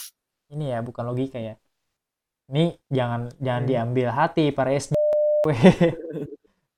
ini 0.48 0.72
ya 0.72 0.80
bukan 0.80 1.04
logika 1.04 1.36
ya 1.36 1.60
ini 2.48 2.72
jangan 2.88 3.28
jangan 3.36 3.62
Hmm. 3.62 3.70
diambil 3.70 4.08
hati 4.08 4.48
para 4.48 4.72
SD 4.72 4.96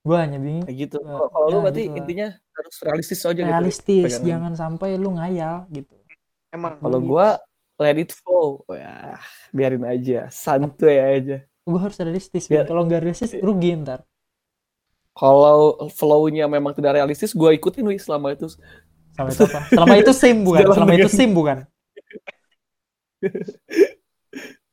gue 0.02 0.16
hanya 0.26 0.42
bingung 0.42 0.66
Kayak 0.66 0.90
gitu. 0.90 0.96
Ya, 0.98 1.14
Kalau 1.14 1.28
kalau 1.30 1.46
lu 1.46 1.54
ya, 1.54 1.62
berarti 1.62 1.82
gitu 1.86 1.96
intinya 1.96 2.28
harus 2.34 2.76
realistis 2.82 3.20
aja 3.22 3.30
gitu. 3.32 3.46
realistis 3.46 4.04
pengen- 4.10 4.26
jangan 4.26 4.52
sampai 4.58 4.88
lu 4.98 5.14
ngayal 5.14 5.70
gitu 5.70 5.94
Emang. 6.50 6.82
Kalau 6.82 6.98
gua 6.98 7.38
let 7.78 7.94
it 7.94 8.10
flow. 8.10 8.66
Ya, 8.66 9.22
biarin 9.54 9.86
aja, 9.86 10.26
santuy 10.34 10.98
aja. 10.98 11.46
gue 11.46 11.78
harus 11.78 11.94
realistis 12.02 12.50
Ya. 12.50 12.66
Bin. 12.66 12.74
kalau 12.74 12.82
nggak 12.82 13.06
realistis 13.06 13.30
rugi 13.38 13.78
ntar 13.78 14.02
Kalau 15.10 15.76
flow-nya 15.94 16.46
memang 16.46 16.72
tidak 16.72 16.96
realistis, 16.96 17.30
gua 17.30 17.52
ikutin 17.52 17.84
wi 17.86 17.98
selama 17.98 18.32
itu. 18.32 18.46
Sama 19.16 19.28
itu 19.30 19.42
apa 19.46 19.60
selama 19.68 19.94
itu 19.98 20.12
sim 20.14 20.36
bukan 20.46 20.60
Jalan 20.64 20.74
selama 20.76 20.92
itu 20.96 21.08
sim 21.10 21.30
bukan 21.34 21.56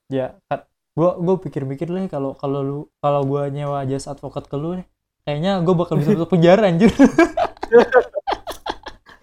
ya 0.08 0.38
kan 0.48 0.60
gue 0.98 1.12
gue 1.22 1.36
pikir-pikir 1.46 1.88
lah 1.94 2.10
kalau 2.10 2.34
kalau 2.34 2.60
lu 2.66 2.78
kalau 2.98 3.22
gue 3.22 3.44
nyewa 3.54 3.86
jasa 3.86 4.18
advokat 4.18 4.50
ke 4.50 4.56
lu 4.58 4.82
nih 4.82 4.88
kayaknya 5.28 5.62
gue 5.62 5.76
bakal 5.78 6.00
bisa 6.00 6.16
masuk 6.16 6.30
penjara 6.34 6.66
anjir 6.66 6.90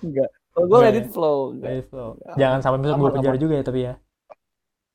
Enggak. 0.05 0.29
Kalau 0.55 0.67
gua 0.69 0.79
let 0.85 0.95
ya? 0.95 1.01
it 1.03 1.09
flow. 1.11 1.57
Nah, 1.57 1.67
Enggak. 1.67 1.81
itu. 1.81 2.05
jangan 2.37 2.59
sampai 2.61 2.79
masuk 2.85 2.95
gue 2.95 3.09
Aman, 3.09 3.17
penjara 3.17 3.37
juga 3.41 3.55
ya 3.57 3.65
tapi 3.65 3.81
ya 3.89 3.95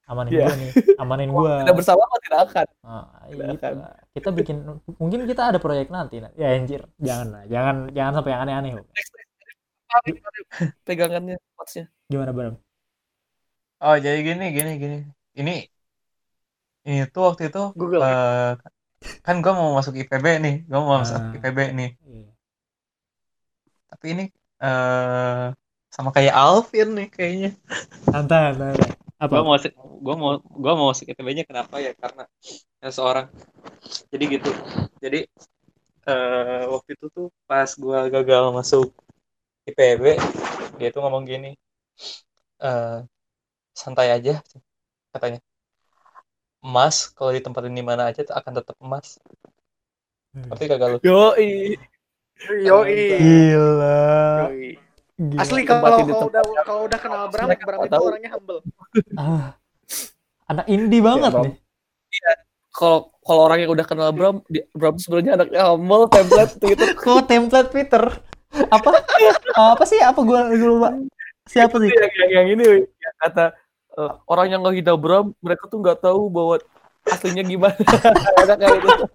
amanin 0.10 0.32
Iya. 0.34 0.42
gue 0.46 0.56
nih 0.58 0.72
amanin 0.98 1.30
gue 1.30 1.54
Tidak 1.66 1.76
bersama 1.78 2.02
apa 2.06 2.18
tidak 2.22 2.40
akan. 2.50 2.68
Ah, 2.82 3.06
Tidak 3.30 3.46
gitu 3.46 3.54
akan. 3.62 3.74
Kita 4.10 4.30
bikin 4.34 4.56
mungkin 4.98 5.20
kita 5.30 5.42
ada 5.54 5.60
proyek 5.62 5.94
nanti. 5.94 6.18
Ya 6.34 6.48
anjir, 6.54 6.82
jangan 6.98 7.28
lah. 7.30 7.44
Jangan 7.46 7.76
jangan 7.94 8.12
sampai 8.18 8.32
yang 8.34 8.42
aneh-aneh. 8.46 8.72
Bro. 8.78 8.86
Pegangannya, 10.88 11.36
quotes-nya. 11.58 11.86
Gimana, 12.10 12.32
Bram? 12.34 12.56
Oh, 13.80 13.96
jadi 13.96 14.20
gini 14.22 14.46
gini 14.52 14.72
gini. 14.76 14.98
Ini 15.40 15.56
ini 16.88 17.06
tuh 17.14 17.24
waktu 17.32 17.48
itu 17.52 17.62
Google. 17.80 18.02
eh, 18.04 18.52
kan 19.26 19.36
gua 19.44 19.54
mau 19.56 19.72
masuk 19.80 19.96
IPB 19.96 20.26
nih. 20.44 20.56
Gua 20.68 20.80
mau 20.84 20.94
masuk 21.00 21.16
Ah. 21.16 21.32
IPB 21.36 21.60
nih. 21.80 21.90
Iya. 22.04 22.30
Tapi 23.90 24.06
ini 24.14 24.24
eh 24.60 25.46
sama 25.90 26.10
kayak 26.16 26.34
Alvin 26.36 26.90
nih 26.98 27.08
kayaknya. 27.10 27.50
Santai, 28.12 28.54
santai. 28.54 28.76
Apa? 29.20 29.32
Gua 29.32 29.42
mau 29.48 29.54
masuk 29.56 29.72
gua 30.04 30.16
mau 30.20 30.32
gua 30.44 30.74
mau 30.76 30.88
masuk 30.92 31.06
IPB-nya 31.08 31.44
kenapa 31.48 31.76
ya? 31.80 31.92
Karena 31.96 32.24
ya 32.84 32.90
seorang. 32.92 33.28
Jadi 34.12 34.24
gitu. 34.36 34.52
Jadi 35.00 35.20
eh 36.10 36.64
waktu 36.68 36.90
itu 37.00 37.06
tuh 37.16 37.28
pas 37.48 37.70
gua 37.80 38.08
gagal 38.12 38.44
masuk 38.52 38.92
IPB, 39.70 40.04
dia 40.78 40.90
tuh 40.90 41.02
ngomong 41.06 41.24
gini. 41.26 41.54
eh 42.60 42.98
santai 43.72 44.12
aja 44.12 44.44
katanya. 45.16 45.40
Emas 46.60 47.08
kalau 47.16 47.32
ditempatin 47.32 47.72
di 47.72 47.80
mana 47.80 48.12
aja 48.12 48.20
tuh 48.26 48.36
akan 48.36 48.52
tetap 48.60 48.76
emas. 48.84 49.16
Hmm. 50.36 50.52
Tapi 50.52 50.64
kagak 50.68 50.90
lu. 50.92 50.98
Yoi. 51.02 51.80
Yoi. 52.68 53.00
Gila. 53.16 54.00
Yoi. 54.52 54.70
Gila. 55.20 55.40
Asli 55.40 55.62
kalau 55.64 56.04
tempat 56.04 56.24
udah 56.24 56.44
kalau 56.64 56.82
udah 56.88 57.00
kenal 57.00 57.28
Bram, 57.32 57.48
Bram 57.52 57.80
itu 57.84 57.92
tahu. 57.92 58.06
orangnya 58.08 58.32
humble. 58.36 58.60
Ah. 59.16 59.56
Anak 60.48 60.66
indie 60.68 61.04
banget 61.04 61.32
Bram. 61.32 61.44
nih. 61.48 61.56
Kalau 62.70 63.12
kalau 63.24 63.42
orang 63.48 63.60
yang 63.66 63.72
udah 63.76 63.86
kenal 63.88 64.10
Bram, 64.16 64.40
di- 64.48 64.64
Bram 64.72 64.96
sebenarnya 64.96 65.36
anaknya 65.40 65.62
humble, 65.68 66.08
template 66.08 66.54
gitu. 66.60 66.84
Kok 67.04 67.28
template 67.28 67.70
Twitter? 67.72 68.04
Apa? 68.50 68.90
apa 69.56 69.84
sih? 69.86 70.00
Apa 70.02 70.20
gua 70.26 70.50
gua 70.50 70.70
lupa. 70.70 70.90
Siapa 71.50 71.76
sih? 71.82 71.90
yang, 71.90 72.14
yang, 72.14 72.30
yang 72.30 72.48
ini 72.58 72.66
yang 72.86 73.16
kata 73.22 73.46
eh, 73.98 74.12
orang 74.30 74.48
yang 74.54 74.62
ngehina 74.62 74.94
Bram, 74.98 75.34
mereka 75.42 75.66
tuh 75.66 75.82
nggak 75.82 76.02
tahu 76.02 76.30
bahwa 76.30 76.62
aslinya 77.10 77.44
gimana. 77.46 77.78
Gitu. 78.50 79.06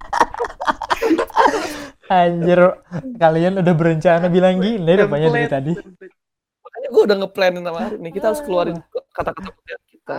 Anjir, 2.05 2.61
kalian 3.16 3.65
udah 3.65 3.74
berencana 3.74 4.27
bilang 4.28 4.61
gini 4.61 4.93
rupanya 4.94 5.28
dari 5.32 5.48
tadi. 5.48 5.73
Makanya 6.62 6.89
gue 6.93 7.02
udah 7.02 7.16
ngeplanin 7.24 7.62
sama 7.65 7.78
Arif 7.89 7.98
nih, 7.98 8.12
kita 8.12 8.27
harus 8.28 8.43
keluarin 8.44 8.78
kata-kata 9.15 9.51
pilihan 9.51 9.82
kita. 9.89 10.16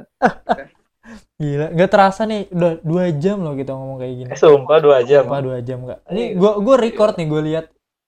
Gila, 1.37 1.67
nggak 1.77 1.89
terasa 1.91 2.21
nih 2.25 2.49
udah 2.49 2.71
dua 2.81 3.03
jam 3.13 3.37
loh 3.45 3.53
kita 3.53 3.71
ngomong 3.77 3.97
kayak 4.01 4.13
gini. 4.17 4.29
Eh, 4.33 4.39
sumpah 4.39 4.77
dua 4.81 4.97
jam. 5.05 5.29
Apa 5.29 5.45
dua 5.45 5.57
jam 5.61 5.77
nggak? 5.85 5.99
Ini 6.09 6.23
gua 6.33 6.51
gua 6.57 6.75
record 6.81 7.13
nih, 7.21 7.27
gua 7.29 7.41
lihat 7.45 7.65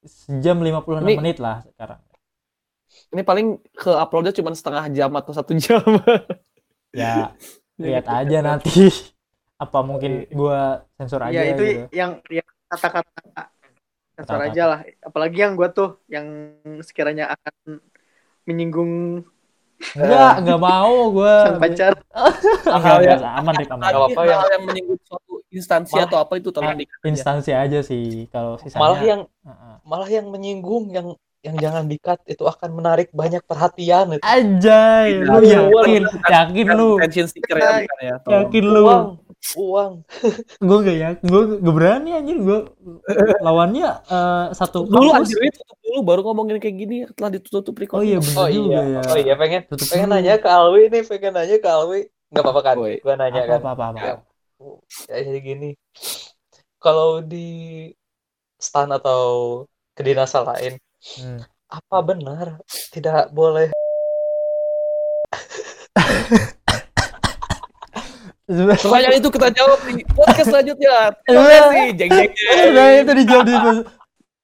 sejam 0.08 0.58
56 0.58 1.04
Ini- 1.04 1.18
menit 1.20 1.38
lah 1.38 1.62
sekarang. 1.68 2.00
Ini 3.12 3.22
paling 3.22 3.48
ke 3.72 3.92
uploadnya 3.92 4.34
cuma 4.34 4.56
setengah 4.56 4.88
jam 4.90 5.12
atau 5.14 5.32
satu 5.36 5.52
jam. 5.56 5.84
Ya 6.96 7.36
lihat 7.80 8.08
aja 8.08 8.40
nanti. 8.42 8.90
Apa 9.58 9.82
mungkin 9.82 10.26
gua 10.32 10.86
sensor 10.96 11.22
aja 11.26 11.34
ya 11.34 11.44
itu 11.54 11.64
gitu. 11.66 11.82
yang 11.92 12.22
yang 12.30 12.48
kata-kata 12.70 13.10
sensor 14.14 14.38
Kata-kata. 14.38 14.50
aja 14.50 14.64
lah 14.66 14.80
apalagi 15.02 15.38
yang 15.42 15.54
gue 15.54 15.70
tuh 15.70 15.90
yang 16.10 16.26
sekiranya 16.82 17.34
akan 17.34 17.82
menyinggung 18.46 19.22
Enggak, 19.94 20.34
enggak 20.42 20.60
mau 20.60 20.96
gua. 21.10 21.36
sang 21.44 21.58
pacar 21.58 21.94
Enggak, 22.76 22.96
enggak, 23.00 23.34
aman 23.36 23.54
Rik, 23.56 23.70
aman. 23.70 23.84
Tadi 23.84 23.98
apa 24.00 24.22
yang- 24.24 24.50
yang 24.50 24.64
menyinggung 24.66 25.00
suatu 25.02 25.34
instansi 25.48 25.94
Malah- 25.94 26.08
atau 26.08 26.18
apa 26.20 26.34
itu 26.36 26.50
tolong 26.50 26.76
di 26.76 26.86
Instansi 27.04 27.52
aja 27.52 27.80
sih 27.82 28.26
kalau 28.28 28.58
sisanya. 28.58 28.82
Malah 28.82 29.02
yang 29.02 29.22
Heeh. 29.42 29.76
malah 29.84 30.10
yang 30.10 30.28
menyinggung 30.28 30.90
yang 30.90 31.08
yang 31.40 31.56
jangan 31.56 31.86
dikat 31.86 32.20
itu 32.26 32.44
akan 32.44 32.74
menarik 32.74 33.08
banyak 33.12 33.40
perhatian 33.42 34.12
itu. 34.12 34.22
Anjay, 34.22 35.22
lu 35.22 35.38
Iya, 35.40 35.62
yakin, 35.64 36.04
yakin 36.28 36.68
lu, 36.70 36.90
attention 36.98 37.28
seeker 37.28 37.56
ya 37.56 37.70
bukan 37.80 37.98
ya. 38.02 38.16
Yakin 38.28 38.64
lu. 38.66 38.84
Uang, 38.84 39.04
uang. 39.56 39.94
Gue 40.60 40.78
gak 40.84 40.98
yakin, 40.98 41.24
gue 41.24 41.42
gak 41.62 41.76
berani 41.78 42.10
anjir, 42.18 42.38
gue 42.42 42.60
lawannya 43.40 43.90
eh, 44.04 44.46
satu 44.52 44.84
Dulu 44.84 45.08
kampus. 45.08 45.32
anjir 45.32 45.40
itu 45.48 45.60
tutup 45.64 45.78
dulu 45.86 46.00
baru 46.04 46.22
ngomongin 46.26 46.58
kayak 46.60 46.76
gini 46.76 46.96
telah 47.16 47.32
ditutup 47.32 47.76
record. 47.78 48.02
Oh 48.02 48.04
iya 48.04 48.18
bener 48.20 48.38
Oh 48.38 48.50
juga 48.50 48.80
iya, 48.82 48.82
ya. 48.84 49.02
oh 49.08 49.18
iya 49.22 49.34
pengen 49.38 49.62
Tutup 49.70 49.88
pengen 49.88 50.08
dulu. 50.10 50.16
nanya 50.20 50.34
ke 50.42 50.50
Alwi 50.50 50.82
nih, 50.92 51.04
pengen 51.06 51.32
nanya 51.38 51.58
ke 51.62 51.70
Alwi. 51.70 52.02
Nggak 52.34 52.44
apa-apa 52.44 52.62
kan? 52.66 52.76
Gua 52.76 53.16
nanya 53.16 53.40
apa, 53.40 53.48
kan. 53.48 53.60
apa, 53.64 53.70
apa, 53.72 53.86
apa. 53.88 54.00
Ya, 54.04 54.14
ya 55.08 55.18
jadi 55.32 55.40
gini. 55.40 55.70
Kalau 56.78 57.22
di 57.22 57.48
stan 58.58 58.90
atau 58.92 59.22
kedinasan 59.96 60.44
lain, 60.46 60.74
Hmm. 61.18 61.40
apa 61.70 61.98
benar 62.02 62.48
tidak 62.90 63.30
boleh 63.30 63.70
Pertanyaan 68.48 69.16
itu 69.20 69.28
kita 69.28 69.48
jawab 69.52 69.80
di 69.84 70.04
podcast 70.08 70.48
selanjutnya. 70.48 71.12
Terima 71.28 71.44
Iya. 71.44 71.60
kasih. 71.60 71.88
Jeng 72.00 72.10
jeng 72.16 72.32
jeng. 72.32 72.32
Udah 72.72 72.88
itu 72.96 73.12
dijawab 73.24 73.46
di 73.46 73.56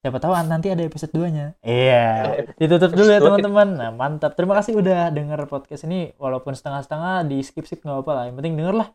Siapa 0.04 0.20
tahu 0.20 0.36
nanti 0.52 0.68
ada 0.68 0.84
episode 0.84 1.16
2-nya. 1.16 1.56
Iya. 1.64 2.44
Ditutup 2.60 2.92
dulu 2.92 3.08
ya 3.08 3.24
teman-teman. 3.24 3.68
Nah, 3.80 3.90
mantap. 3.96 4.36
Terima 4.36 4.60
kasih 4.60 4.76
udah 4.76 5.08
denger 5.16 5.48
podcast 5.48 5.88
ini 5.88 6.12
walaupun 6.20 6.52
setengah-setengah 6.52 7.24
di 7.32 7.40
skip-skip 7.40 7.80
nggak 7.80 8.04
apa-apa 8.04 8.12
lah. 8.12 8.24
Yang 8.28 8.36
penting 8.44 8.54
denger 8.60 8.76
lah. 8.84 8.88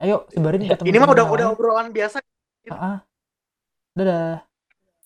Ayo 0.00 0.24
sebarin 0.32 0.64
ke 0.64 0.72
teman-teman. 0.72 0.88
ini 0.88 0.96
mah 0.96 1.08
udah 1.12 1.26
udah 1.28 1.46
obrolan 1.52 1.92
biasa 1.92 2.24
Ah, 2.72 2.72
ah. 2.80 2.96
Dadah. 3.92 4.47